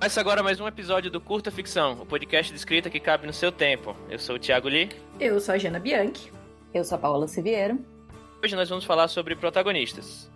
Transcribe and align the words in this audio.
Começa 0.00 0.18
agora 0.18 0.42
mais 0.42 0.58
um 0.58 0.66
episódio 0.66 1.10
do 1.10 1.20
Curta 1.20 1.50
Ficção, 1.50 2.00
o 2.00 2.06
podcast 2.06 2.50
de 2.50 2.58
escrita 2.58 2.88
que 2.88 2.98
cabe 2.98 3.26
no 3.26 3.34
seu 3.34 3.52
tempo. 3.52 3.94
Eu 4.08 4.18
sou 4.18 4.36
o 4.36 4.38
Thiago 4.38 4.66
Lee. 4.66 4.88
Eu 5.20 5.38
sou 5.38 5.54
a 5.54 5.58
Jana 5.58 5.78
Bianchi. 5.78 6.32
Eu 6.72 6.82
sou 6.84 6.96
a 6.96 6.98
Paola 6.98 7.28
Siviero. 7.28 7.78
Hoje 8.42 8.56
nós 8.56 8.70
vamos 8.70 8.86
falar 8.86 9.08
sobre 9.08 9.36
protagonistas. 9.36 10.30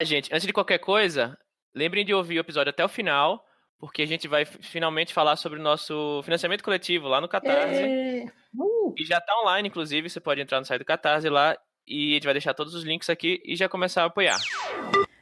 Gente, 0.00 0.32
antes 0.32 0.46
de 0.46 0.54
qualquer 0.54 0.78
coisa, 0.78 1.36
lembrem 1.74 2.06
de 2.06 2.14
ouvir 2.14 2.38
o 2.38 2.40
episódio 2.40 2.70
até 2.70 2.82
o 2.82 2.88
final, 2.88 3.44
porque 3.78 4.02
a 4.02 4.06
gente 4.06 4.26
vai 4.26 4.44
finalmente 4.44 5.14
falar 5.14 5.36
sobre 5.36 5.58
o 5.58 5.62
nosso 5.62 6.20
financiamento 6.24 6.62
coletivo 6.62 7.06
lá 7.06 7.20
no 7.20 7.28
Catarse. 7.28 7.82
É. 7.82 8.26
Uh, 8.54 8.94
E 8.98 9.04
já 9.04 9.20
tá 9.20 9.38
online, 9.40 9.68
inclusive, 9.68 10.10
você 10.10 10.20
pode 10.20 10.40
entrar 10.40 10.58
no 10.58 10.66
site 10.66 10.80
do 10.80 10.84
Catarse 10.84 11.28
lá 11.28 11.56
e 11.86 12.10
a 12.10 12.14
gente 12.14 12.24
vai 12.24 12.34
deixar 12.34 12.54
todos 12.54 12.74
os 12.74 12.84
links 12.84 13.08
aqui 13.08 13.40
e 13.44 13.56
já 13.56 13.68
começar 13.68 14.02
a 14.02 14.06
apoiar. 14.06 14.38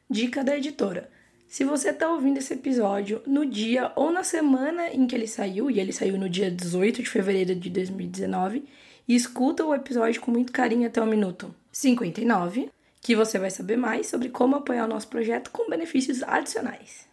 dica 0.08 0.42
da 0.42 0.56
editora. 0.56 1.10
Se 1.46 1.64
você 1.64 1.92
tá 1.92 2.08
ouvindo 2.10 2.38
esse 2.38 2.54
episódio 2.54 3.22
no 3.26 3.46
dia 3.46 3.92
ou 3.94 4.10
na 4.10 4.24
semana 4.24 4.88
em 4.88 5.06
que 5.06 5.14
ele 5.14 5.28
saiu, 5.28 5.70
e 5.70 5.78
ele 5.78 5.92
saiu 5.92 6.18
no 6.18 6.28
dia 6.28 6.50
18 6.50 7.02
de 7.02 7.08
fevereiro 7.08 7.54
de 7.54 7.70
2019, 7.70 8.64
e 9.06 9.14
escuta 9.14 9.64
o 9.64 9.74
episódio 9.74 10.20
com 10.20 10.32
muito 10.32 10.52
carinho 10.52 10.88
até 10.88 11.00
o 11.00 11.06
minuto 11.06 11.54
59, 11.70 12.68
que 13.00 13.14
você 13.14 13.38
vai 13.38 13.50
saber 13.50 13.76
mais 13.76 14.08
sobre 14.08 14.28
como 14.28 14.56
apoiar 14.56 14.84
o 14.84 14.88
nosso 14.88 15.06
projeto 15.06 15.50
com 15.52 15.70
benefícios 15.70 16.22
adicionais. 16.24 17.06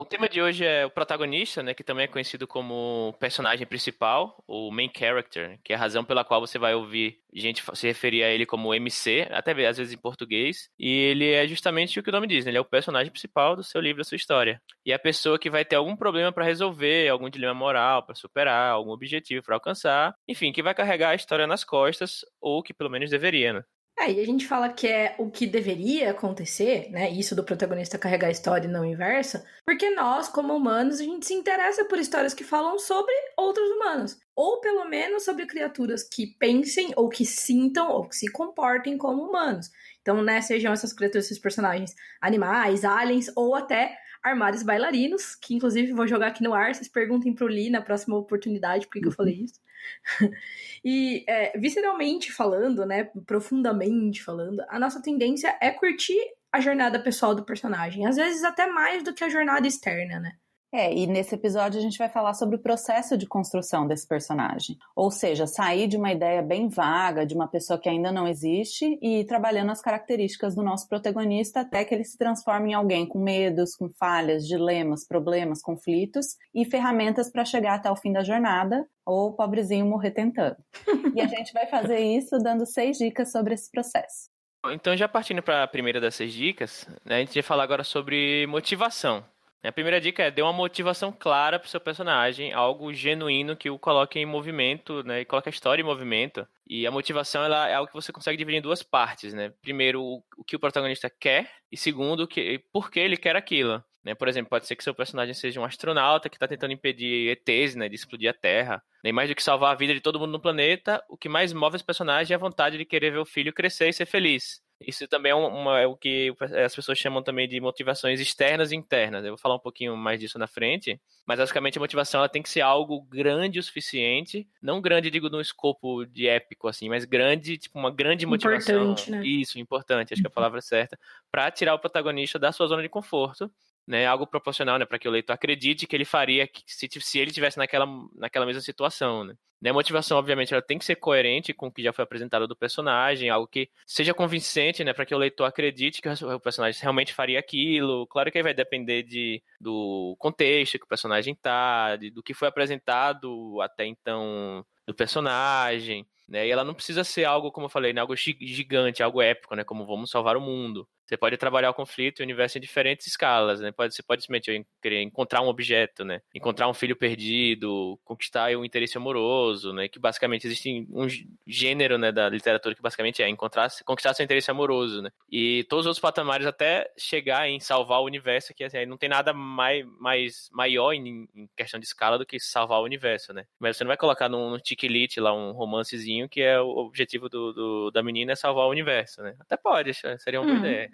O 0.00 0.04
tema 0.06 0.30
de 0.30 0.40
hoje 0.40 0.64
é 0.64 0.86
o 0.86 0.90
protagonista, 0.90 1.62
né, 1.62 1.74
que 1.74 1.84
também 1.84 2.04
é 2.04 2.08
conhecido 2.08 2.46
como 2.46 3.14
personagem 3.20 3.66
principal, 3.66 4.42
ou 4.46 4.72
main 4.72 4.90
character, 4.96 5.60
que 5.62 5.74
é 5.74 5.76
a 5.76 5.78
razão 5.78 6.02
pela 6.02 6.24
qual 6.24 6.40
você 6.40 6.58
vai 6.58 6.74
ouvir 6.74 7.18
gente 7.34 7.62
se 7.74 7.86
referir 7.86 8.22
a 8.24 8.30
ele 8.30 8.46
como 8.46 8.72
MC, 8.74 9.28
até 9.30 9.52
às 9.66 9.76
vezes 9.76 9.92
em 9.92 9.98
português, 9.98 10.70
e 10.78 10.88
ele 10.88 11.30
é 11.30 11.46
justamente 11.46 12.00
o 12.00 12.02
que 12.02 12.08
o 12.08 12.12
nome 12.12 12.26
diz, 12.26 12.46
né, 12.46 12.50
ele 12.50 12.56
é 12.56 12.60
o 12.62 12.64
personagem 12.64 13.12
principal 13.12 13.54
do 13.54 13.62
seu 13.62 13.78
livro, 13.78 13.98
da 13.98 14.04
sua 14.04 14.16
história. 14.16 14.58
E 14.86 14.90
é 14.90 14.94
a 14.94 14.98
pessoa 14.98 15.38
que 15.38 15.50
vai 15.50 15.66
ter 15.66 15.76
algum 15.76 15.94
problema 15.94 16.32
para 16.32 16.46
resolver, 16.46 17.06
algum 17.10 17.28
dilema 17.28 17.52
moral 17.52 18.02
para 18.02 18.14
superar, 18.14 18.72
algum 18.72 18.92
objetivo 18.92 19.42
para 19.44 19.56
alcançar, 19.56 20.14
enfim, 20.26 20.50
que 20.50 20.62
vai 20.62 20.74
carregar 20.74 21.10
a 21.10 21.14
história 21.14 21.46
nas 21.46 21.62
costas, 21.62 22.24
ou 22.40 22.62
que 22.62 22.72
pelo 22.72 22.88
menos 22.88 23.10
deveria, 23.10 23.52
né? 23.52 23.64
É, 24.00 24.10
e 24.10 24.18
a 24.18 24.24
gente 24.24 24.46
fala 24.46 24.70
que 24.70 24.86
é 24.86 25.14
o 25.18 25.30
que 25.30 25.46
deveria 25.46 26.12
acontecer, 26.12 26.88
né? 26.90 27.10
Isso 27.10 27.36
do 27.36 27.44
protagonista 27.44 27.98
carregar 27.98 28.28
a 28.28 28.30
história 28.30 28.66
e 28.66 28.70
não 28.70 28.80
o 28.80 28.86
inverso, 28.86 29.42
porque 29.66 29.90
nós, 29.90 30.26
como 30.26 30.56
humanos, 30.56 31.00
a 31.00 31.04
gente 31.04 31.26
se 31.26 31.34
interessa 31.34 31.84
por 31.84 31.98
histórias 31.98 32.32
que 32.32 32.42
falam 32.42 32.78
sobre 32.78 33.12
outros 33.36 33.68
humanos. 33.68 34.18
Ou 34.34 34.58
pelo 34.62 34.86
menos 34.86 35.22
sobre 35.22 35.44
criaturas 35.44 36.02
que 36.02 36.28
pensem, 36.38 36.94
ou 36.96 37.10
que 37.10 37.26
sintam, 37.26 37.90
ou 37.90 38.08
que 38.08 38.16
se 38.16 38.32
comportem 38.32 38.96
como 38.96 39.22
humanos. 39.22 39.68
Então, 40.00 40.22
né, 40.22 40.40
sejam 40.40 40.72
essas 40.72 40.94
criaturas, 40.94 41.26
esses 41.26 41.38
personagens 41.38 41.94
animais, 42.22 42.86
aliens, 42.86 43.30
ou 43.36 43.54
até 43.54 43.98
armários 44.22 44.62
bailarinos, 44.62 45.34
que 45.34 45.54
inclusive 45.54 45.92
vou 45.92 46.06
jogar 46.06 46.28
aqui 46.28 46.42
no 46.42 46.54
ar, 46.54 46.74
vocês 46.74 46.88
perguntem 46.88 47.34
pro 47.34 47.46
Lee 47.46 47.68
na 47.68 47.82
próxima 47.82 48.16
oportunidade 48.16 48.86
por 48.86 48.98
que 48.98 49.06
eu 49.06 49.12
falei 49.12 49.42
isso. 49.44 49.60
E 50.82 51.24
é, 51.28 51.58
visceralmente 51.58 52.32
falando, 52.32 52.86
né, 52.86 53.10
profundamente 53.26 54.22
falando, 54.22 54.64
a 54.68 54.78
nossa 54.78 55.02
tendência 55.02 55.54
é 55.60 55.70
curtir 55.70 56.18
a 56.50 56.58
jornada 56.58 56.98
pessoal 56.98 57.34
do 57.34 57.44
personagem, 57.44 58.06
às 58.06 58.16
vezes 58.16 58.42
até 58.42 58.66
mais 58.66 59.02
do 59.02 59.12
que 59.12 59.22
a 59.22 59.28
jornada 59.28 59.66
externa, 59.66 60.18
né? 60.18 60.32
É, 60.72 60.94
e 60.94 61.04
nesse 61.06 61.34
episódio 61.34 61.80
a 61.80 61.82
gente 61.82 61.98
vai 61.98 62.08
falar 62.08 62.32
sobre 62.34 62.54
o 62.54 62.58
processo 62.60 63.16
de 63.16 63.26
construção 63.26 63.88
desse 63.88 64.06
personagem. 64.06 64.78
Ou 64.94 65.10
seja, 65.10 65.46
sair 65.46 65.88
de 65.88 65.96
uma 65.96 66.12
ideia 66.12 66.42
bem 66.42 66.68
vaga, 66.68 67.26
de 67.26 67.34
uma 67.34 67.48
pessoa 67.48 67.78
que 67.78 67.88
ainda 67.88 68.12
não 68.12 68.28
existe, 68.28 68.96
e 69.02 69.20
ir 69.20 69.24
trabalhando 69.24 69.70
as 69.70 69.80
características 69.80 70.54
do 70.54 70.62
nosso 70.62 70.88
protagonista 70.88 71.60
até 71.60 71.84
que 71.84 71.92
ele 71.92 72.04
se 72.04 72.16
transforme 72.16 72.70
em 72.70 72.74
alguém 72.74 73.04
com 73.04 73.18
medos, 73.18 73.74
com 73.74 73.90
falhas, 73.90 74.46
dilemas, 74.46 75.04
problemas, 75.04 75.60
conflitos 75.60 76.36
e 76.54 76.64
ferramentas 76.64 77.30
para 77.30 77.44
chegar 77.44 77.74
até 77.74 77.90
o 77.90 77.96
fim 77.96 78.12
da 78.12 78.22
jornada, 78.22 78.86
ou 79.04 79.30
o 79.30 79.32
pobrezinho 79.32 79.86
morrer 79.86 80.12
tentando. 80.12 80.56
e 81.16 81.20
a 81.20 81.26
gente 81.26 81.52
vai 81.52 81.66
fazer 81.66 81.98
isso 81.98 82.38
dando 82.38 82.64
seis 82.64 82.96
dicas 82.96 83.32
sobre 83.32 83.54
esse 83.54 83.68
processo. 83.70 84.30
Então, 84.66 84.96
já 84.96 85.08
partindo 85.08 85.42
para 85.42 85.64
a 85.64 85.68
primeira 85.68 86.00
dessas 86.00 86.32
dicas, 86.32 86.86
né, 87.04 87.16
a 87.16 87.18
gente 87.20 87.34
vai 87.34 87.42
falar 87.42 87.64
agora 87.64 87.82
sobre 87.82 88.46
motivação. 88.46 89.24
A 89.62 89.72
primeira 89.72 90.00
dica 90.00 90.22
é 90.22 90.30
dê 90.30 90.40
uma 90.40 90.52
motivação 90.52 91.12
clara 91.12 91.58
para 91.58 91.66
o 91.66 91.70
seu 91.70 91.80
personagem, 91.80 92.52
algo 92.52 92.92
genuíno 92.94 93.54
que 93.56 93.68
o 93.68 93.78
coloque 93.78 94.18
em 94.18 94.24
movimento, 94.24 95.02
né, 95.02 95.20
e 95.20 95.24
coloque 95.26 95.50
a 95.50 95.52
história 95.52 95.82
em 95.82 95.84
movimento. 95.84 96.46
E 96.66 96.86
a 96.86 96.90
motivação 96.90 97.44
ela 97.44 97.68
é 97.68 97.74
algo 97.74 97.88
que 97.88 97.94
você 97.94 98.12
consegue 98.12 98.38
dividir 98.38 98.58
em 98.58 98.62
duas 98.62 98.82
partes, 98.82 99.34
né? 99.34 99.52
Primeiro, 99.60 100.02
o, 100.02 100.24
o 100.38 100.44
que 100.44 100.56
o 100.56 100.60
protagonista 100.60 101.10
quer, 101.10 101.50
e 101.70 101.76
segundo, 101.76 102.20
o 102.22 102.28
que, 102.28 102.64
por 102.72 102.90
que 102.90 103.00
ele 103.00 103.16
quer 103.16 103.36
aquilo. 103.36 103.84
Né? 104.04 104.14
Por 104.14 104.28
exemplo, 104.28 104.50
pode 104.50 104.66
ser 104.66 104.76
que 104.76 104.84
seu 104.84 104.94
personagem 104.94 105.34
seja 105.34 105.60
um 105.60 105.64
astronauta 105.64 106.28
que 106.28 106.36
está 106.36 106.48
tentando 106.48 106.72
impedir 106.72 107.30
ETs 107.30 107.74
né, 107.74 107.88
de 107.88 107.94
explodir 107.94 108.30
a 108.30 108.34
Terra. 108.34 108.82
Nem 109.04 109.12
mais 109.12 109.28
do 109.28 109.34
que 109.34 109.42
salvar 109.42 109.72
a 109.72 109.76
vida 109.76 109.94
de 109.94 110.00
todo 110.00 110.18
mundo 110.18 110.32
no 110.32 110.40
planeta, 110.40 111.02
o 111.08 111.16
que 111.16 111.28
mais 111.28 111.52
move 111.52 111.76
esse 111.76 111.84
personagem 111.84 112.34
é 112.34 112.36
a 112.36 112.40
vontade 112.40 112.78
de 112.78 112.84
querer 112.84 113.10
ver 113.10 113.18
o 113.18 113.26
filho 113.26 113.52
crescer 113.52 113.88
e 113.88 113.92
ser 113.92 114.06
feliz. 114.06 114.62
Isso 114.80 115.06
também 115.06 115.30
é, 115.30 115.34
uma, 115.34 115.78
é 115.78 115.86
o 115.86 115.94
que 115.94 116.34
as 116.64 116.74
pessoas 116.74 116.98
chamam 116.98 117.22
também 117.22 117.46
de 117.46 117.60
motivações 117.60 118.18
externas 118.18 118.72
e 118.72 118.76
internas. 118.76 119.22
Eu 119.22 119.32
vou 119.32 119.38
falar 119.38 119.56
um 119.56 119.60
pouquinho 119.60 119.94
mais 119.94 120.18
disso 120.18 120.38
na 120.38 120.46
frente. 120.46 120.98
Mas 121.26 121.38
basicamente 121.38 121.76
a 121.76 121.80
motivação 121.80 122.20
ela 122.20 122.30
tem 122.30 122.42
que 122.42 122.48
ser 122.48 122.62
algo 122.62 123.02
grande 123.02 123.58
o 123.58 123.62
suficiente. 123.62 124.48
Não 124.60 124.80
grande, 124.80 125.10
digo, 125.10 125.28
num 125.28 125.40
escopo 125.40 126.06
de 126.06 126.26
épico, 126.26 126.66
assim, 126.66 126.88
mas 126.88 127.04
grande, 127.04 127.58
tipo, 127.58 127.78
uma 127.78 127.90
grande 127.90 128.24
motivação. 128.24 128.92
Importante, 128.92 129.10
né? 129.10 129.22
Isso, 129.24 129.58
importante, 129.58 130.14
acho 130.14 130.22
que 130.22 130.26
é 130.26 130.30
a 130.30 130.34
palavra 130.34 130.62
certa. 130.62 130.98
Para 131.30 131.50
tirar 131.50 131.74
o 131.74 131.78
protagonista 131.78 132.38
da 132.38 132.50
sua 132.50 132.66
zona 132.66 132.80
de 132.80 132.88
conforto. 132.88 133.52
Né, 133.90 134.06
algo 134.06 134.24
proporcional, 134.24 134.78
né, 134.78 134.84
para 134.86 135.00
que 135.00 135.08
o 135.08 135.10
leitor 135.10 135.32
acredite 135.32 135.84
que 135.84 135.96
ele 135.96 136.04
faria 136.04 136.48
se, 136.64 136.86
se 137.00 137.18
ele 137.18 137.32
tivesse 137.32 137.58
naquela, 137.58 137.86
naquela 138.14 138.46
mesma 138.46 138.60
situação, 138.62 139.24
né. 139.24 139.34
Né, 139.60 139.70
A 139.70 139.72
motivação, 139.72 140.16
obviamente, 140.16 140.54
ela 140.54 140.62
tem 140.62 140.78
que 140.78 140.84
ser 140.84 140.94
coerente 140.96 141.52
com 141.52 141.66
o 141.66 141.72
que 141.72 141.82
já 141.82 141.92
foi 141.92 142.04
apresentado 142.04 142.46
do 142.46 142.54
personagem, 142.56 143.28
algo 143.30 143.48
que 143.48 143.68
seja 143.84 144.14
convincente, 144.14 144.84
né, 144.84 144.92
para 144.92 145.04
que 145.04 145.14
o 145.14 145.18
leitor 145.18 145.44
acredite 145.44 146.00
que 146.00 146.08
o 146.08 146.40
personagem 146.40 146.80
realmente 146.80 147.12
faria 147.12 147.40
aquilo. 147.40 148.06
Claro 148.06 148.30
que 148.30 148.38
aí 148.38 148.44
vai 148.44 148.54
depender 148.54 149.02
de, 149.02 149.42
do 149.60 150.14
contexto 150.20 150.78
que 150.78 150.84
o 150.84 150.88
personagem 150.88 151.34
tá, 151.34 151.96
de, 151.96 152.10
do 152.10 152.22
que 152.22 152.32
foi 152.32 152.46
apresentado 152.48 153.60
até 153.60 153.84
então 153.86 154.64
do 154.86 154.94
personagem, 154.94 156.06
né? 156.28 156.46
E 156.46 156.50
ela 156.50 156.64
não 156.64 156.74
precisa 156.74 157.04
ser 157.04 157.24
algo, 157.24 157.52
como 157.52 157.66
eu 157.66 157.70
falei, 157.70 157.92
né, 157.92 158.00
algo 158.00 158.16
gi- 158.16 158.38
gigante, 158.40 159.02
algo 159.02 159.20
épico, 159.20 159.54
né, 159.54 159.64
como 159.64 159.86
vamos 159.86 160.10
salvar 160.10 160.36
o 160.36 160.40
mundo. 160.40 160.88
Você 161.10 161.16
pode 161.16 161.36
trabalhar 161.36 161.70
o 161.70 161.74
conflito 161.74 162.20
e 162.20 162.22
o 162.22 162.24
universo 162.24 162.56
em 162.56 162.60
diferentes 162.60 163.04
escalas, 163.08 163.58
né? 163.60 163.72
Pode, 163.72 163.92
você 163.92 164.00
pode 164.00 164.22
simplesmente 164.22 164.64
querer 164.80 165.02
encontrar 165.02 165.42
um 165.42 165.48
objeto, 165.48 166.04
né? 166.04 166.22
Encontrar 166.32 166.68
um 166.68 166.72
filho 166.74 166.94
perdido, 166.94 167.98
conquistar 168.04 168.56
um 168.56 168.64
interesse 168.64 168.96
amoroso, 168.96 169.72
né? 169.72 169.88
Que 169.88 169.98
basicamente 169.98 170.46
existe 170.46 170.86
um 170.88 171.08
gê- 171.08 171.26
gênero, 171.44 171.98
né, 171.98 172.12
da 172.12 172.28
literatura 172.28 172.76
que 172.76 172.80
basicamente 172.82 173.20
é 173.24 173.28
encontrar, 173.28 173.68
conquistar 173.84 174.14
seu 174.14 174.22
interesse 174.24 174.52
amoroso, 174.52 175.02
né? 175.02 175.10
E 175.28 175.64
todos 175.68 175.84
os 175.84 175.88
outros 175.88 176.00
patamares 176.00 176.46
até 176.46 176.88
chegar 176.96 177.48
em 177.48 177.58
salvar 177.58 178.00
o 178.00 178.04
universo, 178.04 178.54
que 178.54 178.62
assim, 178.62 178.86
não 178.86 178.96
tem 178.96 179.08
nada 179.08 179.32
mais, 179.32 179.84
mais 179.98 180.48
maior 180.52 180.92
em, 180.92 181.28
em 181.34 181.48
questão 181.56 181.80
de 181.80 181.86
escala 181.86 182.18
do 182.18 182.24
que 182.24 182.38
salvar 182.38 182.78
o 182.80 182.84
universo, 182.84 183.32
né? 183.32 183.46
Mas 183.58 183.76
você 183.76 183.82
não 183.82 183.88
vai 183.88 183.96
colocar 183.96 184.28
num, 184.28 184.50
num 184.50 184.58
tiquilite 184.58 185.18
lá 185.18 185.32
um 185.34 185.50
romancezinho 185.50 186.28
que 186.28 186.40
é 186.40 186.60
o 186.60 186.68
objetivo 186.68 187.28
do, 187.28 187.52
do- 187.52 187.90
da 187.90 188.00
menina 188.00 188.30
é 188.32 188.36
salvar 188.36 188.66
o 188.66 188.70
universo, 188.70 189.22
né? 189.22 189.34
Até 189.40 189.56
pode, 189.56 189.92
seria 189.94 190.40
uma 190.40 190.46
boa 190.46 190.56
Hum. 190.56 190.58
ideia. 190.58 190.90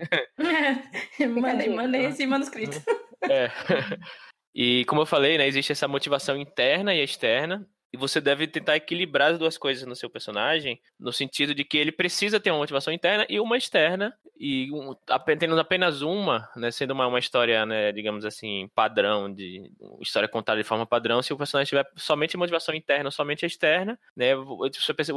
Mandei, 1.28 1.68
mandei 1.68 2.06
esse 2.06 2.26
manuscrito. 2.26 2.82
É. 3.22 3.50
E 4.58 4.86
como 4.86 5.02
eu 5.02 5.06
falei, 5.06 5.36
né, 5.36 5.46
existe 5.46 5.72
essa 5.72 5.86
motivação 5.86 6.34
interna 6.34 6.94
e 6.94 7.04
externa. 7.04 7.68
E 7.96 7.98
você 7.98 8.20
deve 8.20 8.46
tentar 8.46 8.76
equilibrar 8.76 9.32
as 9.32 9.38
duas 9.38 9.56
coisas 9.56 9.86
no 9.88 9.96
seu 9.96 10.10
personagem, 10.10 10.78
no 11.00 11.10
sentido 11.14 11.54
de 11.54 11.64
que 11.64 11.78
ele 11.78 11.90
precisa 11.90 12.38
ter 12.38 12.50
uma 12.50 12.58
motivação 12.58 12.92
interna 12.92 13.24
e 13.26 13.40
uma 13.40 13.56
externa, 13.56 14.14
e 14.38 14.70
um, 14.70 14.94
tendo 15.38 15.58
apenas 15.58 16.02
uma, 16.02 16.46
né, 16.54 16.70
sendo 16.70 16.90
uma, 16.90 17.06
uma 17.06 17.18
história, 17.18 17.64
né, 17.64 17.92
digamos 17.92 18.26
assim, 18.26 18.68
padrão, 18.74 19.32
de 19.32 19.72
história 19.98 20.28
contada 20.28 20.60
de 20.60 20.68
forma 20.68 20.84
padrão, 20.84 21.22
se 21.22 21.32
o 21.32 21.38
personagem 21.38 21.70
tiver 21.70 21.90
somente 21.96 22.36
motivação 22.36 22.74
interna, 22.74 23.10
somente 23.10 23.46
externa, 23.46 23.98
né, 24.14 24.36
o 24.36 24.60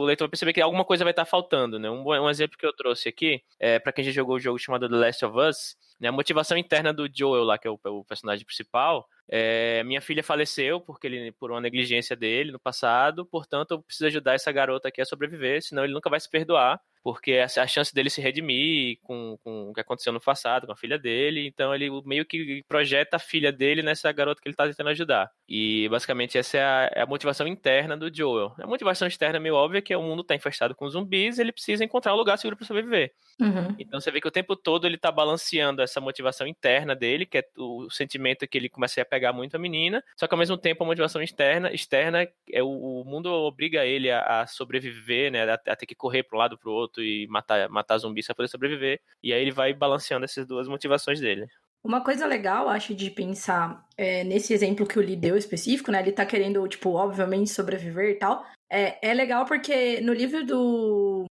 leitor 0.06 0.26
vai 0.26 0.30
perceber 0.30 0.54
que 0.54 0.62
alguma 0.62 0.86
coisa 0.86 1.04
vai 1.04 1.12
estar 1.12 1.26
faltando, 1.26 1.78
né. 1.78 1.90
Um, 1.90 2.08
um 2.08 2.30
exemplo 2.30 2.58
que 2.58 2.66
eu 2.66 2.72
trouxe 2.72 3.10
aqui, 3.10 3.44
é, 3.60 3.78
para 3.78 3.92
quem 3.92 4.06
já 4.06 4.12
jogou 4.12 4.38
o 4.38 4.40
jogo 4.40 4.58
chamado 4.58 4.88
The 4.88 4.96
Last 4.96 5.26
of 5.26 5.38
Us, 5.38 5.76
né, 6.00 6.08
a 6.08 6.12
motivação 6.12 6.58
interna 6.58 6.94
do 6.94 7.10
Joel 7.14 7.44
lá, 7.44 7.58
que 7.58 7.68
é 7.68 7.72
o, 7.72 7.80
o 7.84 8.04
personagem 8.06 8.46
principal, 8.46 9.08
é, 9.28 9.84
minha 9.84 10.02
filha 10.02 10.24
faleceu 10.24 10.80
porque 10.80 11.08
ele, 11.08 11.32
por 11.34 11.52
uma 11.52 11.62
negligência 11.62 12.16
dele 12.16 12.52
no 12.52 12.60
passado, 12.60 13.26
portanto 13.26 13.72
eu 13.72 13.82
preciso 13.82 14.08
ajudar 14.08 14.34
essa 14.34 14.52
garota 14.52 14.88
aqui 14.88 15.02
a 15.02 15.06
sobreviver, 15.06 15.62
senão 15.62 15.84
ele 15.84 15.94
nunca 15.94 16.10
vai 16.10 16.20
se 16.20 16.30
perdoar 16.30 16.82
porque 17.04 17.34
a, 17.34 17.68
chance 17.68 17.94
dele 17.94 18.10
se 18.10 18.22
redimir 18.22 19.00
com, 19.04 19.38
com 19.44 19.70
o 19.70 19.74
que 19.74 19.82
aconteceu 19.82 20.12
no 20.12 20.20
passado, 20.20 20.66
com 20.66 20.74
a 20.74 20.78
filha 20.78 20.98
dele, 20.98 21.48
então 21.48 21.74
ele 21.74 21.90
meio 22.06 22.26
que 22.26 22.64
projeta 22.68 23.18
a 23.18 23.20
filha 23.20 23.52
dele 23.52 23.82
nessa 23.82 24.12
garota 24.12 24.42
que 24.42 24.48
ele 24.48 24.56
tá 24.56 24.68
tentando 24.68 24.90
ajudar. 24.90 25.32
E 25.48 25.88
basicamente 25.90 26.38
essa 26.38 26.58
é 26.58 26.64
a, 26.64 26.92
é 26.96 27.02
a 27.02 27.06
motivação 27.06 27.48
interna 27.48 27.98
do 27.98 28.14
Joel. 28.14 28.54
A 28.60 28.68
motivação 28.68 29.08
externa 29.08 29.38
é 29.38 29.40
meio 29.40 29.56
óbvia 29.56 29.82
que 29.82 29.96
o 29.96 30.02
mundo 30.02 30.24
tá 30.24 30.36
infestado 30.36 30.76
com 30.76 30.90
zumbis, 30.90 31.40
ele 31.40 31.52
precisa 31.52 31.84
encontrar 31.84 32.14
um 32.14 32.18
lugar 32.18 32.38
seguro 32.38 32.58
para 32.58 32.68
sobreviver. 32.68 33.14
Uhum. 33.40 33.76
Então 33.80 34.00
você 34.00 34.12
vê 34.12 34.20
que 34.20 34.28
o 34.28 34.32
tempo 34.32 34.56
todo 34.56 34.86
ele 34.86 34.98
tá 34.98 35.12
balanceando 35.12 35.82
essa 35.82 36.02
motivação 36.02 36.46
interna 36.46 36.96
dele, 36.96 37.26
que 37.26 37.38
é 37.38 37.44
o 37.58 37.90
sentimento 37.90 38.48
que 38.48 38.58
ele 38.58 38.70
começa 38.70 39.02
a 39.02 39.06
pegar 39.06 39.32
muito 39.32 39.56
a 39.56 39.60
menina, 39.60 40.04
só 40.18 40.28
que 40.28 40.34
ao 40.34 40.40
mesmo 40.40 40.58
tempo 40.58 40.84
a 40.84 40.88
motivação 40.88 41.22
externa, 41.22 41.72
externa 41.72 42.28
é 42.52 42.62
o, 42.62 43.02
o 43.02 43.06
mundo 43.06 43.32
obriga 43.32 43.86
ele 43.86 44.12
a, 44.12 44.42
a 44.42 44.48
sobreviver, 44.48 45.32
né, 45.32 45.50
a, 45.50 45.54
a, 45.54 45.76
ter 45.76 45.86
que 45.86 45.96
correr 45.96 46.24
para 46.24 46.38
um 46.38 46.40
lado 46.40 46.58
para 46.58 46.70
o 46.70 46.74
outro 46.74 46.89
e 46.98 47.28
matar 47.28 47.70
matar 47.70 47.98
zumbis 47.98 48.26
para 48.26 48.36
poder 48.36 48.48
sobreviver. 48.48 49.00
E 49.22 49.34
aí 49.34 49.42
ele 49.42 49.52
vai 49.52 49.74
balanceando 49.74 50.26
essas 50.26 50.46
duas 50.46 50.68
motivações 50.68 51.20
dele. 51.20 51.48
Uma 51.84 52.04
coisa 52.04 52.26
legal, 52.26 52.68
acho, 52.68 52.94
de 52.94 53.10
pensar 53.10 53.86
é, 53.98 54.24
nesse 54.26 54.54
exemplo 54.54 54.86
que 54.86 55.00
o 55.00 55.02
Lee 55.02 55.16
deu 55.16 55.38
específico, 55.38 55.92
né? 55.92 56.02
Ele 56.02 56.12
tá 56.12 56.26
querendo, 56.26 56.68
tipo, 56.68 56.92
obviamente 56.92 57.50
sobreviver 57.50 58.10
e 58.10 58.16
tal. 58.16 58.46
É, 58.70 59.10
é 59.10 59.14
legal 59.14 59.46
porque 59.46 60.02
no 60.02 60.14
livro 60.14 60.46
do 60.46 61.26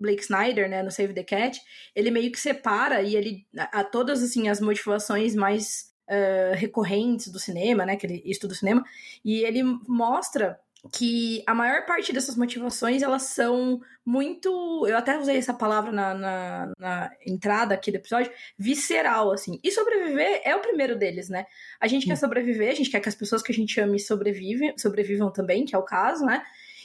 Blake 0.00 0.22
Snyder, 0.22 0.68
né, 0.68 0.82
no 0.82 0.90
Save 0.90 1.12
the 1.12 1.22
Cat, 1.22 1.60
ele 1.94 2.10
meio 2.10 2.32
que 2.32 2.40
separa 2.40 3.02
e 3.02 3.14
ele 3.14 3.46
a, 3.56 3.80
a 3.80 3.84
todas 3.84 4.22
assim 4.22 4.48
as 4.48 4.60
motivações 4.60 5.34
mais 5.34 5.90
uh, 6.08 6.54
recorrentes 6.56 7.28
do 7.28 7.38
cinema, 7.38 7.84
né, 7.84 7.96
que 7.96 8.06
ele 8.06 8.22
estuda 8.24 8.54
o 8.54 8.56
cinema, 8.56 8.82
e 9.24 9.44
ele 9.44 9.62
mostra 9.86 10.58
que 10.92 11.42
a 11.46 11.54
maior 11.54 11.84
parte 11.84 12.12
dessas 12.12 12.36
motivações 12.36 13.02
elas 13.02 13.22
são 13.24 13.80
muito. 14.04 14.86
Eu 14.86 14.96
até 14.96 15.18
usei 15.18 15.36
essa 15.36 15.52
palavra 15.52 15.92
na, 15.92 16.14
na, 16.14 16.72
na, 16.78 17.10
entrada 17.26 17.74
aqui 17.74 17.90
do 17.90 17.96
episódio, 17.96 18.32
visceral, 18.58 19.30
assim. 19.32 19.60
E 19.62 19.70
sobreviver 19.70 20.40
é 20.44 20.56
o 20.56 20.60
primeiro 20.60 20.96
deles, 20.96 21.28
né? 21.28 21.44
A 21.78 21.86
gente 21.86 22.06
quer 22.06 22.16
sobreviver, 22.16 22.70
a 22.70 22.74
gente 22.74 22.90
quer 22.90 23.00
que 23.00 23.08
as 23.08 23.14
pessoas 23.14 23.42
que 23.42 23.52
a 23.52 23.54
gente 23.54 23.78
ame 23.80 23.98
sobrevivem, 23.98 24.76
sobrevivam 24.78 25.30
também, 25.30 25.64
que 25.64 25.74
é 25.74 25.78
o 25.78 25.84
caso, 25.84 26.24
né? 26.24 26.42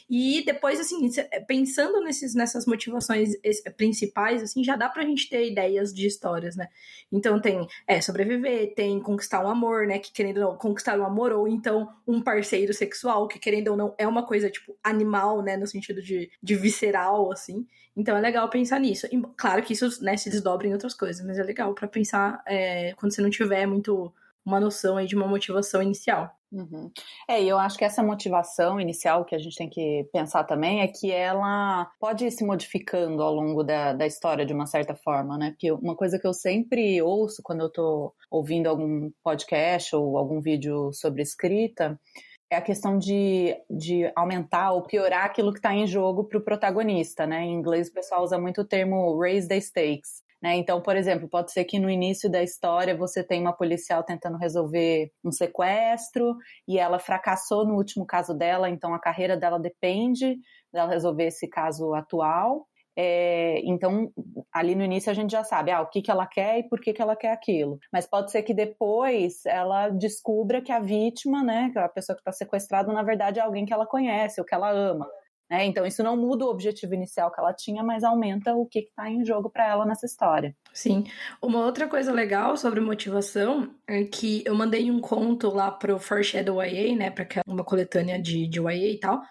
E 0.09 0.43
depois, 0.45 0.79
assim, 0.79 1.09
pensando 1.47 1.99
nesses, 2.01 2.35
nessas 2.35 2.65
motivações 2.65 3.31
principais, 3.75 4.43
assim, 4.43 4.63
já 4.63 4.75
dá 4.75 4.87
pra 4.87 5.03
gente 5.03 5.27
ter 5.27 5.49
ideias 5.49 5.91
de 5.91 6.05
histórias, 6.05 6.55
né? 6.55 6.67
Então 7.11 7.39
tem, 7.41 7.67
é, 7.87 7.99
sobreviver, 7.99 8.75
tem 8.75 8.99
conquistar 8.99 9.43
um 9.43 9.49
amor, 9.49 9.87
né? 9.87 9.97
Que 9.97 10.11
querendo 10.11 10.37
ou 10.37 10.51
não, 10.51 10.57
conquistar 10.57 10.99
um 10.99 11.05
amor, 11.05 11.31
ou 11.31 11.47
então 11.47 11.89
um 12.07 12.21
parceiro 12.21 12.73
sexual, 12.73 13.27
que 13.27 13.39
querendo 13.39 13.69
ou 13.69 13.77
não, 13.77 13.95
é 13.97 14.07
uma 14.07 14.25
coisa, 14.25 14.49
tipo, 14.49 14.77
animal, 14.83 15.41
né? 15.41 15.57
No 15.57 15.65
sentido 15.65 16.01
de, 16.01 16.29
de 16.41 16.55
visceral, 16.55 17.31
assim. 17.31 17.65
Então 17.95 18.15
é 18.15 18.21
legal 18.21 18.49
pensar 18.49 18.79
nisso. 18.79 19.07
E, 19.11 19.19
claro 19.35 19.63
que 19.63 19.73
isso, 19.73 20.03
né, 20.03 20.17
se 20.17 20.29
desdobra 20.29 20.67
em 20.67 20.73
outras 20.73 20.93
coisas, 20.93 21.25
mas 21.25 21.39
é 21.39 21.43
legal 21.43 21.73
para 21.73 21.87
pensar 21.87 22.43
é, 22.45 22.93
quando 22.93 23.13
você 23.13 23.21
não 23.21 23.29
tiver 23.29 23.65
muito 23.65 24.13
uma 24.45 24.59
noção 24.59 24.97
aí 24.97 25.07
de 25.07 25.15
uma 25.15 25.27
motivação 25.27 25.81
inicial. 25.81 26.29
Uhum. 26.51 26.89
É, 27.27 27.41
e 27.43 27.49
eu 27.49 27.57
acho 27.57 27.77
que 27.77 27.83
essa 27.83 28.01
motivação 28.01 28.79
inicial 28.79 29.25
que 29.25 29.35
a 29.35 29.37
gente 29.37 29.57
tem 29.57 29.69
que 29.69 30.07
pensar 30.13 30.43
também 30.45 30.81
é 30.81 30.87
que 30.87 31.11
ela 31.11 31.91
pode 31.99 32.25
ir 32.25 32.31
se 32.31 32.45
modificando 32.45 33.21
ao 33.21 33.33
longo 33.33 33.63
da, 33.63 33.91
da 33.93 34.05
história 34.05 34.45
de 34.45 34.53
uma 34.53 34.65
certa 34.65 34.95
forma, 34.95 35.37
né? 35.37 35.51
Porque 35.51 35.71
uma 35.71 35.95
coisa 35.95 36.17
que 36.17 36.27
eu 36.27 36.33
sempre 36.33 37.01
ouço 37.01 37.41
quando 37.43 37.61
eu 37.61 37.69
tô 37.69 38.13
ouvindo 38.31 38.67
algum 38.67 39.11
podcast 39.23 39.95
ou 39.95 40.17
algum 40.17 40.39
vídeo 40.39 40.93
sobre 40.93 41.21
escrita 41.21 41.99
é 42.49 42.55
a 42.55 42.61
questão 42.61 42.97
de, 42.97 43.55
de 43.69 44.11
aumentar 44.15 44.71
ou 44.71 44.83
piorar 44.83 45.25
aquilo 45.25 45.51
que 45.51 45.59
está 45.59 45.73
em 45.73 45.87
jogo 45.87 46.23
para 46.23 46.37
o 46.37 46.43
protagonista, 46.43 47.25
né? 47.25 47.41
Em 47.41 47.53
inglês 47.53 47.89
o 47.89 47.93
pessoal 47.93 48.23
usa 48.23 48.37
muito 48.37 48.61
o 48.61 48.65
termo 48.65 49.19
raise 49.19 49.47
the 49.47 49.57
stakes, 49.57 50.23
né? 50.41 50.55
Então, 50.55 50.81
por 50.81 50.95
exemplo, 50.95 51.27
pode 51.29 51.51
ser 51.51 51.65
que 51.65 51.79
no 51.79 51.89
início 51.89 52.29
da 52.29 52.43
história 52.43 52.95
você 52.95 53.23
tem 53.23 53.41
uma 53.41 53.53
policial 53.53 54.03
tentando 54.03 54.37
resolver 54.37 55.11
um 55.23 55.31
sequestro 55.31 56.35
e 56.67 56.77
ela 56.77 56.99
fracassou 56.99 57.65
no 57.65 57.75
último 57.75 58.05
caso 58.05 58.33
dela, 58.33 58.69
então 58.69 58.93
a 58.93 58.99
carreira 58.99 59.37
dela 59.37 59.59
depende 59.59 60.37
dela 60.71 60.91
resolver 60.91 61.25
esse 61.25 61.47
caso 61.49 61.93
atual. 61.93 62.67
É, 62.97 63.59
então, 63.65 64.09
ali 64.53 64.73
no 64.73 64.83
início 64.83 65.11
a 65.11 65.13
gente 65.13 65.31
já 65.31 65.43
sabe 65.43 65.69
ah, 65.69 65.81
o 65.81 65.89
que, 65.89 66.01
que 66.01 66.09
ela 66.09 66.25
quer 66.25 66.59
e 66.59 66.69
por 66.69 66.79
que, 66.79 66.93
que 66.93 67.01
ela 67.01 67.15
quer 67.15 67.31
aquilo. 67.31 67.77
Mas 67.91 68.07
pode 68.07 68.31
ser 68.31 68.43
que 68.43 68.53
depois 68.53 69.45
ela 69.45 69.89
descubra 69.89 70.61
que 70.61 70.71
a 70.71 70.79
vítima, 70.79 71.43
né, 71.43 71.69
que 71.73 71.79
a 71.79 71.89
pessoa 71.89 72.15
que 72.15 72.21
está 72.21 72.31
sequestrada, 72.31 72.93
na 72.93 73.03
verdade 73.03 73.39
é 73.39 73.43
alguém 73.43 73.65
que 73.65 73.73
ela 73.73 73.85
conhece 73.85 74.39
ou 74.39 74.45
que 74.45 74.55
ela 74.55 74.69
ama. 74.71 75.07
Né? 75.49 75.65
Então, 75.65 75.85
isso 75.85 76.03
não 76.03 76.17
muda 76.17 76.45
o 76.45 76.49
objetivo 76.49 76.93
inicial 76.93 77.31
que 77.31 77.39
ela 77.39 77.53
tinha, 77.53 77.83
mas 77.83 78.03
aumenta 78.03 78.53
o 78.55 78.65
que 78.65 78.79
está 78.79 79.09
em 79.09 79.23
jogo 79.23 79.49
para 79.49 79.67
ela 79.67 79.85
nessa 79.85 80.05
história. 80.05 80.55
Sim. 80.73 81.05
Uma 81.41 81.63
outra 81.63 81.87
coisa 81.87 82.11
legal 82.11 82.57
sobre 82.57 82.79
motivação 82.79 83.69
é 83.87 84.03
que 84.03 84.43
eu 84.45 84.55
mandei 84.55 84.89
um 84.89 84.99
conto 84.99 85.49
lá 85.49 85.69
pro 85.69 85.99
Foreshadow 85.99 86.63
YA, 86.63 86.95
né, 86.95 87.09
para 87.11 87.27
uma 87.47 87.63
coletânea 87.63 88.19
de, 88.19 88.47
de 88.47 88.59
YA 88.59 88.91
e 88.91 88.99
tal. 88.99 89.21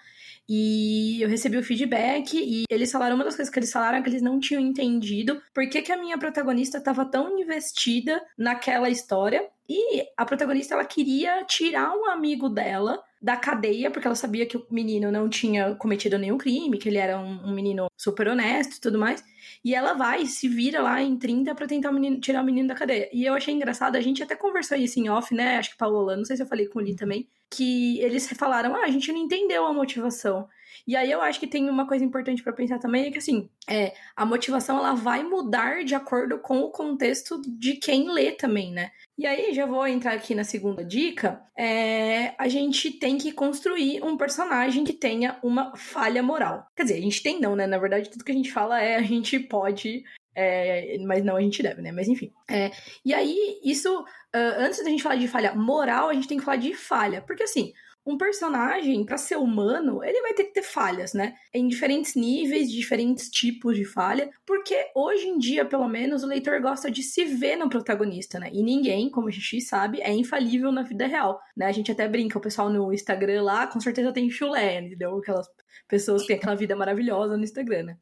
E 0.48 1.22
eu 1.22 1.28
recebi 1.28 1.56
o 1.56 1.62
feedback 1.62 2.34
e 2.36 2.64
eles 2.68 2.92
falaram, 2.92 3.14
uma 3.14 3.24
das 3.24 3.34
coisas 3.34 3.52
que 3.52 3.58
eles 3.58 3.72
falaram 3.72 3.98
é 3.98 4.02
que 4.02 4.10
eles 4.10 4.20
não 4.20 4.38
tinham 4.38 4.60
entendido 4.60 5.40
por 5.54 5.66
que, 5.68 5.80
que 5.80 5.90
a 5.90 5.96
minha 5.96 6.18
protagonista 6.18 6.78
estava 6.78 7.04
tão 7.04 7.38
investida 7.38 8.22
naquela 8.36 8.90
história. 8.90 9.48
E 9.66 10.04
a 10.14 10.26
protagonista, 10.26 10.74
ela 10.74 10.84
queria 10.84 11.42
tirar 11.44 11.96
um 11.96 12.10
amigo 12.10 12.50
dela 12.50 13.02
da 13.24 13.38
cadeia, 13.38 13.90
porque 13.90 14.06
ela 14.06 14.14
sabia 14.14 14.44
que 14.44 14.54
o 14.54 14.66
menino 14.70 15.10
não 15.10 15.30
tinha 15.30 15.74
cometido 15.76 16.18
nenhum 16.18 16.36
crime, 16.36 16.76
que 16.76 16.90
ele 16.90 16.98
era 16.98 17.18
um, 17.18 17.48
um 17.48 17.54
menino 17.54 17.86
super 17.96 18.28
honesto 18.28 18.76
e 18.76 18.80
tudo 18.82 18.98
mais. 18.98 19.24
E 19.64 19.74
ela 19.74 19.94
vai 19.94 20.26
se 20.26 20.46
vira 20.46 20.82
lá 20.82 21.00
em 21.00 21.16
30 21.16 21.54
pra 21.54 21.66
tentar 21.66 21.88
o 21.88 21.94
menino, 21.94 22.20
tirar 22.20 22.42
o 22.42 22.44
menino 22.44 22.68
da 22.68 22.74
cadeia. 22.74 23.08
E 23.14 23.24
eu 23.24 23.32
achei 23.32 23.54
engraçado, 23.54 23.96
a 23.96 24.00
gente 24.02 24.22
até 24.22 24.36
conversou 24.36 24.76
isso 24.76 25.00
em 25.00 25.08
off, 25.08 25.34
né? 25.34 25.56
Acho 25.56 25.70
que 25.70 25.78
Paola, 25.78 26.18
não 26.18 26.24
sei 26.26 26.36
se 26.36 26.42
eu 26.42 26.46
falei 26.46 26.66
com 26.66 26.80
o 26.80 26.82
Lee 26.82 26.96
também, 26.96 27.26
que 27.50 27.98
eles 28.00 28.28
falaram, 28.36 28.76
ah, 28.76 28.84
a 28.84 28.90
gente 28.90 29.10
não 29.10 29.20
entendeu 29.20 29.64
a 29.64 29.72
motivação. 29.72 30.46
E 30.86 30.94
aí 30.94 31.10
eu 31.10 31.22
acho 31.22 31.40
que 31.40 31.46
tem 31.46 31.70
uma 31.70 31.88
coisa 31.88 32.04
importante 32.04 32.42
para 32.42 32.52
pensar 32.52 32.78
também, 32.78 33.06
é 33.06 33.10
que 33.10 33.16
assim, 33.16 33.48
é, 33.66 33.94
a 34.14 34.26
motivação 34.26 34.76
ela 34.76 34.92
vai 34.92 35.22
mudar 35.22 35.82
de 35.82 35.94
acordo 35.94 36.38
com 36.40 36.60
o 36.60 36.70
contexto 36.70 37.40
de 37.40 37.76
quem 37.76 38.12
lê 38.12 38.32
também, 38.32 38.70
né? 38.70 38.90
E 39.16 39.26
aí, 39.26 39.54
já 39.54 39.64
vou 39.64 39.86
entrar 39.86 40.12
aqui 40.12 40.34
na 40.34 40.42
segunda 40.42 40.84
dica. 40.84 41.40
É, 41.56 42.34
a 42.36 42.48
gente 42.48 42.90
tem 42.90 43.16
que 43.16 43.30
construir 43.32 44.02
um 44.02 44.16
personagem 44.16 44.82
que 44.82 44.92
tenha 44.92 45.38
uma 45.42 45.76
falha 45.76 46.22
moral. 46.22 46.66
Quer 46.76 46.82
dizer, 46.82 46.98
a 46.98 47.02
gente 47.02 47.22
tem 47.22 47.40
não, 47.40 47.54
né? 47.54 47.66
Na 47.66 47.78
verdade, 47.78 48.10
tudo 48.10 48.24
que 48.24 48.32
a 48.32 48.34
gente 48.34 48.52
fala 48.52 48.82
é 48.82 48.96
a 48.96 49.02
gente 49.02 49.38
pode 49.38 50.02
é, 50.34 50.98
mas 51.06 51.24
não 51.24 51.36
a 51.36 51.40
gente 51.40 51.62
deve, 51.62 51.80
né? 51.80 51.92
Mas 51.92 52.08
enfim. 52.08 52.32
É, 52.50 52.72
e 53.04 53.14
aí, 53.14 53.60
isso, 53.62 54.00
uh, 54.00 54.54
antes 54.58 54.82
da 54.82 54.90
gente 54.90 55.02
falar 55.02 55.16
de 55.16 55.28
falha 55.28 55.54
moral, 55.54 56.08
a 56.08 56.14
gente 56.14 56.26
tem 56.26 56.38
que 56.38 56.44
falar 56.44 56.56
de 56.56 56.74
falha. 56.74 57.22
Porque 57.22 57.44
assim, 57.44 57.72
um 58.06 58.18
personagem, 58.18 59.04
para 59.04 59.16
ser 59.16 59.36
humano, 59.36 60.04
ele 60.04 60.20
vai 60.20 60.34
ter 60.34 60.44
que 60.44 60.52
ter 60.52 60.62
falhas, 60.62 61.14
né? 61.14 61.34
Em 61.52 61.66
diferentes 61.66 62.14
níveis, 62.14 62.70
diferentes 62.70 63.30
tipos 63.30 63.76
de 63.76 63.84
falha, 63.84 64.30
porque 64.44 64.90
hoje 64.94 65.26
em 65.26 65.38
dia, 65.38 65.64
pelo 65.64 65.88
menos, 65.88 66.22
o 66.22 66.26
leitor 66.26 66.60
gosta 66.60 66.90
de 66.90 67.02
se 67.02 67.24
ver 67.24 67.56
no 67.56 67.70
protagonista, 67.70 68.38
né? 68.38 68.50
E 68.52 68.62
ninguém, 68.62 69.10
como 69.10 69.28
a 69.28 69.30
gente 69.30 69.60
sabe, 69.62 70.02
é 70.02 70.12
infalível 70.12 70.70
na 70.70 70.82
vida 70.82 71.06
real, 71.06 71.40
né? 71.56 71.66
A 71.66 71.72
gente 71.72 71.90
até 71.90 72.06
brinca, 72.06 72.36
o 72.36 72.42
pessoal 72.42 72.68
no 72.68 72.92
Instagram 72.92 73.42
lá, 73.42 73.66
com 73.66 73.80
certeza 73.80 74.12
tem 74.12 74.28
chulé, 74.28 74.80
entendeu? 74.80 75.16
Aquelas 75.16 75.46
pessoas 75.88 76.22
que 76.22 76.28
têm 76.28 76.36
aquela 76.36 76.54
vida 76.54 76.76
maravilhosa 76.76 77.36
no 77.36 77.44
Instagram, 77.44 77.84
né? 77.84 77.96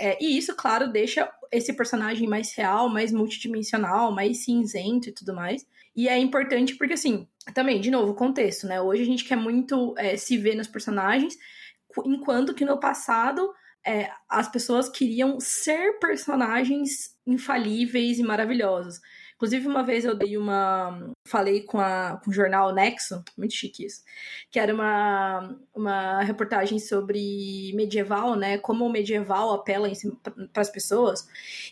É, 0.00 0.16
e 0.22 0.38
isso, 0.38 0.56
claro, 0.56 0.90
deixa 0.90 1.30
esse 1.50 1.74
personagem 1.74 2.26
mais 2.26 2.54
real, 2.54 2.88
mais 2.88 3.12
multidimensional, 3.12 4.10
mais 4.10 4.44
cinzento 4.44 5.10
e 5.10 5.12
tudo 5.12 5.34
mais. 5.34 5.66
E 5.94 6.08
é 6.08 6.18
importante 6.18 6.74
porque, 6.76 6.94
assim, 6.94 7.28
também, 7.54 7.80
de 7.80 7.90
novo, 7.90 8.14
contexto, 8.14 8.66
né? 8.66 8.80
Hoje 8.80 9.02
a 9.02 9.06
gente 9.06 9.24
quer 9.24 9.36
muito 9.36 9.94
é, 9.98 10.16
se 10.16 10.38
ver 10.38 10.54
nos 10.54 10.68
personagens, 10.68 11.36
enquanto 12.04 12.54
que 12.54 12.64
no 12.64 12.80
passado 12.80 13.52
é, 13.84 14.10
as 14.28 14.48
pessoas 14.48 14.88
queriam 14.88 15.38
ser 15.40 15.98
personagens 15.98 17.16
infalíveis 17.26 18.18
e 18.18 18.22
maravilhosos. 18.22 19.00
Inclusive, 19.42 19.66
uma 19.66 19.82
vez 19.82 20.04
eu 20.04 20.14
dei 20.14 20.38
uma. 20.38 21.10
Falei 21.26 21.62
com, 21.62 21.80
a, 21.80 22.20
com 22.22 22.30
o 22.30 22.32
jornal 22.32 22.72
Nexo, 22.72 23.24
muito 23.36 23.54
chique 23.54 23.84
isso, 23.84 24.02
que 24.52 24.58
era 24.58 24.72
uma, 24.72 25.58
uma 25.74 26.22
reportagem 26.22 26.78
sobre 26.78 27.72
medieval, 27.74 28.36
né? 28.36 28.58
Como 28.58 28.86
o 28.86 28.88
medieval 28.88 29.52
apela 29.52 29.90
para 30.52 30.60
as 30.60 30.70
pessoas. 30.70 31.26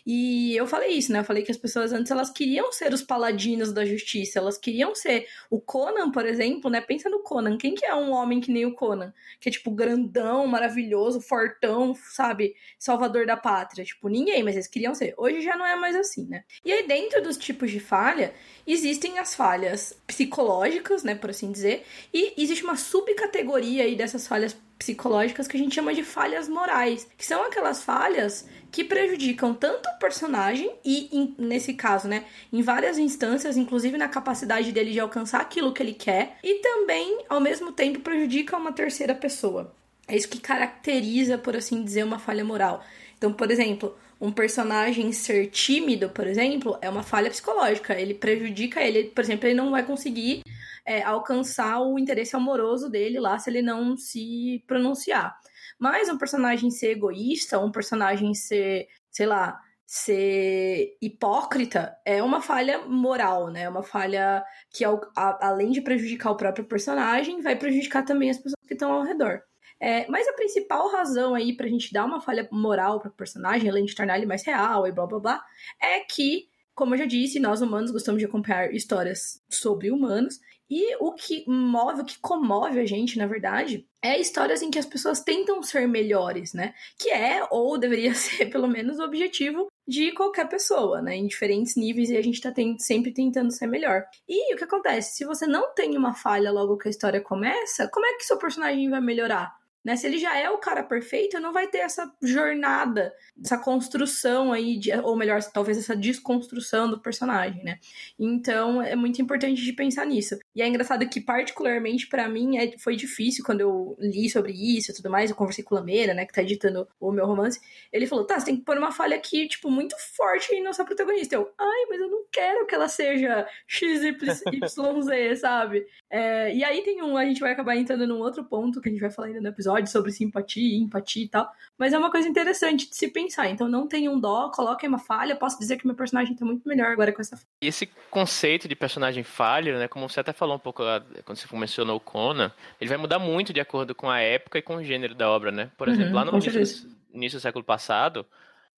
E 0.05 0.53
eu 0.53 0.67
falei 0.67 0.89
isso, 0.89 1.13
né? 1.13 1.19
Eu 1.19 1.23
falei 1.23 1.43
que 1.43 1.51
as 1.51 1.57
pessoas 1.57 1.93
antes 1.93 2.11
elas 2.11 2.29
queriam 2.29 2.73
ser 2.73 2.93
os 2.93 3.03
paladinos 3.03 3.71
da 3.71 3.85
justiça, 3.85 4.39
elas 4.39 4.57
queriam 4.57 4.93
ser. 4.93 5.25
O 5.49 5.61
Conan, 5.61 6.11
por 6.11 6.25
exemplo, 6.25 6.69
né? 6.69 6.81
Pensa 6.81 7.09
no 7.09 7.19
Conan. 7.19 7.57
Quem 7.57 7.73
que 7.73 7.85
é 7.85 7.95
um 7.95 8.11
homem 8.11 8.41
que 8.41 8.51
nem 8.51 8.65
o 8.65 8.73
Conan? 8.73 9.13
Que 9.39 9.47
é 9.47 9.51
tipo 9.51 9.71
grandão, 9.71 10.45
maravilhoso, 10.45 11.21
fortão, 11.21 11.95
sabe? 11.95 12.53
Salvador 12.77 13.25
da 13.25 13.37
pátria. 13.37 13.85
Tipo, 13.85 14.09
ninguém, 14.09 14.43
mas 14.43 14.55
eles 14.55 14.67
queriam 14.67 14.93
ser. 14.93 15.13
Hoje 15.17 15.39
já 15.41 15.55
não 15.55 15.65
é 15.65 15.77
mais 15.77 15.95
assim, 15.95 16.27
né? 16.27 16.43
E 16.65 16.71
aí, 16.73 16.85
dentro 16.85 17.21
dos 17.21 17.37
tipos 17.37 17.60
tipos 17.61 17.71
de 17.71 17.79
falha, 17.79 18.33
existem 18.65 19.19
as 19.19 19.35
falhas 19.35 19.93
psicológicas, 20.07 21.03
né, 21.03 21.13
por 21.13 21.29
assim 21.29 21.51
dizer, 21.51 21.85
e 22.13 22.33
existe 22.41 22.63
uma 22.63 22.75
subcategoria 22.75 23.83
aí 23.83 23.95
dessas 23.95 24.27
falhas 24.27 24.57
psicológicas 24.79 25.47
que 25.47 25.55
a 25.55 25.59
gente 25.59 25.75
chama 25.75 25.93
de 25.93 26.03
falhas 26.03 26.49
morais, 26.49 27.07
que 27.15 27.25
são 27.25 27.43
aquelas 27.43 27.83
falhas 27.83 28.47
que 28.71 28.83
prejudicam 28.83 29.53
tanto 29.53 29.87
o 29.87 29.99
personagem 29.99 30.71
e, 30.83 31.07
em, 31.11 31.35
nesse 31.37 31.73
caso, 31.75 32.07
né, 32.07 32.25
em 32.51 32.63
várias 32.63 32.97
instâncias, 32.97 33.57
inclusive 33.57 33.97
na 33.97 34.07
capacidade 34.07 34.71
dele 34.71 34.91
de 34.91 34.99
alcançar 34.99 35.39
aquilo 35.39 35.73
que 35.73 35.83
ele 35.83 35.93
quer, 35.93 36.37
e 36.43 36.55
também, 36.55 37.23
ao 37.29 37.39
mesmo 37.39 37.71
tempo, 37.71 37.99
prejudica 37.99 38.57
uma 38.57 38.73
terceira 38.73 39.13
pessoa. 39.13 39.71
É 40.07 40.15
isso 40.17 40.27
que 40.27 40.39
caracteriza, 40.39 41.37
por 41.37 41.55
assim 41.55 41.83
dizer, 41.83 42.03
uma 42.03 42.19
falha 42.19 42.43
moral. 42.43 42.83
Então, 43.21 43.31
por 43.31 43.51
exemplo, 43.51 43.95
um 44.19 44.31
personagem 44.31 45.11
ser 45.11 45.45
tímido, 45.51 46.09
por 46.09 46.25
exemplo, 46.25 46.79
é 46.81 46.89
uma 46.89 47.03
falha 47.03 47.29
psicológica. 47.29 47.93
Ele 47.93 48.15
prejudica 48.15 48.81
ele, 48.81 49.11
por 49.11 49.23
exemplo, 49.23 49.45
ele 49.45 49.53
não 49.53 49.69
vai 49.69 49.85
conseguir 49.85 50.41
é, 50.83 51.03
alcançar 51.03 51.81
o 51.81 51.99
interesse 51.99 52.35
amoroso 52.35 52.89
dele 52.89 53.19
lá 53.19 53.37
se 53.37 53.51
ele 53.51 53.61
não 53.61 53.95
se 53.95 54.63
pronunciar. 54.65 55.37
Mas 55.77 56.09
um 56.09 56.17
personagem 56.17 56.71
ser 56.71 56.93
egoísta, 56.93 57.59
um 57.59 57.71
personagem 57.71 58.33
ser, 58.33 58.87
sei 59.11 59.27
lá, 59.27 59.61
ser 59.85 60.97
hipócrita 60.99 61.95
é 62.03 62.23
uma 62.23 62.41
falha 62.41 62.87
moral, 62.87 63.51
né? 63.51 63.63
É 63.63 63.69
uma 63.69 63.83
falha 63.83 64.43
que, 64.71 64.83
além 65.15 65.69
de 65.69 65.81
prejudicar 65.81 66.31
o 66.31 66.37
próprio 66.37 66.65
personagem, 66.65 67.39
vai 67.41 67.55
prejudicar 67.55 68.03
também 68.03 68.31
as 68.31 68.37
pessoas 68.37 68.65
que 68.67 68.73
estão 68.73 68.91
ao 68.91 69.03
redor. 69.03 69.43
É, 69.81 70.05
mas 70.07 70.27
a 70.27 70.33
principal 70.33 70.91
razão 70.91 71.33
aí 71.33 71.57
pra 71.57 71.67
gente 71.67 71.91
dar 71.91 72.05
uma 72.05 72.21
falha 72.21 72.47
moral 72.51 72.99
pro 72.99 73.09
personagem, 73.09 73.67
além 73.67 73.83
de 73.83 73.95
tornar 73.95 74.15
ele 74.17 74.27
mais 74.27 74.45
real 74.45 74.85
e 74.85 74.91
blá 74.91 75.07
blá 75.07 75.19
blá, 75.19 75.45
é 75.81 76.01
que, 76.01 76.47
como 76.75 76.93
eu 76.93 76.99
já 76.99 77.05
disse, 77.05 77.39
nós 77.39 77.61
humanos 77.61 77.89
gostamos 77.89 78.19
de 78.19 78.25
acompanhar 78.25 78.71
histórias 78.71 79.43
sobre 79.49 79.89
humanos 79.89 80.39
e 80.69 80.95
o 81.01 81.11
que 81.13 81.43
move, 81.49 82.01
o 82.01 82.05
que 82.05 82.17
comove 82.19 82.79
a 82.79 82.85
gente, 82.85 83.17
na 83.17 83.27
verdade, 83.27 83.85
é 84.01 84.17
histórias 84.17 84.61
em 84.61 84.71
que 84.71 84.79
as 84.79 84.85
pessoas 84.85 85.19
tentam 85.19 85.61
ser 85.61 85.85
melhores, 85.85 86.53
né? 86.53 86.73
Que 86.97 87.09
é, 87.09 87.45
ou 87.51 87.77
deveria 87.77 88.13
ser, 88.15 88.45
pelo 88.45 88.69
menos, 88.69 88.97
o 88.97 89.03
objetivo 89.03 89.67
de 89.85 90.13
qualquer 90.13 90.47
pessoa, 90.47 91.01
né? 91.01 91.17
Em 91.17 91.27
diferentes 91.27 91.75
níveis 91.75 92.09
e 92.09 92.15
a 92.15 92.21
gente 92.21 92.39
tá 92.39 92.53
sempre 92.77 93.11
tentando 93.11 93.51
ser 93.51 93.67
melhor. 93.67 94.05
E 94.29 94.53
o 94.53 94.57
que 94.57 94.63
acontece? 94.63 95.17
Se 95.17 95.25
você 95.25 95.45
não 95.45 95.73
tem 95.73 95.97
uma 95.97 96.13
falha 96.13 96.51
logo 96.51 96.77
que 96.77 96.87
a 96.87 96.91
história 96.91 97.19
começa, 97.19 97.89
como 97.89 98.05
é 98.05 98.13
que 98.13 98.23
seu 98.23 98.37
personagem 98.37 98.89
vai 98.89 99.01
melhorar? 99.01 99.60
Né? 99.83 99.95
Se 99.95 100.05
ele 100.05 100.19
já 100.19 100.37
é 100.37 100.49
o 100.49 100.59
cara 100.59 100.83
perfeito, 100.83 101.39
não 101.39 101.51
vai 101.51 101.67
ter 101.67 101.79
essa 101.79 102.11
jornada, 102.21 103.11
essa 103.43 103.57
construção 103.57 104.53
aí, 104.53 104.77
de, 104.77 104.93
ou 104.93 105.15
melhor, 105.15 105.41
talvez 105.43 105.77
essa 105.77 105.95
desconstrução 105.95 106.89
do 106.89 106.99
personagem, 106.99 107.63
né? 107.63 107.79
Então 108.19 108.79
é 108.81 108.95
muito 108.95 109.19
importante 109.21 109.59
de 109.61 109.73
pensar 109.73 110.05
nisso. 110.05 110.37
E 110.55 110.61
é 110.61 110.67
engraçado 110.67 111.07
que, 111.09 111.19
particularmente 111.19 112.07
para 112.07 112.29
mim, 112.29 112.57
é, 112.57 112.77
foi 112.77 112.95
difícil 112.95 113.43
quando 113.43 113.61
eu 113.61 113.95
li 113.99 114.29
sobre 114.29 114.53
isso 114.53 114.91
e 114.91 114.93
tudo 114.93 115.09
mais. 115.09 115.31
Eu 115.31 115.35
conversei 115.35 115.63
com 115.63 115.73
o 115.73 115.77
Lameira, 115.79 116.13
né, 116.13 116.25
que 116.25 116.33
tá 116.33 116.43
editando 116.43 116.87
o 116.99 117.11
meu 117.11 117.25
romance. 117.25 117.59
Ele 117.91 118.05
falou: 118.05 118.25
tá, 118.25 118.39
você 118.39 118.45
tem 118.45 118.57
que 118.57 118.63
pôr 118.63 118.77
uma 118.77 118.91
falha 118.91 119.15
aqui, 119.15 119.47
tipo, 119.47 119.71
muito 119.71 119.95
forte 120.15 120.53
em 120.53 120.63
nossa 120.63 120.85
protagonista. 120.85 121.35
Eu, 121.35 121.51
ai, 121.59 121.85
mas 121.89 121.99
eu 121.99 122.07
não 122.07 122.23
quero 122.31 122.67
que 122.67 122.75
ela 122.75 122.87
seja 122.87 123.47
XYZ, 123.65 125.39
sabe? 125.39 125.87
É, 126.07 126.53
e 126.53 126.63
aí 126.63 126.83
tem 126.83 127.01
um, 127.01 127.17
a 127.17 127.25
gente 127.25 127.41
vai 127.41 127.53
acabar 127.53 127.75
entrando 127.75 128.05
num 128.05 128.19
outro 128.19 128.43
ponto 128.43 128.79
que 128.79 128.89
a 128.89 128.91
gente 128.91 129.01
vai 129.01 129.09
falar 129.09 129.29
ainda 129.29 129.41
no 129.41 129.47
episódio 129.47 129.70
episódio 129.77 129.91
sobre 129.91 130.11
simpatia, 130.11 130.77
empatia 130.77 131.23
e 131.23 131.27
tal. 131.27 131.51
Mas 131.77 131.93
é 131.93 131.97
uma 131.97 132.11
coisa 132.11 132.27
interessante 132.27 132.89
de 132.89 132.95
se 132.95 133.07
pensar. 133.07 133.49
Então 133.49 133.67
não 133.67 133.87
tenham 133.87 134.19
dó, 134.19 134.49
coloquem 134.49 134.87
uma 134.87 134.99
falha. 134.99 135.35
Posso 135.35 135.57
dizer 135.59 135.77
que 135.77 135.85
meu 135.85 135.95
personagem 135.95 136.35
tá 136.35 136.45
muito 136.45 136.67
melhor 136.67 136.91
agora 136.91 137.11
com 137.11 137.21
essa 137.21 137.35
falha. 137.35 137.47
E 137.61 137.67
esse 137.67 137.89
conceito 138.09 138.67
de 138.67 138.75
personagem 138.75 139.23
falho, 139.23 139.77
né? 139.77 139.87
Como 139.87 140.07
você 140.07 140.19
até 140.19 140.33
falou 140.33 140.55
um 140.55 140.59
pouco 140.59 140.83
lá, 140.83 141.03
quando 141.25 141.37
você 141.37 141.47
mencionou 141.55 141.97
o 141.97 141.99
Conan, 141.99 142.51
ele 142.79 142.89
vai 142.89 142.97
mudar 142.97 143.19
muito 143.19 143.53
de 143.53 143.59
acordo 143.59 143.95
com 143.95 144.09
a 144.09 144.19
época 144.19 144.59
e 144.59 144.61
com 144.61 144.75
o 144.75 144.83
gênero 144.83 145.15
da 145.15 145.29
obra, 145.29 145.51
né? 145.51 145.71
Por 145.77 145.87
exemplo, 145.87 146.09
uhum, 146.09 146.15
lá 146.15 146.25
no 146.25 146.37
início, 146.37 146.89
início 147.13 147.39
do 147.39 147.41
século 147.41 147.63
passado, 147.63 148.25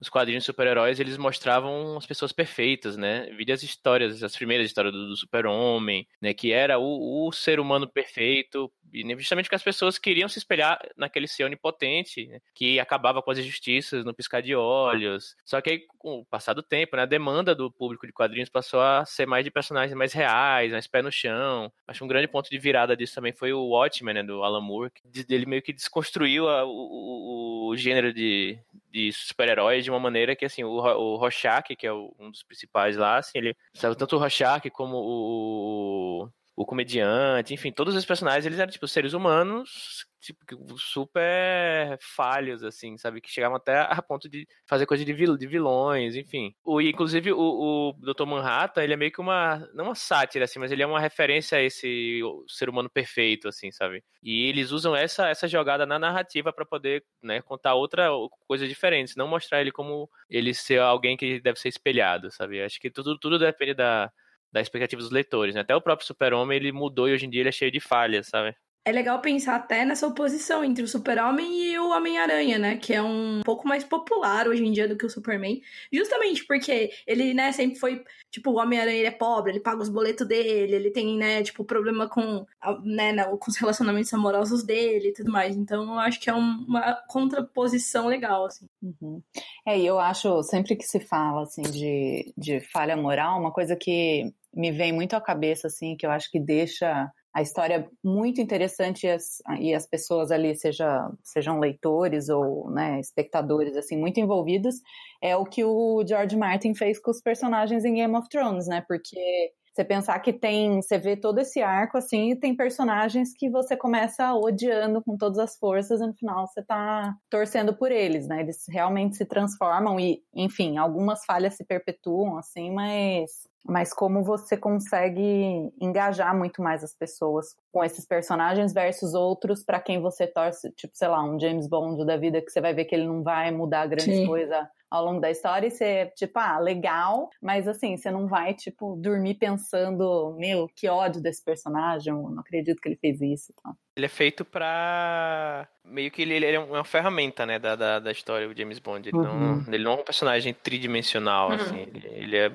os 0.04 0.10
quadrinhos 0.10 0.44
de 0.44 0.46
super-heróis, 0.46 1.00
eles 1.00 1.18
mostravam 1.18 1.98
as 1.98 2.06
pessoas 2.06 2.32
perfeitas, 2.32 2.98
né? 2.98 3.26
Vide 3.38 3.52
as 3.52 3.64
histórias, 3.64 4.22
as 4.22 4.36
primeiras 4.36 4.68
histórias 4.68 4.94
do, 4.94 5.08
do 5.08 5.18
super-homem, 5.18 6.08
né? 6.22 6.34
Que 6.34 6.52
era 6.52 6.78
o, 6.78 7.28
o, 7.28 7.32
ser 7.32 7.60
humano 7.60 7.88
perfeito, 7.88 8.72
e 8.94 9.02
justamente 9.18 9.46
porque 9.46 9.56
as 9.56 9.64
pessoas 9.64 9.98
queriam 9.98 10.30
se 10.30 10.38
espelhar 10.38 10.80
naquele 10.96 11.28
ser 11.28 11.46
onipotente, 11.46 12.28
né? 12.28 12.40
que 12.54 12.80
acabava 12.80 13.22
com 13.22 13.32
as 13.32 13.40
injustiças 13.40 14.06
no 14.06 14.14
piscar 14.14 14.42
de 14.42 14.54
olhos. 14.54 15.36
Só 15.44 15.60
que 15.62 15.70
aí, 15.72 15.86
com 15.98 16.20
o 16.20 16.26
passar 16.26 16.54
do 16.54 16.62
tempo, 16.62 16.96
né? 16.96 17.04
A 17.04 17.08
demanda 17.08 17.56
do 17.56 17.72
público 17.72 18.06
de 18.06 18.14
quadrinhos 18.14 18.50
passou 18.50 18.82
a 18.82 19.06
ser 19.06 19.26
mais 19.26 19.44
de 19.44 19.50
personagens 19.50 19.98
mais 19.98 20.14
reais, 20.14 20.72
mais 20.72 20.86
pé 20.86 21.02
no 21.02 21.12
chão. 21.12 21.72
Acho 21.88 22.00
que 22.00 22.04
um 22.04 22.10
grande 22.10 22.28
ponto 22.28 22.50
de 22.50 22.58
virada 22.58 22.96
disso 22.96 23.16
também 23.16 23.34
foi 23.34 23.54
o 23.54 23.70
Watchmen, 23.70 24.16
né? 24.16 24.24
Do 24.24 24.44
Alan 24.44 24.62
Moore, 24.62 24.92
que 24.92 25.02
ele 25.34 25.46
meio 25.46 25.62
que 25.62 25.72
desconstruiu 25.72 26.50
a, 26.50 26.66
o, 26.66 27.70
o, 27.70 27.78
gênero 27.78 28.14
de, 28.14 28.60
de 28.94 29.12
super-heróis 29.12 29.84
de 29.84 29.90
uma 29.90 30.00
maneira 30.00 30.36
que, 30.36 30.46
assim, 30.46 30.64
o, 30.64 30.70
o 30.70 31.16
Rorschach, 31.16 31.76
que 31.76 31.88
é 31.88 31.92
o, 31.92 32.16
um 32.20 32.30
dos 32.30 32.44
principais 32.44 32.96
lá, 32.96 33.18
assim, 33.18 33.32
ele 33.40 33.58
sabe 33.74 33.98
tanto 33.98 34.16
o 34.16 34.20
Rorschach 34.20 34.70
como 34.70 34.98
o, 34.98 36.30
o 36.56 36.66
comediante, 36.66 37.54
enfim, 37.54 37.72
todos 37.72 37.96
os 37.96 38.06
personagens, 38.06 38.46
eles 38.46 38.60
eram, 38.60 38.72
tipo, 38.72 38.88
seres 38.88 39.14
humanos, 39.14 40.06
tipo, 40.22 40.38
super 40.78 41.98
falhos, 42.00 42.64
assim, 42.64 42.98
sabe? 42.98 43.20
Que 43.20 43.30
chegavam 43.30 43.58
até 43.58 43.80
a 43.80 44.02
ponto 44.02 44.30
de 44.30 44.48
fazer 44.68 44.86
coisa 44.86 45.04
de, 45.04 45.12
vil, 45.14 45.36
de 45.36 45.48
vilões, 45.48 46.16
enfim. 46.16 46.54
O, 46.64 46.80
inclusive, 46.80 47.32
o, 47.34 47.40
o 47.40 47.94
Dr. 47.94 48.26
Manhattan, 48.26 48.84
ele 48.84 48.94
é 48.94 48.96
meio 48.96 49.12
que 49.12 49.20
uma, 49.20 49.68
não 49.74 49.86
uma 49.86 49.96
sátira, 49.96 50.46
assim, 50.46 50.60
mas 50.60 50.72
ele 50.72 50.84
é 50.84 50.88
uma 50.88 51.00
referência 51.00 51.58
a 51.58 51.62
esse 51.62 52.22
ser 52.48 52.70
humano 52.70 52.90
perfeito, 52.90 53.48
assim, 53.48 53.72
sabe? 53.72 54.04
E 54.22 54.48
eles 54.48 54.72
usam 54.72 54.96
essa, 54.96 55.28
essa 55.30 55.48
jogada 55.48 55.86
na 55.86 55.98
narrativa 55.98 56.54
para 56.54 56.66
poder, 56.66 57.04
né, 57.22 57.42
contar 57.42 57.74
outra 57.74 58.10
coisa 58.48 58.68
diferente, 58.68 59.18
não 59.18 59.28
mostrar 59.28 59.60
ele 59.60 59.72
como 59.72 60.10
ele 60.30 60.54
ser 60.54 60.80
alguém 60.80 61.18
que 61.18 61.42
deve 61.42 61.60
ser 61.60 61.70
espelhado, 61.70 62.32
sabe? 62.32 62.62
Acho 62.62 62.80
que 62.80 62.92
tudo, 62.92 63.18
tudo 63.18 63.40
depende 63.40 63.74
da 63.74 64.12
da 64.54 64.62
expectativa 64.62 65.02
dos 65.02 65.12
leitores, 65.12 65.56
né? 65.56 65.62
Até 65.62 65.76
o 65.76 65.82
próprio 65.82 66.08
Super-Homem, 66.08 66.56
ele 66.56 66.72
mudou 66.72 67.10
e 67.10 67.14
hoje 67.14 67.26
em 67.26 67.30
dia 67.30 67.42
ele 67.42 67.50
é 67.50 67.52
cheio 67.52 67.72
de 67.72 67.80
falhas, 67.80 68.28
sabe? 68.28 68.56
é 68.86 68.92
legal 68.92 69.22
pensar 69.22 69.56
até 69.56 69.86
nessa 69.86 70.06
oposição 70.06 70.64
entre 70.64 70.84
o 70.84 70.88
Super-Homem 70.88 71.72
e 71.72 71.80
o 71.80 71.90
Homem-Aranha, 71.90 72.60
né? 72.60 72.76
Que 72.76 72.94
é 72.94 73.02
um 73.02 73.42
pouco 73.44 73.66
mais 73.66 73.84
popular 73.84 74.46
hoje 74.48 74.66
em 74.66 74.72
dia 74.74 74.88
do 74.88 74.98
que 74.98 75.06
o 75.06 75.10
Superman. 75.10 75.62
Justamente 75.92 76.46
porque 76.46 76.92
ele, 77.08 77.34
né, 77.34 77.52
sempre 77.54 77.80
foi. 77.80 78.04
Tipo, 78.30 78.52
o 78.52 78.58
Homem-Aranha 78.58 78.98
ele 78.98 79.08
é 79.08 79.12
pobre, 79.12 79.52
ele 79.52 79.62
paga 79.62 79.82
os 79.82 79.88
boletos 79.88 80.28
dele, 80.28 80.76
ele 80.76 80.92
tem, 80.92 81.18
né, 81.18 81.42
tipo, 81.44 81.64
problema 81.64 82.10
com, 82.10 82.46
né, 82.84 83.24
com 83.24 83.50
os 83.50 83.56
relacionamentos 83.56 84.14
amorosos 84.14 84.64
dele 84.64 85.10
e 85.10 85.14
tudo 85.14 85.32
mais. 85.32 85.56
Então, 85.56 85.84
eu 85.84 86.00
acho 86.00 86.20
que 86.20 86.30
é 86.30 86.34
uma 86.34 86.94
contraposição 87.08 88.08
legal, 88.08 88.46
assim. 88.46 88.66
Uhum. 88.82 89.22
É, 89.66 89.80
e 89.80 89.86
eu 89.86 89.98
acho, 89.98 90.44
sempre 90.44 90.76
que 90.76 90.84
se 90.84 91.00
fala, 91.00 91.44
assim, 91.44 91.62
de, 91.62 92.34
de 92.38 92.60
falha 92.60 92.98
moral, 92.98 93.40
uma 93.40 93.52
coisa 93.52 93.78
que 93.78 94.34
me 94.54 94.72
vem 94.72 94.92
muito 94.92 95.16
à 95.16 95.22
cabeça, 95.22 95.68
assim, 95.68 95.96
que 95.96 96.06
eu 96.06 96.12
acho 96.12 96.30
que 96.30 96.40
deixa 96.40 97.12
a 97.34 97.42
história 97.42 97.90
muito 98.04 98.40
interessante 98.40 99.08
e 99.08 99.10
as, 99.10 99.42
e 99.60 99.74
as 99.74 99.88
pessoas 99.88 100.32
ali, 100.32 100.56
seja, 100.56 101.10
sejam 101.24 101.60
leitores 101.60 102.30
ou 102.30 102.70
né, 102.70 103.00
espectadores, 103.00 103.76
assim, 103.76 103.98
muito 103.98 104.20
envolvidos, 104.20 104.76
é 105.22 105.36
o 105.36 105.44
que 105.44 105.64
o 105.64 106.04
George 106.08 106.38
Martin 106.38 106.76
fez 106.76 107.00
com 107.00 107.10
os 107.10 107.22
personagens 107.22 107.84
em 107.84 107.96
Game 107.96 108.16
of 108.16 108.30
Thrones, 108.30 108.68
né? 108.68 108.84
Porque 108.88 109.52
você 109.74 109.84
pensar 109.84 110.20
que 110.20 110.32
tem, 110.32 110.80
você 110.80 111.00
vê 111.00 111.18
todo 111.18 111.40
esse 111.40 111.60
arco 111.60 111.98
assim, 111.98 112.32
e 112.32 112.36
tem 112.36 112.56
personagens 112.56 113.34
que 113.36 113.50
você 113.50 113.76
começa 113.76 114.32
odiando 114.36 115.02
com 115.02 115.18
todas 115.18 115.40
as 115.40 115.58
forças 115.58 116.00
e 116.00 116.06
no 116.06 116.14
final 116.14 116.46
você 116.46 116.62
tá 116.62 117.16
torcendo 117.30 117.76
por 117.76 117.92
eles, 117.92 118.28
né? 118.28 118.42
Eles 118.42 118.66
realmente 118.70 119.16
se 119.16 119.26
transformam 119.26 120.00
e, 120.00 120.22
enfim, 120.36 120.78
algumas 120.78 121.26
falhas 121.26 121.56
se 121.56 121.66
perpetuam 121.66 122.38
assim, 122.38 122.72
mas 122.72 123.32
mas 123.66 123.94
como 123.94 124.24
você 124.24 124.58
consegue 124.58 125.72
engajar 125.80 126.36
muito 126.38 126.62
mais 126.62 126.84
as 126.84 126.94
pessoas 126.94 127.56
com 127.72 127.84
esses 127.84 128.06
personagens 128.06 128.74
versus 128.74 129.14
outros 129.14 129.64
para 129.64 129.80
quem 129.80 130.02
você 130.02 130.28
torce, 130.28 130.72
tipo, 130.72 130.96
sei 130.96 131.08
lá, 131.08 131.24
um 131.24 131.40
James 131.40 131.68
Bond 131.68 132.06
da 132.06 132.18
vida 132.18 132.42
que 132.42 132.52
você 132.52 132.62
vai 132.62 132.74
ver 132.74 132.86
que 132.86 132.96
ele 132.96 133.08
não 133.08 133.24
vai 133.24 133.52
mudar 133.52 133.88
grande 133.88 134.16
Sim. 134.18 134.28
coisa 134.28 134.70
ao 134.94 135.04
longo 135.04 135.20
da 135.20 135.32
história 135.32 135.66
e 135.68 135.72
você, 135.72 136.12
tipo, 136.16 136.38
ah, 136.38 136.60
legal, 136.60 137.30
mas 137.42 137.68
assim, 137.68 137.98
você 137.98 138.12
não 138.12 138.28
vai, 138.28 138.54
tipo, 138.54 138.96
dormir 138.96 139.34
pensando, 139.36 140.36
meu, 140.38 140.70
que 140.76 140.88
ódio 140.88 141.20
desse 141.20 141.44
personagem, 141.44 142.14
eu 142.14 142.30
não 142.30 142.42
acredito 142.42 142.80
que 142.80 142.90
ele 142.90 142.98
fez 142.98 143.20
isso. 143.20 143.52
Tá? 143.64 143.74
Ele 143.98 144.06
é 144.06 144.10
feito 144.10 144.46
pra. 144.46 145.68
Meio 145.86 146.10
que 146.10 146.22
ele, 146.22 146.34
ele 146.36 146.46
é 146.46 146.60
uma 146.60 146.84
ferramenta, 146.84 147.46
né, 147.46 147.60
da, 147.60 147.76
da, 147.76 148.00
da 148.00 148.12
história, 148.12 148.48
o 148.48 148.56
James 148.56 148.80
Bond. 148.80 149.10
Ele, 149.10 149.18
uhum. 149.18 149.64
não, 149.64 149.74
ele 149.74 149.84
não 149.84 149.92
é 149.92 149.96
um 149.96 150.04
personagem 150.04 150.54
tridimensional, 150.54 151.50
uhum. 151.50 151.56
assim. 151.56 151.80
Ele, 151.80 152.08
ele, 152.12 152.38
é. 152.38 152.46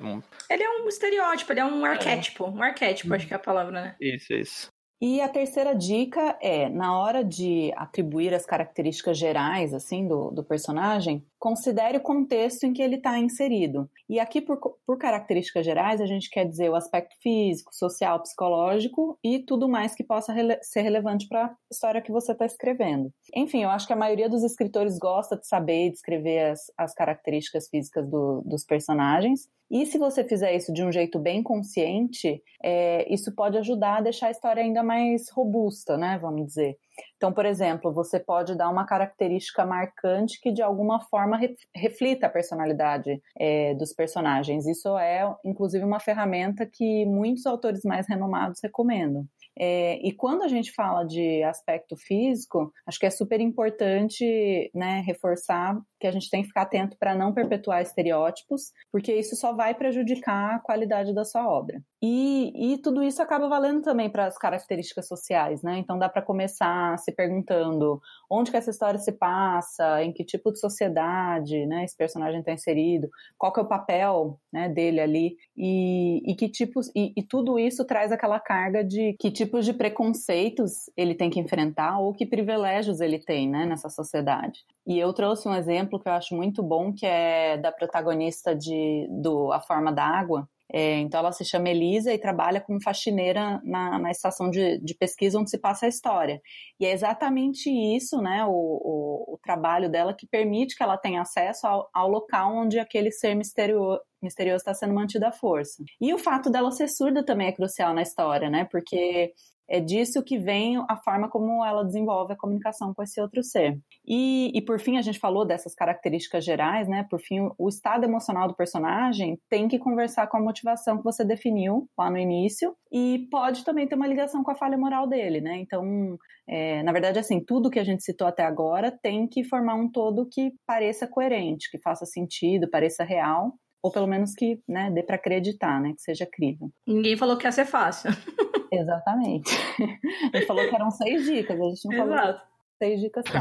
Ele 0.49 0.63
é 0.63 0.69
um 0.81 0.87
estereótipo, 0.87 1.51
ele 1.53 1.59
é 1.59 1.65
um 1.65 1.85
arquétipo. 1.85 2.45
É. 2.45 2.49
Um 2.49 2.63
arquétipo, 2.63 3.09
uhum. 3.09 3.15
acho 3.15 3.27
que 3.27 3.33
é 3.33 3.37
a 3.37 3.39
palavra, 3.39 3.71
né? 3.71 3.95
Isso, 4.01 4.33
isso. 4.33 4.78
E 5.01 5.21
a 5.21 5.29
terceira 5.29 5.73
dica 5.73 6.37
é, 6.41 6.67
na 6.67 6.99
hora 6.99 7.23
de 7.23 7.71
atribuir 7.77 8.33
as 8.33 8.45
características 8.45 9.17
gerais, 9.17 9.73
assim, 9.73 10.05
do, 10.05 10.29
do 10.29 10.43
personagem, 10.43 11.25
considere 11.39 11.97
o 11.97 12.01
contexto 12.01 12.65
em 12.65 12.73
que 12.73 12.81
ele 12.81 12.97
está 12.97 13.17
inserido. 13.17 13.89
E 14.09 14.19
aqui, 14.19 14.41
por, 14.41 14.59
por 14.85 14.97
características 14.97 15.65
gerais, 15.65 16.01
a 16.01 16.05
gente 16.05 16.29
quer 16.29 16.45
dizer 16.45 16.69
o 16.69 16.75
aspecto 16.75 17.15
físico, 17.21 17.73
social, 17.73 18.21
psicológico 18.21 19.17
e 19.23 19.39
tudo 19.39 19.69
mais 19.69 19.95
que 19.95 20.03
possa 20.03 20.33
rele 20.33 20.57
ser 20.61 20.81
relevante 20.81 21.29
para 21.29 21.45
a 21.45 21.55
história 21.71 22.01
que 22.01 22.11
você 22.11 22.33
está 22.33 22.45
escrevendo. 22.45 23.09
Enfim, 23.33 23.63
eu 23.63 23.69
acho 23.69 23.87
que 23.87 23.93
a 23.93 23.95
maioria 23.95 24.27
dos 24.27 24.43
escritores 24.43 24.99
gosta 24.99 25.37
de 25.37 25.47
saber 25.47 25.87
e 25.87 25.91
descrever 25.91 26.51
as, 26.51 26.59
as 26.77 26.93
características 26.93 27.69
físicas 27.69 28.05
do, 28.05 28.41
dos 28.45 28.65
personagens. 28.65 29.47
E 29.69 29.85
se 29.85 29.97
você 29.97 30.23
fizer 30.23 30.55
isso 30.55 30.73
de 30.73 30.83
um 30.83 30.91
jeito 30.91 31.19
bem 31.19 31.43
consciente, 31.43 32.41
é, 32.63 33.11
isso 33.13 33.33
pode 33.35 33.57
ajudar 33.57 33.97
a 33.97 34.01
deixar 34.01 34.27
a 34.27 34.31
história 34.31 34.63
ainda 34.63 34.81
mais 34.81 35.29
robusta, 35.29 35.95
né? 35.95 36.17
Vamos 36.19 36.47
dizer. 36.47 36.77
Então, 37.15 37.31
por 37.31 37.45
exemplo, 37.45 37.93
você 37.93 38.19
pode 38.19 38.55
dar 38.55 38.69
uma 38.69 38.85
característica 38.85 39.65
marcante 39.65 40.39
que 40.41 40.51
de 40.51 40.61
alguma 40.61 40.99
forma 41.01 41.37
re 41.37 41.55
reflita 41.75 42.27
a 42.27 42.29
personalidade 42.29 43.21
é, 43.37 43.73
dos 43.75 43.93
personagens. 43.93 44.65
Isso 44.65 44.97
é, 44.97 45.23
inclusive, 45.45 45.85
uma 45.85 45.99
ferramenta 45.99 46.65
que 46.65 47.05
muitos 47.05 47.45
autores 47.45 47.81
mais 47.83 48.07
renomados 48.07 48.59
recomendam. 48.63 49.25
É, 49.57 49.99
e 50.05 50.13
quando 50.13 50.43
a 50.43 50.47
gente 50.47 50.71
fala 50.71 51.03
de 51.03 51.43
aspecto 51.43 51.97
físico, 51.97 52.71
acho 52.87 52.99
que 52.99 53.05
é 53.05 53.09
super 53.09 53.41
importante 53.41 54.71
né, 54.73 55.03
reforçar 55.05 55.77
que 55.99 56.07
a 56.07 56.11
gente 56.11 56.29
tem 56.29 56.41
que 56.41 56.47
ficar 56.47 56.63
atento 56.63 56.97
para 56.97 57.15
não 57.15 57.33
perpetuar 57.33 57.81
estereótipos, 57.81 58.71
porque 58.91 59.13
isso 59.13 59.35
só 59.35 59.53
vai 59.53 59.73
prejudicar 59.73 60.55
a 60.55 60.59
qualidade 60.59 61.13
da 61.13 61.25
sua 61.25 61.47
obra. 61.47 61.81
E, 62.01 62.73
e 62.73 62.77
tudo 62.77 63.03
isso 63.03 63.21
acaba 63.21 63.49
valendo 63.49 63.81
também 63.81 64.09
para 64.09 64.25
as 64.25 64.37
características 64.37 65.07
sociais, 65.07 65.61
né? 65.61 65.77
Então 65.77 65.99
dá 65.99 66.07
para 66.07 66.21
começar 66.21 66.97
se 66.97 67.11
perguntando 67.11 67.99
onde 68.31 68.51
que 68.51 68.57
essa 68.57 68.69
história 68.69 68.97
se 68.99 69.11
passa, 69.11 70.01
em 70.01 70.13
que 70.13 70.23
tipo 70.23 70.51
de 70.51 70.59
sociedade, 70.59 71.65
né, 71.65 71.83
esse 71.83 71.97
personagem 71.97 72.39
está 72.39 72.53
inserido, 72.53 73.09
qual 73.37 73.51
que 73.51 73.59
é 73.59 73.63
o 73.63 73.67
papel, 73.67 74.39
né, 74.51 74.69
dele 74.69 75.01
ali 75.01 75.35
e, 75.57 76.21
e 76.31 76.35
que 76.35 76.47
tipos 76.47 76.89
e, 76.95 77.11
e 77.17 77.23
tudo 77.23 77.59
isso 77.59 77.85
traz 77.85 78.11
aquela 78.11 78.39
carga 78.39 78.83
de 78.83 79.15
que 79.19 79.31
tipos 79.31 79.65
de 79.65 79.73
preconceitos 79.73 80.89
ele 80.95 81.15
tem 81.15 81.29
que 81.29 81.39
enfrentar 81.39 81.99
ou 81.99 82.13
que 82.13 82.25
privilégios 82.25 83.01
ele 83.01 83.19
tem, 83.19 83.49
né, 83.49 83.65
nessa 83.65 83.89
sociedade. 83.89 84.59
E 84.87 84.97
eu 84.97 85.13
trouxe 85.13 85.47
um 85.47 85.55
exemplo 85.55 85.99
que 85.99 86.07
eu 86.07 86.13
acho 86.13 86.35
muito 86.35 86.63
bom, 86.63 86.93
que 86.93 87.05
é 87.05 87.57
da 87.57 87.71
protagonista 87.71 88.55
de 88.55 89.07
do 89.09 89.51
A 89.51 89.59
Forma 89.59 89.91
da 89.91 90.03
Água, 90.03 90.47
é, 90.71 90.99
então 90.99 91.19
ela 91.19 91.31
se 91.31 91.43
chama 91.43 91.69
Elisa 91.69 92.13
e 92.13 92.19
trabalha 92.19 92.61
como 92.61 92.81
faxineira 92.81 93.59
na, 93.63 93.97
na 93.97 94.11
estação 94.11 94.51
de, 94.51 94.77
de, 94.79 94.93
pesquisa 94.93 95.39
onde 95.39 95.49
se 95.49 95.57
passa 95.57 95.87
a 95.87 95.89
história. 95.89 96.39
E 96.79 96.85
é 96.85 96.91
exatamente 96.91 97.69
isso, 97.69 98.21
né, 98.21 98.45
o, 98.45 98.51
o, 98.51 99.33
o 99.33 99.39
trabalho 99.43 99.89
dela 99.89 100.13
que 100.13 100.27
permite 100.27 100.75
que 100.75 100.83
ela 100.83 100.97
tenha 100.97 101.21
acesso 101.21 101.65
ao, 101.65 101.89
ao 101.91 102.07
local 102.07 102.55
onde 102.55 102.77
aquele 102.77 103.11
ser 103.11 103.33
misterioso 103.35 103.99
misterioso 104.21 104.57
está 104.57 104.73
sendo 104.73 104.93
mantido 104.93 105.25
à 105.25 105.31
força. 105.31 105.81
E 105.99 106.13
o 106.13 106.17
fato 106.17 106.49
dela 106.51 106.71
ser 106.71 106.89
surda 106.89 107.23
também 107.23 107.47
é 107.47 107.53
crucial 107.53 107.93
na 107.93 108.01
história, 108.01 108.49
né? 108.49 108.67
Porque 108.69 109.33
é 109.69 109.79
disso 109.79 110.23
que 110.23 110.37
vem 110.37 110.77
a 110.89 110.97
forma 110.97 111.29
como 111.29 111.63
ela 111.63 111.85
desenvolve 111.85 112.33
a 112.33 112.37
comunicação 112.37 112.93
com 112.93 113.03
esse 113.03 113.21
outro 113.21 113.43
ser. 113.43 113.79
E, 114.05 114.51
e, 114.55 114.61
por 114.61 114.79
fim, 114.79 114.97
a 114.97 115.01
gente 115.01 115.19
falou 115.19 115.45
dessas 115.45 115.75
características 115.75 116.43
gerais, 116.43 116.87
né? 116.87 117.05
Por 117.09 117.19
fim, 117.19 117.49
o 117.57 117.69
estado 117.69 118.03
emocional 118.03 118.47
do 118.47 118.55
personagem 118.55 119.39
tem 119.47 119.67
que 119.67 119.77
conversar 119.77 120.27
com 120.27 120.37
a 120.37 120.41
motivação 120.41 120.97
que 120.97 121.03
você 121.03 121.23
definiu 121.23 121.87
lá 121.97 122.09
no 122.09 122.17
início 122.17 122.75
e 122.91 123.27
pode 123.29 123.63
também 123.63 123.87
ter 123.87 123.95
uma 123.95 124.07
ligação 124.07 124.43
com 124.43 124.51
a 124.51 124.55
falha 124.55 124.77
moral 124.77 125.07
dele, 125.07 125.39
né? 125.39 125.57
Então, 125.59 126.17
é, 126.47 126.81
na 126.81 126.91
verdade, 126.91 127.19
assim, 127.19 127.39
tudo 127.39 127.69
que 127.69 127.79
a 127.79 127.83
gente 127.83 128.03
citou 128.03 128.27
até 128.27 128.43
agora 128.43 128.91
tem 128.91 129.27
que 129.27 129.43
formar 129.43 129.75
um 129.75 129.89
todo 129.89 130.27
que 130.27 130.51
pareça 130.65 131.07
coerente, 131.07 131.69
que 131.69 131.79
faça 131.79 132.05
sentido, 132.05 132.69
pareça 132.69 133.03
real 133.03 133.53
ou 133.81 133.91
pelo 133.91 134.07
menos 134.07 134.33
que 134.33 134.59
né, 134.67 134.91
dê 134.91 135.01
para 135.01 135.15
acreditar, 135.15 135.79
né, 135.79 135.93
que 135.93 136.01
seja 136.01 136.27
crível. 136.29 136.69
Ninguém 136.85 137.15
falou 137.15 137.37
que 137.37 137.45
ia 137.45 137.51
ser 137.51 137.65
fácil. 137.65 138.11
Exatamente. 138.71 139.51
Gente 140.33 140.45
falou 140.45 140.67
que 140.67 140.75
eram 140.75 140.91
seis 140.91 141.25
dicas, 141.25 141.59
a 141.59 141.63
gente 141.63 141.85
não 141.85 141.93
Exato. 141.93 142.09
falou 142.09 142.49
seis 142.79 143.01
dicas 143.01 143.25
só. 143.27 143.39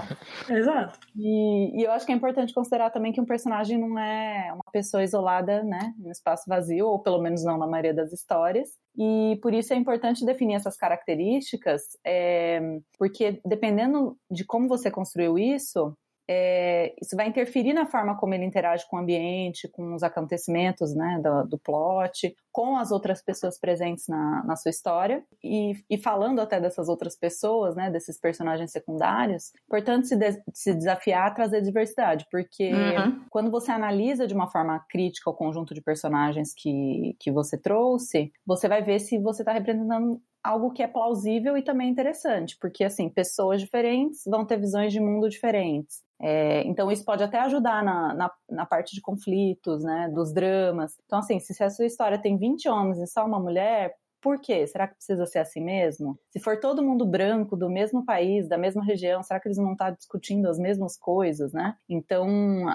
Exato. 0.52 0.98
E, 1.16 1.80
e, 1.80 1.84
eu 1.84 1.92
acho 1.92 2.04
que 2.04 2.12
é 2.12 2.14
importante 2.14 2.52
considerar 2.52 2.90
também 2.90 3.12
que 3.12 3.20
um 3.20 3.24
personagem 3.24 3.78
não 3.78 3.98
é 3.98 4.52
uma 4.52 4.70
pessoa 4.72 5.02
isolada, 5.02 5.62
né, 5.62 5.94
um 6.04 6.10
espaço 6.10 6.44
vazio, 6.48 6.86
ou 6.88 6.98
pelo 6.98 7.22
menos 7.22 7.44
não 7.44 7.56
na 7.56 7.66
maioria 7.66 7.94
das 7.94 8.12
histórias. 8.12 8.70
E 8.96 9.38
por 9.40 9.54
isso 9.54 9.72
é 9.72 9.76
importante 9.76 10.26
definir 10.26 10.56
essas 10.56 10.76
características, 10.76 11.82
é, 12.04 12.60
porque 12.98 13.40
dependendo 13.44 14.16
de 14.30 14.44
como 14.44 14.68
você 14.68 14.90
construiu 14.90 15.38
isso, 15.38 15.96
é, 16.30 16.94
isso 17.00 17.16
vai 17.16 17.26
interferir 17.26 17.72
na 17.72 17.86
forma 17.86 18.14
como 18.16 18.34
ele 18.34 18.44
interage 18.44 18.86
com 18.86 18.96
o 18.96 18.98
ambiente, 18.98 19.66
com 19.66 19.94
os 19.94 20.02
acontecimentos 20.02 20.94
né, 20.94 21.18
do, 21.22 21.48
do 21.48 21.58
plot, 21.58 22.36
com 22.52 22.76
as 22.76 22.90
outras 22.90 23.22
pessoas 23.22 23.58
presentes 23.58 24.06
na, 24.08 24.44
na 24.44 24.54
sua 24.54 24.68
história. 24.68 25.24
E, 25.42 25.72
e, 25.88 25.96
falando 25.96 26.40
até 26.40 26.60
dessas 26.60 26.88
outras 26.88 27.16
pessoas, 27.16 27.74
né, 27.74 27.90
desses 27.90 28.20
personagens 28.20 28.70
secundários, 28.70 29.52
importante 29.64 30.08
se, 30.08 30.16
de, 30.16 30.42
se 30.52 30.74
desafiar 30.74 31.28
a 31.28 31.30
trazer 31.30 31.62
diversidade, 31.62 32.26
porque 32.30 32.72
uhum. 32.72 33.24
quando 33.30 33.50
você 33.50 33.72
analisa 33.72 34.26
de 34.26 34.34
uma 34.34 34.48
forma 34.48 34.78
crítica 34.90 35.30
o 35.30 35.34
conjunto 35.34 35.72
de 35.72 35.80
personagens 35.80 36.52
que, 36.54 37.16
que 37.18 37.30
você 37.30 37.56
trouxe, 37.56 38.30
você 38.44 38.68
vai 38.68 38.82
ver 38.82 38.98
se 38.98 39.18
você 39.18 39.40
está 39.40 39.52
representando 39.52 40.20
algo 40.42 40.72
que 40.72 40.82
é 40.82 40.88
plausível 40.88 41.56
e 41.56 41.62
também 41.62 41.88
interessante, 41.88 42.56
porque 42.60 42.84
assim, 42.84 43.08
pessoas 43.08 43.60
diferentes 43.60 44.22
vão 44.26 44.44
ter 44.44 44.58
visões 44.58 44.92
de 44.92 45.00
mundo 45.00 45.28
diferentes. 45.28 46.06
É, 46.20 46.62
então 46.66 46.90
isso 46.90 47.04
pode 47.04 47.22
até 47.22 47.38
ajudar 47.40 47.82
na, 47.84 48.14
na, 48.14 48.30
na, 48.50 48.66
parte 48.66 48.94
de 48.94 49.00
conflitos, 49.00 49.84
né, 49.84 50.10
dos 50.12 50.32
dramas. 50.32 50.96
Então 51.06 51.20
assim, 51.20 51.38
se 51.38 51.62
a 51.62 51.70
sua 51.70 51.86
história 51.86 52.20
tem 52.20 52.36
20 52.36 52.68
homens 52.68 52.98
e 52.98 53.06
só 53.06 53.24
uma 53.24 53.38
mulher, 53.38 53.94
por 54.20 54.40
quê? 54.40 54.66
Será 54.66 54.88
que 54.88 54.96
precisa 54.96 55.26
ser 55.26 55.38
assim 55.38 55.60
mesmo? 55.60 56.18
Se 56.30 56.40
for 56.40 56.58
todo 56.58 56.82
mundo 56.82 57.06
branco, 57.06 57.56
do 57.56 57.70
mesmo 57.70 58.04
país, 58.04 58.48
da 58.48 58.58
mesma 58.58 58.84
região, 58.84 59.22
será 59.22 59.38
que 59.38 59.46
eles 59.46 59.58
vão 59.58 59.72
estar 59.72 59.90
discutindo 59.90 60.48
as 60.48 60.58
mesmas 60.58 60.96
coisas, 60.96 61.52
né? 61.52 61.76
Então, 61.88 62.28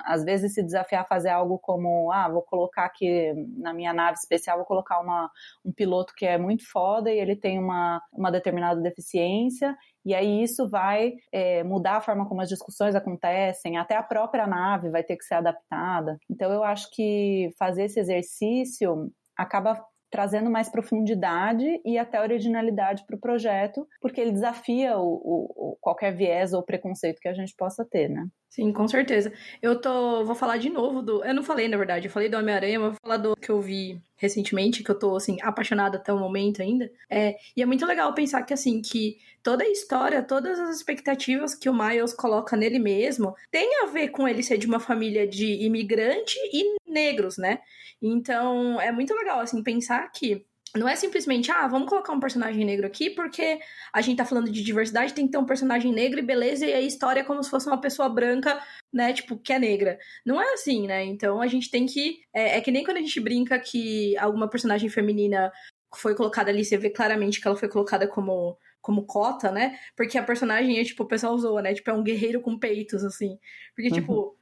às 0.06 0.24
vezes 0.24 0.54
se 0.54 0.64
desafiar 0.64 1.02
a 1.02 1.06
fazer 1.06 1.30
algo 1.30 1.60
como, 1.60 2.12
ah, 2.14 2.30
vou 2.30 2.42
colocar 2.44 2.86
aqui 2.86 3.34
na 3.58 3.74
minha 3.74 3.94
nave 3.94 4.18
especial, 4.18 4.58
vou 4.58 4.66
colocar 4.66 5.02
uma, 5.02 5.30
um 5.66 5.74
piloto 5.74 6.14
que 6.16 6.26
é 6.26 6.38
muito 6.38 6.64
foda 6.72 7.12
e 7.12 7.20
ele 7.20 7.36
tem 7.36 7.60
uma, 7.60 8.02
uma 8.14 8.32
determinada 8.32 8.80
deficiência 8.80 9.76
e 10.06 10.14
aí 10.14 10.44
isso 10.44 10.70
vai 10.70 11.14
é, 11.32 11.64
mudar 11.64 11.98
a 11.98 12.02
forma 12.02 12.28
como 12.28 12.42
as 12.42 12.50
discussões 12.50 12.96
acontecem, 12.96 13.78
até 13.78 13.96
a 13.96 14.04
própria 14.04 14.46
nave 14.46 14.90
vai 14.90 15.04
ter 15.04 15.16
que 15.16 15.24
ser 15.26 15.36
adaptada. 15.36 16.18
Então 16.30 16.52
eu 16.52 16.64
acho 16.64 16.90
que 16.92 17.50
fazer 17.58 17.84
esse 17.86 18.00
exercício 18.00 19.12
acaba 19.38 19.82
trazendo 20.14 20.48
mais 20.48 20.70
profundidade 20.70 21.66
e 21.84 21.98
até 21.98 22.22
originalidade 22.22 23.04
para 23.08 23.16
o 23.16 23.20
projeto, 23.20 23.88
porque 24.00 24.22
ele 24.22 24.32
desafia 24.32 24.96
o, 24.96 25.08
o, 25.08 25.78
qualquer 25.82 26.16
viés 26.16 26.54
ou 26.54 26.62
preconceito 26.62 27.20
que 27.20 27.28
a 27.28 27.34
gente 27.34 27.56
possa 27.58 27.84
ter, 27.84 28.10
né? 28.10 28.24
Sim, 28.54 28.72
com 28.72 28.88
certeza. 28.88 29.34
Eu 29.64 29.82
tô. 29.82 30.24
Vou 30.24 30.36
falar 30.36 30.58
de 30.58 30.70
novo 30.70 31.02
do. 31.02 31.26
Eu 31.26 31.34
não 31.34 31.42
falei, 31.42 31.68
na 31.68 31.76
verdade, 31.76 32.08
eu 32.08 32.12
falei 32.12 32.30
do 32.30 32.38
Homem-Aranha, 32.38 32.80
mas 32.80 32.90
vou 32.92 33.00
falar 33.02 33.18
do 33.18 33.36
que 33.36 33.50
eu 33.50 33.60
vi 33.60 34.00
recentemente, 34.16 34.84
que 34.84 34.92
eu 34.92 35.00
tô, 35.00 35.16
assim, 35.16 35.38
apaixonada 35.42 35.98
até 35.98 36.14
o 36.14 36.20
momento 36.20 36.62
ainda. 36.62 36.88
É, 37.10 37.36
e 37.58 37.64
é 37.64 37.66
muito 37.66 37.84
legal 37.84 38.14
pensar 38.14 38.44
que, 38.44 38.54
assim, 38.54 38.80
que 38.80 39.18
toda 39.42 39.64
a 39.64 39.68
história, 39.68 40.22
todas 40.22 40.60
as 40.60 40.76
expectativas 40.78 41.56
que 41.56 41.68
o 41.68 41.74
Miles 41.74 42.14
coloca 42.14 42.56
nele 42.56 42.78
mesmo 42.78 43.36
tem 43.50 43.68
a 43.82 43.88
ver 43.88 44.10
com 44.10 44.28
ele 44.28 44.44
ser 44.44 44.60
de 44.60 44.68
uma 44.68 44.80
família 44.80 45.28
de 45.28 45.64
imigrante 45.66 46.38
e 46.54 46.78
negros, 46.88 47.40
né? 47.40 47.58
Então, 48.00 48.80
é 48.80 48.92
muito 48.92 49.16
legal, 49.16 49.40
assim, 49.40 49.64
pensar 49.64 50.08
que 50.12 50.46
não 50.76 50.90
é 50.90 50.96
simplesmente, 50.96 51.52
ah, 51.52 51.68
vamos 51.68 51.88
colocar 51.88 52.12
um 52.14 52.20
personagem 52.20 52.66
negro 52.66 52.88
aqui 52.88 53.10
porque 53.12 53.60
a 53.92 54.02
gente 54.02 54.18
tá 54.18 54.26
falando 54.26 54.52
de 54.52 54.64
diversidade, 54.64 55.14
tem 55.14 55.26
que 55.26 55.32
ter 55.32 55.38
um 55.38 55.46
personagem 55.46 55.94
negro 55.94 56.20
e 56.20 56.24
beleza, 56.24 56.66
e 56.66 56.74
a 56.74 56.82
história 56.82 57.22
é 57.22 57.24
como 57.24 57.44
se 57.44 57.50
fosse 57.50 57.68
uma 57.68 57.80
pessoa 57.80 58.10
branca, 58.10 58.60
né, 58.92 59.14
tipo, 59.14 59.38
que 59.38 59.54
é 59.54 59.60
negra. 59.60 60.00
Não 60.26 60.42
é 60.42 60.54
assim, 60.54 60.88
né? 60.88 61.04
Então 61.04 61.42
a 61.42 61.48
gente 61.48 61.70
tem 61.70 61.86
que. 61.86 62.22
É, 62.34 62.58
é 62.58 62.62
que 62.62 62.72
nem 62.72 62.84
quando 62.84 62.98
a 62.98 63.02
gente 63.02 63.20
brinca 63.20 63.60
que 63.60 64.18
alguma 64.18 64.50
personagem 64.50 64.90
feminina 64.90 65.52
foi 65.96 66.16
colocada 66.16 66.50
ali, 66.50 66.66
você 66.66 66.78
vê 66.78 66.90
claramente 66.90 67.40
que 67.40 67.48
ela 67.48 67.58
foi 67.58 67.70
colocada 67.70 68.08
como 68.08 68.58
como 68.82 69.06
cota, 69.06 69.50
né? 69.50 69.80
Porque 69.96 70.18
a 70.18 70.24
personagem 70.24 70.78
é, 70.78 70.84
tipo, 70.84 71.04
o 71.04 71.08
pessoal 71.08 71.38
zoa, 71.38 71.62
né? 71.62 71.74
Tipo, 71.74 71.90
é 71.90 71.94
um 71.94 72.04
guerreiro 72.04 72.42
com 72.42 72.60
peitos, 72.60 73.02
assim. 73.06 73.40
Porque, 73.74 73.90
uhum. 73.90 73.96
tipo, 73.96 74.38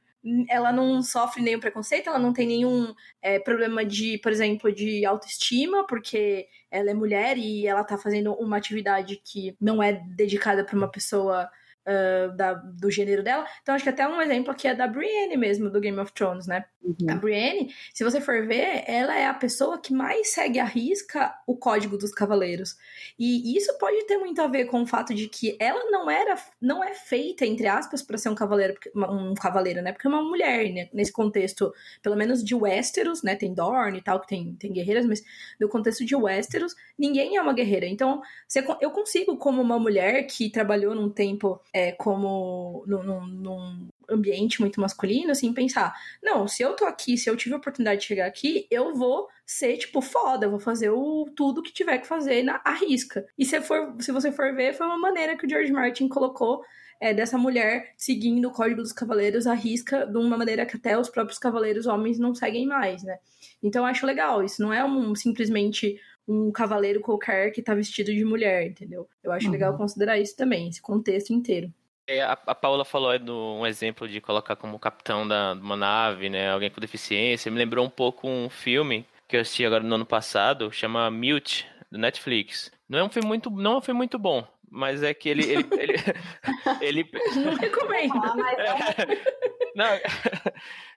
ela 0.48 0.72
não 0.72 1.02
sofre 1.02 1.42
nenhum 1.42 1.58
preconceito, 1.58 2.08
ela 2.08 2.18
não 2.18 2.32
tem 2.32 2.46
nenhum 2.46 2.94
é, 3.20 3.38
problema 3.38 3.84
de, 3.84 4.18
por 4.18 4.30
exemplo, 4.30 4.72
de 4.72 5.04
autoestima, 5.04 5.86
porque 5.86 6.48
ela 6.70 6.90
é 6.90 6.94
mulher 6.94 7.36
e 7.36 7.66
ela 7.66 7.82
tá 7.82 7.98
fazendo 7.98 8.32
uma 8.34 8.56
atividade 8.56 9.20
que 9.24 9.56
não 9.60 9.82
é 9.82 9.92
dedicada 9.92 10.64
para 10.64 10.76
uma 10.76 10.88
pessoa 10.88 11.50
uh, 11.86 12.36
da, 12.36 12.54
do 12.54 12.90
gênero 12.90 13.22
dela. 13.22 13.46
Então, 13.62 13.74
acho 13.74 13.84
que 13.84 13.90
até 13.90 14.06
um 14.06 14.20
exemplo 14.20 14.50
aqui 14.50 14.68
é 14.68 14.74
da 14.74 14.86
Brienne 14.86 15.36
mesmo, 15.36 15.70
do 15.70 15.80
Game 15.80 15.98
of 15.98 16.12
Thrones, 16.12 16.46
né? 16.46 16.64
Uhum. 16.82 17.10
A 17.10 17.14
Brienne, 17.14 17.72
se 17.94 18.02
você 18.02 18.20
for 18.20 18.46
ver, 18.46 18.84
ela 18.86 19.16
é 19.16 19.26
a 19.26 19.34
pessoa 19.34 19.80
que 19.80 19.92
mais 19.92 20.32
segue 20.32 20.58
à 20.58 20.64
risca 20.64 21.32
o 21.46 21.56
código 21.56 21.96
dos 21.96 22.12
cavaleiros. 22.12 22.76
E 23.18 23.56
isso 23.56 23.76
pode 23.78 24.04
ter 24.06 24.18
muito 24.18 24.40
a 24.42 24.48
ver 24.48 24.64
com 24.66 24.82
o 24.82 24.86
fato 24.86 25.14
de 25.14 25.28
que 25.28 25.56
ela 25.60 25.90
não 25.90 26.10
era, 26.10 26.36
não 26.60 26.82
é 26.82 26.92
feita, 26.94 27.46
entre 27.46 27.66
aspas, 27.66 28.02
para 28.02 28.18
ser 28.18 28.28
um 28.28 28.34
cavaleiro, 28.34 28.74
um 28.96 29.34
cavaleiro, 29.34 29.80
né? 29.80 29.92
Porque 29.92 30.06
é 30.06 30.10
uma 30.10 30.22
mulher, 30.22 30.72
né? 30.72 30.88
Nesse 30.92 31.12
contexto, 31.12 31.72
pelo 32.02 32.16
menos 32.16 32.42
de 32.42 32.54
Westeros, 32.54 33.22
né? 33.22 33.36
Tem 33.36 33.54
Dorne 33.54 33.98
e 33.98 34.02
tal, 34.02 34.20
que 34.20 34.26
tem, 34.26 34.54
tem 34.56 34.72
guerreiras, 34.72 35.06
mas 35.06 35.22
no 35.60 35.68
contexto 35.68 36.04
de 36.04 36.16
Westeros, 36.16 36.74
ninguém 36.98 37.36
é 37.36 37.42
uma 37.42 37.52
guerreira. 37.52 37.86
Então, 37.86 38.20
eu 38.80 38.90
consigo, 38.90 39.36
como 39.36 39.62
uma 39.62 39.78
mulher 39.78 40.24
que 40.26 40.50
trabalhou 40.50 40.94
num 40.94 41.08
tempo 41.08 41.60
é, 41.72 41.92
como 41.92 42.84
num, 42.86 43.26
num, 43.26 43.88
ambiente 44.08 44.60
muito 44.60 44.80
masculino, 44.80 45.30
assim, 45.30 45.54
pensar, 45.54 45.94
não, 46.22 46.46
se 46.46 46.62
eu 46.62 46.76
tô 46.76 46.84
aqui, 46.84 47.16
se 47.16 47.30
eu 47.30 47.36
tive 47.36 47.54
a 47.54 47.58
oportunidade 47.58 48.02
de 48.02 48.06
chegar 48.06 48.26
aqui, 48.26 48.66
eu 48.70 48.94
vou 48.94 49.28
ser, 49.46 49.78
tipo, 49.78 50.02
foda, 50.02 50.48
vou 50.48 50.60
fazer 50.60 50.90
o, 50.90 51.26
tudo 51.34 51.62
que 51.62 51.72
tiver 51.72 51.98
que 51.98 52.06
fazer 52.06 52.42
na 52.42 52.60
a 52.64 52.74
risca. 52.74 53.26
E 53.38 53.44
se, 53.44 53.60
for, 53.60 53.96
se 54.00 54.12
você 54.12 54.30
for 54.30 54.54
ver, 54.54 54.74
foi 54.74 54.86
uma 54.86 54.98
maneira 54.98 55.36
que 55.36 55.46
o 55.46 55.48
George 55.48 55.72
Martin 55.72 56.08
colocou 56.08 56.62
é, 57.00 57.12
dessa 57.12 57.36
mulher 57.36 57.92
seguindo 57.96 58.46
o 58.46 58.52
Código 58.52 58.80
dos 58.80 58.92
Cavaleiros 58.92 59.46
à 59.48 59.54
risca 59.54 60.06
de 60.06 60.16
uma 60.16 60.36
maneira 60.36 60.64
que 60.64 60.76
até 60.76 60.96
os 60.96 61.08
próprios 61.08 61.38
cavaleiros 61.38 61.86
homens 61.86 62.18
não 62.18 62.32
seguem 62.32 62.64
mais, 62.64 63.02
né? 63.02 63.18
Então 63.60 63.82
eu 63.82 63.86
acho 63.86 64.06
legal, 64.06 64.44
isso 64.44 64.62
não 64.62 64.72
é 64.72 64.84
um 64.84 65.12
simplesmente 65.14 65.98
um 66.26 66.50
cavaleiro 66.52 67.00
qualquer 67.00 67.50
que 67.50 67.62
tá 67.62 67.74
vestido 67.74 68.12
de 68.12 68.24
mulher, 68.24 68.66
entendeu? 68.66 69.08
Eu 69.22 69.32
acho 69.32 69.46
uhum. 69.46 69.52
legal 69.52 69.76
considerar 69.76 70.18
isso 70.18 70.36
também, 70.36 70.68
esse 70.68 70.80
contexto 70.80 71.32
inteiro. 71.32 71.72
É, 72.06 72.20
a, 72.20 72.32
a 72.32 72.54
Paula 72.54 72.84
falou 72.84 73.16
de 73.18 73.30
um 73.30 73.66
exemplo 73.66 74.08
de 74.08 74.20
colocar 74.20 74.56
como 74.56 74.78
capitão 74.78 75.26
da, 75.26 75.54
de 75.54 75.60
uma 75.60 75.76
nave, 75.76 76.28
né? 76.28 76.50
Alguém 76.50 76.70
com 76.70 76.80
deficiência. 76.80 77.50
Me 77.50 77.58
lembrou 77.58 77.86
um 77.86 77.90
pouco 77.90 78.28
um 78.28 78.50
filme 78.50 79.06
que 79.28 79.36
eu 79.36 79.40
assisti 79.40 79.64
agora 79.64 79.82
no 79.82 79.94
ano 79.94 80.06
passado, 80.06 80.72
chama 80.72 81.10
Mute, 81.10 81.66
do 81.90 81.98
Netflix. 81.98 82.70
Não 82.88 82.98
é 82.98 83.04
um 83.04 83.08
filme 83.08 83.28
muito, 83.28 83.50
não 83.50 83.74
é 83.74 83.76
um 83.78 83.80
filme 83.80 83.98
muito 83.98 84.18
bom, 84.18 84.46
mas 84.72 85.02
é 85.02 85.12
que 85.12 85.28
ele. 85.28 85.44
ele, 85.44 85.68
ele, 85.78 85.94
ele... 86.80 87.10
Não 87.44 87.54
recomendo. 87.54 88.14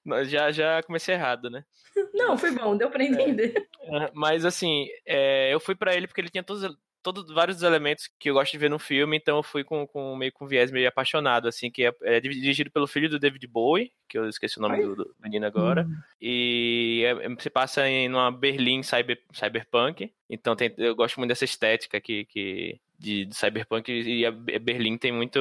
não, 0.05 0.23
já, 0.23 0.49
já 0.51 0.81
comecei 0.83 1.13
errado, 1.13 1.49
né? 1.49 1.65
Não, 2.13 2.37
foi 2.37 2.51
bom, 2.51 2.77
deu 2.77 2.89
pra 2.89 3.03
entender. 3.03 3.67
É, 3.81 4.11
mas 4.13 4.45
assim, 4.45 4.87
é, 5.05 5.53
eu 5.53 5.59
fui 5.59 5.75
para 5.75 5.93
ele 5.93 6.07
porque 6.07 6.21
ele 6.21 6.29
tinha 6.29 6.43
todos, 6.43 6.73
todos 7.03 7.33
vários 7.33 7.63
elementos 7.63 8.09
que 8.17 8.29
eu 8.29 8.33
gosto 8.33 8.53
de 8.53 8.57
ver 8.57 8.69
no 8.69 8.79
filme, 8.79 9.17
então 9.17 9.37
eu 9.37 9.43
fui 9.43 9.63
com, 9.63 9.85
com 9.85 10.15
meio 10.15 10.31
com 10.31 10.47
viés 10.47 10.71
meio 10.71 10.87
apaixonado, 10.87 11.47
assim, 11.47 11.69
que 11.69 11.85
é, 11.85 11.93
é, 12.03 12.19
dirigido 12.21 12.71
pelo 12.71 12.87
filho 12.87 13.09
do 13.09 13.19
David 13.19 13.45
Bowie, 13.45 13.91
que 14.07 14.17
eu 14.17 14.27
esqueci 14.29 14.57
o 14.57 14.61
nome 14.61 14.81
do, 14.81 14.95
do, 14.95 15.15
menino 15.21 15.45
agora, 15.45 15.85
hum. 15.85 15.95
e 16.19 17.03
é, 17.05 17.25
é, 17.25 17.35
se 17.39 17.49
passa 17.49 17.87
em 17.87 18.09
uma 18.09 18.31
Berlim 18.31 18.83
cyber, 18.83 19.21
cyberpunk, 19.33 20.11
então 20.29 20.55
tem, 20.55 20.73
eu 20.77 20.95
gosto 20.95 21.17
muito 21.17 21.29
dessa 21.29 21.45
estética 21.45 21.99
que, 22.01 22.25
que 22.25 22.79
de, 22.99 23.25
de, 23.25 23.35
cyberpunk 23.35 23.91
e 23.91 24.25
a 24.25 24.31
Berlim 24.31 24.97
tem 24.97 25.11
muito 25.11 25.39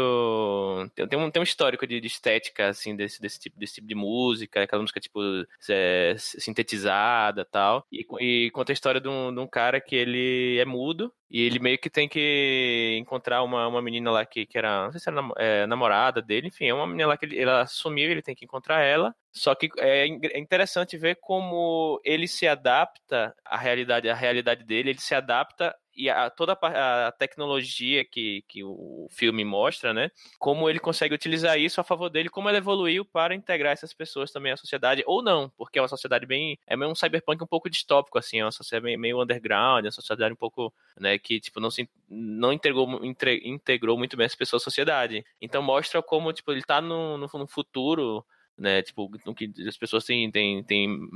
tem, 0.95 1.19
um, 1.19 1.31
tem 1.31 1.41
um 1.41 1.45
histórico 1.45 1.87
de, 1.87 2.01
de, 2.01 2.07
estética 2.07 2.69
assim 2.69 2.95
desse, 2.97 3.21
desse 3.21 3.39
tipo 3.39 3.59
desse 3.59 3.75
tipo 3.75 3.87
de 3.87 3.95
música 3.95 4.63
aquela 4.63 4.83
música 4.83 5.01
tipo 5.01 5.21
é, 5.69 6.15
sintetizada 6.19 7.45
tal 7.45 7.87
e, 7.93 8.07
e 8.21 8.51
conta 8.51 8.73
a 8.73 8.75
história 8.75 9.01
de 9.01 9.09
um, 9.09 9.35
de 9.35 9.41
um 9.41 9.47
cara 9.47 9.81
que 9.81 9.95
ele 9.95 10.59
é 10.59 10.65
mudo 10.65 11.13
e 11.35 11.43
ele 11.43 11.59
meio 11.59 11.79
que 11.79 11.91
tem 11.91 12.09
que 12.09 12.97
encontrar 13.01 13.43
uma, 13.43 13.67
uma 13.67 13.83
menina 13.83 14.09
lá 14.11 14.25
que, 14.25 14.47
que 14.47 14.57
era, 14.57 14.85
não 14.85 14.93
sei 14.93 15.01
se 15.01 15.09
era 15.09 15.21
é, 15.37 15.67
namorada 15.67 16.23
dele, 16.23 16.47
enfim, 16.47 16.67
é 16.67 16.73
uma 16.73 16.87
menina 16.87 17.09
lá 17.09 17.17
que 17.17 17.25
ele, 17.25 17.37
ela 17.41 17.67
sumiu, 17.67 18.09
ele 18.09 18.23
tem 18.23 18.37
que 18.37 18.45
encontrar 18.45 18.83
ela. 18.83 19.13
Só 19.35 19.53
que 19.53 19.69
é, 19.79 20.07
é 20.07 20.39
interessante 20.39 20.97
ver 20.97 21.19
como 21.21 22.01
ele 22.05 22.29
se 22.29 22.47
adapta 22.47 23.35
à 23.45 23.57
realidade, 23.57 24.09
à 24.09 24.15
realidade 24.15 24.63
dele, 24.65 24.91
ele 24.91 25.01
se 25.01 25.13
adapta 25.13 25.75
e 25.97 26.09
a, 26.09 26.31
toda 26.31 26.53
a, 26.61 27.13
tecnologia 27.13 28.05
que, 28.05 28.45
que 28.49 28.63
o 28.63 29.09
filme 29.11 29.45
mostra, 29.45 29.93
né? 29.93 30.11
Como 30.39 30.71
ele 30.71 30.79
consegue 30.79 31.15
utilizar 31.15 31.59
isso 31.59 31.81
a 31.81 31.85
favor 31.85 32.09
dele, 32.09 32.29
como 32.29 32.49
ele 32.49 32.59
evoluiu 32.59 33.05
para 33.05 33.35
integrar 33.35 33.73
essas 33.73 33.93
pessoas 33.93 34.31
também 34.31 34.53
à 34.53 34.57
sociedade, 34.57 35.03
ou 35.05 35.21
não, 35.21 35.51
porque 35.57 35.79
é 35.79 35.83
uma 35.83 35.89
sociedade 35.89 36.27
bem. 36.27 36.57
É 36.65 36.77
meio 36.77 36.91
um 36.91 36.95
cyberpunk 36.95 37.43
um 37.43 37.47
pouco 37.47 37.69
distópico, 37.69 38.19
assim, 38.19 38.39
é 38.39 38.45
uma 38.45 38.53
sociedade 38.53 38.97
meio 38.97 39.21
underground, 39.21 39.85
é 39.85 39.89
uma 39.89 39.93
sociedade 39.93 40.33
um 40.33 40.37
pouco, 40.37 40.73
né, 40.99 41.19
que, 41.19 41.41
tipo, 41.41 41.59
não 41.59 41.71
se 41.71 41.89
não 42.09 42.53
integrou, 42.53 43.05
entre, 43.05 43.41
integrou 43.45 43.99
muito 43.99 44.17
bem 44.17 44.27
as 44.27 44.35
pessoas 44.35 44.63
à 44.63 44.65
sociedade. 44.65 45.25
Então 45.41 45.61
mostra 45.63 46.01
como, 46.03 46.33
tipo, 46.33 46.53
ele 46.53 46.61
está 46.61 46.81
no, 46.81 47.19
no 47.19 47.47
futuro 47.49 48.25
né? 48.57 48.83
Tipo, 48.83 49.11
que 49.35 49.53
as 49.67 49.77
pessoas 49.77 50.05
têm, 50.05 50.31
têm, 50.31 50.63
têm 50.63 51.11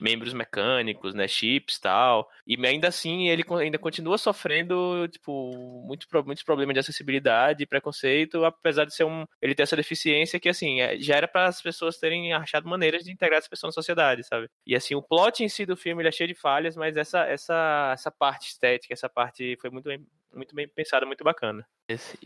membros 0.00 0.32
mecânicos, 0.34 1.14
né? 1.14 1.26
Chips 1.26 1.78
tal. 1.78 2.28
E 2.46 2.56
ainda 2.66 2.88
assim 2.88 3.28
ele 3.28 3.44
ainda 3.60 3.78
continua 3.78 4.18
sofrendo, 4.18 5.08
tipo, 5.08 5.82
muito, 5.86 6.06
muitos 6.24 6.44
problemas 6.44 6.74
de 6.74 6.80
acessibilidade 6.80 7.62
e 7.62 7.66
preconceito, 7.66 8.44
apesar 8.44 8.84
de 8.84 8.94
ser 8.94 9.04
um. 9.04 9.24
ele 9.40 9.54
ter 9.54 9.62
essa 9.62 9.76
deficiência 9.76 10.40
que, 10.40 10.48
assim, 10.48 10.80
é, 10.80 10.98
já 10.98 11.16
era 11.16 11.28
para 11.28 11.46
as 11.46 11.62
pessoas 11.62 11.98
terem 11.98 12.32
achado 12.32 12.68
maneiras 12.68 13.04
de 13.04 13.12
integrar 13.12 13.38
essa 13.38 13.48
pessoa 13.48 13.68
na 13.68 13.72
sociedade, 13.72 14.24
sabe? 14.24 14.48
E 14.66 14.74
assim, 14.74 14.94
o 14.94 15.02
plot 15.02 15.42
em 15.42 15.48
si 15.48 15.64
do 15.64 15.76
filme 15.76 16.02
ele 16.02 16.08
é 16.08 16.12
cheio 16.12 16.28
de 16.28 16.34
falhas, 16.34 16.76
mas 16.76 16.96
essa, 16.96 17.24
essa, 17.24 17.90
essa 17.94 18.10
parte 18.10 18.48
estética, 18.48 18.92
essa 18.92 19.08
parte 19.08 19.56
foi 19.60 19.70
muito 19.70 19.84
bem, 19.84 20.04
muito 20.34 20.54
bem 20.54 20.68
pensada, 20.68 21.06
muito 21.06 21.24
bacana. 21.24 21.66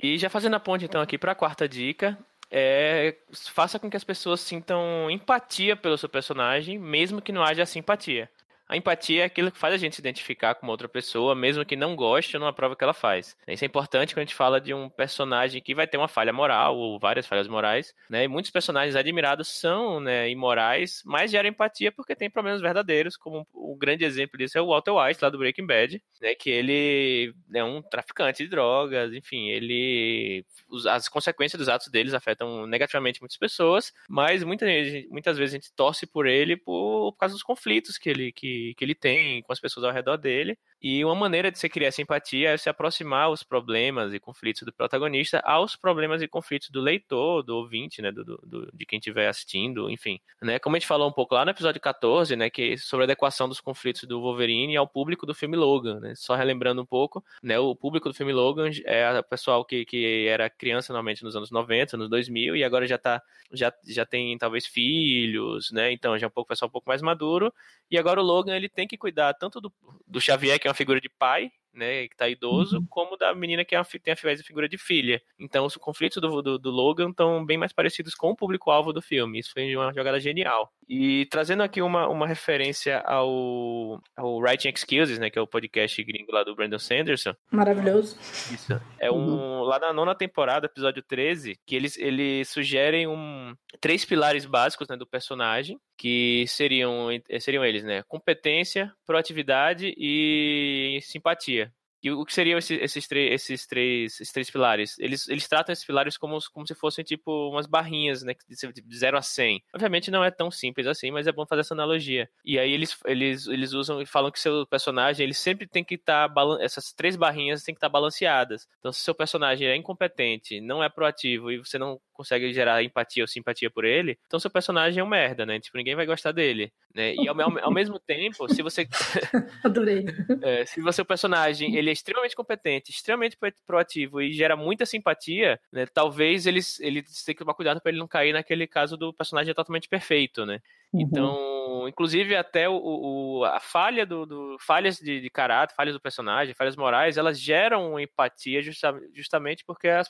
E 0.00 0.18
já 0.18 0.28
fazendo 0.28 0.54
a 0.54 0.60
ponte 0.60 0.84
então 0.84 1.00
aqui 1.00 1.18
para 1.18 1.32
a 1.32 1.34
quarta 1.34 1.68
dica, 1.68 2.18
é, 2.50 3.16
faça 3.52 3.78
com 3.78 3.90
que 3.90 3.96
as 3.96 4.04
pessoas 4.04 4.40
sintam 4.40 5.10
empatia 5.10 5.76
pelo 5.76 5.98
seu 5.98 6.08
personagem, 6.08 6.78
mesmo 6.78 7.20
que 7.20 7.32
não 7.32 7.42
haja 7.42 7.66
simpatia. 7.66 8.30
A 8.68 8.76
empatia 8.76 9.22
é 9.22 9.24
aquilo 9.24 9.52
que 9.52 9.58
faz 9.58 9.72
a 9.72 9.76
gente 9.76 9.94
se 9.94 10.00
identificar 10.00 10.56
com 10.56 10.66
outra 10.66 10.88
pessoa, 10.88 11.36
mesmo 11.36 11.64
que 11.64 11.76
não 11.76 11.94
goste 11.94 12.36
ou 12.36 12.40
não 12.40 12.48
aprove 12.48 12.74
o 12.74 12.76
que 12.76 12.82
ela 12.82 12.92
faz. 12.92 13.36
Isso 13.46 13.64
é 13.64 13.66
importante 13.66 14.12
quando 14.12 14.22
a 14.22 14.24
gente 14.24 14.34
fala 14.34 14.60
de 14.60 14.74
um 14.74 14.88
personagem 14.88 15.62
que 15.62 15.74
vai 15.74 15.86
ter 15.86 15.96
uma 15.96 16.08
falha 16.08 16.32
moral 16.32 16.76
ou 16.76 16.98
várias 16.98 17.26
falhas 17.28 17.46
morais, 17.46 17.94
né? 18.10 18.24
E 18.24 18.28
muitos 18.28 18.50
personagens 18.50 18.96
admirados 18.96 19.48
são 19.48 20.00
né, 20.00 20.28
imorais, 20.28 21.00
mas 21.04 21.30
geram 21.30 21.48
empatia 21.48 21.92
porque 21.92 22.16
tem 22.16 22.28
problemas 22.28 22.60
verdadeiros, 22.60 23.16
como 23.16 23.46
o 23.54 23.76
grande 23.76 24.04
exemplo 24.04 24.36
disso 24.36 24.58
é 24.58 24.60
o 24.60 24.66
Walter 24.66 24.92
White, 24.92 25.20
lá 25.22 25.30
do 25.30 25.38
Breaking 25.38 25.66
Bad, 25.66 26.02
né? 26.20 26.34
Que 26.34 26.50
ele 26.50 27.32
é 27.54 27.62
um 27.62 27.80
traficante 27.80 28.42
de 28.42 28.48
drogas, 28.48 29.12
enfim, 29.12 29.48
ele... 29.48 30.44
As 30.90 31.08
consequências 31.08 31.58
dos 31.58 31.68
atos 31.68 31.86
deles 31.88 32.14
afetam 32.14 32.66
negativamente 32.66 33.20
muitas 33.20 33.38
pessoas, 33.38 33.92
mas 34.08 34.42
muitas, 34.42 34.68
muitas 35.08 35.38
vezes 35.38 35.54
a 35.54 35.58
gente 35.58 35.72
torce 35.72 36.04
por 36.04 36.26
ele 36.26 36.56
por, 36.56 37.12
por 37.12 37.18
causa 37.18 37.34
dos 37.34 37.44
conflitos 37.44 37.96
que 37.96 38.10
ele... 38.10 38.32
Que 38.32 38.55
que, 38.76 38.84
ele 38.84 38.94
tem 38.94 39.42
com 39.42 39.52
as 39.52 39.60
pessoas 39.60 39.84
ao 39.84 39.92
redor 39.92 40.16
dele. 40.16 40.58
E 40.80 41.04
uma 41.04 41.14
maneira 41.14 41.50
de 41.50 41.58
se 41.58 41.68
criar 41.68 41.90
simpatia 41.90 42.50
é 42.50 42.56
se 42.56 42.68
aproximar 42.68 43.30
os 43.30 43.42
problemas 43.42 44.12
e 44.12 44.20
conflitos 44.20 44.62
do 44.62 44.72
protagonista 44.72 45.40
aos 45.40 45.74
problemas 45.74 46.22
e 46.22 46.28
conflitos 46.28 46.70
do 46.70 46.80
leitor, 46.80 47.42
do 47.42 47.56
ouvinte, 47.56 48.02
né, 48.02 48.12
do, 48.12 48.24
do 48.24 48.70
de 48.72 48.86
quem 48.86 48.98
estiver 48.98 49.28
assistindo, 49.28 49.90
enfim. 49.90 50.20
Né, 50.42 50.58
como 50.58 50.76
a 50.76 50.78
gente 50.78 50.86
falou 50.86 51.08
um 51.08 51.12
pouco 51.12 51.34
lá 51.34 51.44
no 51.44 51.50
episódio 51.50 51.80
14, 51.80 52.36
né, 52.36 52.50
que 52.50 52.76
sobre 52.76 53.04
a 53.04 53.06
adequação 53.06 53.48
dos 53.48 53.60
conflitos 53.60 54.04
do 54.04 54.20
Wolverine 54.20 54.76
ao 54.76 54.86
público 54.86 55.26
do 55.26 55.34
filme 55.34 55.56
Logan, 55.56 55.98
né, 56.00 56.14
só 56.14 56.34
relembrando 56.34 56.82
um 56.82 56.86
pouco, 56.86 57.24
né, 57.42 57.58
o 57.58 57.74
público 57.74 58.08
do 58.08 58.14
filme 58.14 58.32
Logan 58.32 58.70
é 58.84 59.18
o 59.18 59.24
pessoal 59.24 59.64
que, 59.64 59.84
que 59.84 60.26
era 60.28 60.50
criança 60.50 60.92
normalmente 60.92 61.24
nos 61.24 61.34
anos 61.34 61.50
90, 61.50 61.96
nos 61.96 62.10
2000 62.10 62.54
e 62.56 62.62
agora 62.62 62.86
já 62.86 62.98
tá 62.98 63.22
já, 63.52 63.72
já 63.86 64.04
tem 64.04 64.36
talvez 64.36 64.66
filhos, 64.66 65.70
né, 65.72 65.92
então 65.92 66.18
já 66.18 66.26
é 66.26 66.28
um 66.28 66.30
pouco 66.32 66.48
pessoal 66.48 66.68
um 66.68 66.72
pouco 66.72 66.88
mais 66.88 67.00
maduro 67.00 67.52
e 67.90 67.96
agora 67.96 68.20
o 68.20 68.24
Logan 68.24 68.45
ele 68.54 68.68
tem 68.68 68.86
que 68.86 68.96
cuidar 68.96 69.34
tanto 69.34 69.60
do, 69.60 69.72
do 70.06 70.20
Xavier 70.20 70.58
que 70.58 70.68
é 70.68 70.70
uma 70.70 70.74
figura 70.74 71.00
de 71.00 71.08
pai, 71.08 71.50
né, 71.76 72.08
que 72.08 72.16
tá 72.16 72.28
idoso, 72.28 72.78
uhum. 72.78 72.86
como 72.88 73.16
da 73.16 73.34
menina 73.34 73.64
que 73.64 73.74
é 73.74 73.78
uma, 73.78 73.84
tem 73.84 74.12
a 74.12 74.16
figura 74.16 74.68
de 74.68 74.78
filha. 74.78 75.20
Então, 75.38 75.64
os 75.66 75.76
conflitos 75.76 76.20
do, 76.20 76.42
do, 76.42 76.58
do 76.58 76.70
Logan 76.70 77.10
estão 77.10 77.44
bem 77.44 77.58
mais 77.58 77.72
parecidos 77.72 78.14
com 78.14 78.30
o 78.30 78.36
público-alvo 78.36 78.92
do 78.92 79.02
filme. 79.02 79.38
Isso 79.38 79.52
foi 79.52 79.74
uma 79.76 79.92
jogada 79.92 80.18
genial. 80.18 80.72
E 80.88 81.26
trazendo 81.30 81.62
aqui 81.62 81.82
uma, 81.82 82.08
uma 82.08 82.26
referência 82.26 83.00
ao, 83.00 84.00
ao 84.16 84.38
Writing 84.38 84.68
Excuses, 84.68 85.18
né, 85.18 85.30
que 85.30 85.38
é 85.38 85.42
o 85.42 85.46
podcast 85.46 86.02
gringo 86.02 86.32
lá 86.32 86.44
do 86.44 86.54
Brandon 86.54 86.78
Sanderson. 86.78 87.34
Maravilhoso. 87.50 88.16
Isso. 88.52 88.80
É 88.98 89.10
um, 89.10 89.16
uhum. 89.16 89.62
lá 89.62 89.78
na 89.78 89.92
nona 89.92 90.14
temporada, 90.14 90.66
episódio 90.66 91.02
13, 91.02 91.58
que 91.66 91.74
eles, 91.74 91.98
eles 91.98 92.48
sugerem 92.48 93.06
um, 93.06 93.54
três 93.80 94.04
pilares 94.04 94.46
básicos 94.46 94.88
né, 94.88 94.96
do 94.96 95.06
personagem, 95.06 95.78
que 95.96 96.44
seriam, 96.46 97.08
seriam 97.40 97.64
eles, 97.64 97.82
né, 97.82 98.02
competência, 98.06 98.92
proatividade 99.06 99.94
e 99.96 101.00
simpatia. 101.02 101.65
E 102.02 102.10
o 102.10 102.24
que 102.24 102.32
seriam 102.32 102.58
esses, 102.58 102.78
esses, 102.80 103.08
esses, 103.10 103.66
três, 103.66 104.14
esses 104.14 104.32
três 104.32 104.50
pilares? 104.50 104.98
Eles, 104.98 105.28
eles 105.28 105.48
tratam 105.48 105.72
esses 105.72 105.84
pilares 105.84 106.16
como, 106.16 106.38
como 106.52 106.66
se 106.66 106.74
fossem 106.74 107.04
tipo 107.04 107.50
umas 107.50 107.66
barrinhas, 107.66 108.22
né? 108.22 108.34
De 108.48 108.96
0 108.96 109.18
a 109.18 109.22
100. 109.22 109.62
Obviamente 109.74 110.10
não 110.10 110.24
é 110.24 110.30
tão 110.30 110.50
simples 110.50 110.86
assim, 110.86 111.10
mas 111.10 111.26
é 111.26 111.32
bom 111.32 111.46
fazer 111.46 111.60
essa 111.60 111.74
analogia. 111.74 112.28
E 112.44 112.58
aí 112.58 112.72
eles, 112.72 112.98
eles, 113.06 113.46
eles 113.46 113.72
usam 113.72 114.00
e 114.00 114.06
falam 114.06 114.30
que 114.30 114.40
seu 114.40 114.66
personagem 114.66 115.24
ele 115.24 115.34
sempre 115.34 115.66
tem 115.66 115.84
que 115.84 115.94
estar. 115.94 116.28
Tá, 116.32 116.58
essas 116.60 116.92
três 116.92 117.16
barrinhas 117.16 117.62
tem 117.62 117.74
que 117.74 117.78
estar 117.78 117.88
tá 117.88 117.92
balanceadas. 117.92 118.66
Então, 118.78 118.92
se 118.92 119.00
seu 119.00 119.14
personagem 119.14 119.68
é 119.68 119.76
incompetente, 119.76 120.60
não 120.60 120.82
é 120.82 120.88
proativo 120.88 121.50
e 121.50 121.58
você 121.58 121.78
não 121.78 122.00
consegue 122.12 122.52
gerar 122.52 122.82
empatia 122.82 123.22
ou 123.22 123.28
simpatia 123.28 123.70
por 123.70 123.84
ele, 123.84 124.18
então 124.26 124.40
seu 124.40 124.50
personagem 124.50 125.00
é 125.00 125.04
um 125.04 125.08
merda, 125.08 125.44
né? 125.44 125.60
Tipo, 125.60 125.76
ninguém 125.76 125.94
vai 125.94 126.06
gostar 126.06 126.32
dele. 126.32 126.72
Né? 126.94 127.14
E 127.14 127.28
ao, 127.28 127.38
ao, 127.38 127.58
ao 127.64 127.70
mesmo 127.70 127.98
tempo, 128.00 128.48
se 128.52 128.62
você. 128.62 128.88
Adorei. 129.62 130.04
É, 130.42 130.64
se 130.64 130.80
você, 130.80 131.02
o 131.02 131.04
personagem, 131.04 131.76
ele 131.76 131.85
é 131.90 131.92
extremamente 131.92 132.36
competente, 132.36 132.90
extremamente 132.90 133.36
proativo 133.66 134.20
e 134.20 134.32
gera 134.32 134.56
muita 134.56 134.86
simpatia, 134.86 135.60
né? 135.72 135.86
Talvez 135.86 136.46
eles, 136.46 136.78
ele 136.80 137.02
tenha 137.02 137.34
que 137.34 137.40
tomar 137.44 137.54
cuidado 137.54 137.80
para 137.80 137.90
ele 137.90 137.98
não 137.98 138.08
cair 138.08 138.32
naquele 138.32 138.66
caso 138.66 138.96
do 138.96 139.12
personagem 139.12 139.54
totalmente 139.54 139.88
perfeito, 139.88 140.44
né? 140.46 140.60
Uhum. 140.92 141.00
Então, 141.00 141.88
inclusive 141.88 142.34
até 142.36 142.68
o, 142.68 142.74
o 142.74 143.44
a 143.44 143.60
falha 143.60 144.06
do, 144.06 144.24
do 144.26 144.56
falhas 144.60 144.98
de, 144.98 145.20
de, 145.20 145.30
caráter, 145.30 145.74
falhas 145.74 145.94
do 145.94 146.00
personagem, 146.00 146.54
falhas 146.54 146.76
morais, 146.76 147.16
elas 147.16 147.40
geram 147.40 147.98
empatia 147.98 148.62
justa, 148.62 148.94
justamente 149.14 149.64
porque 149.64 149.88
as 149.88 150.08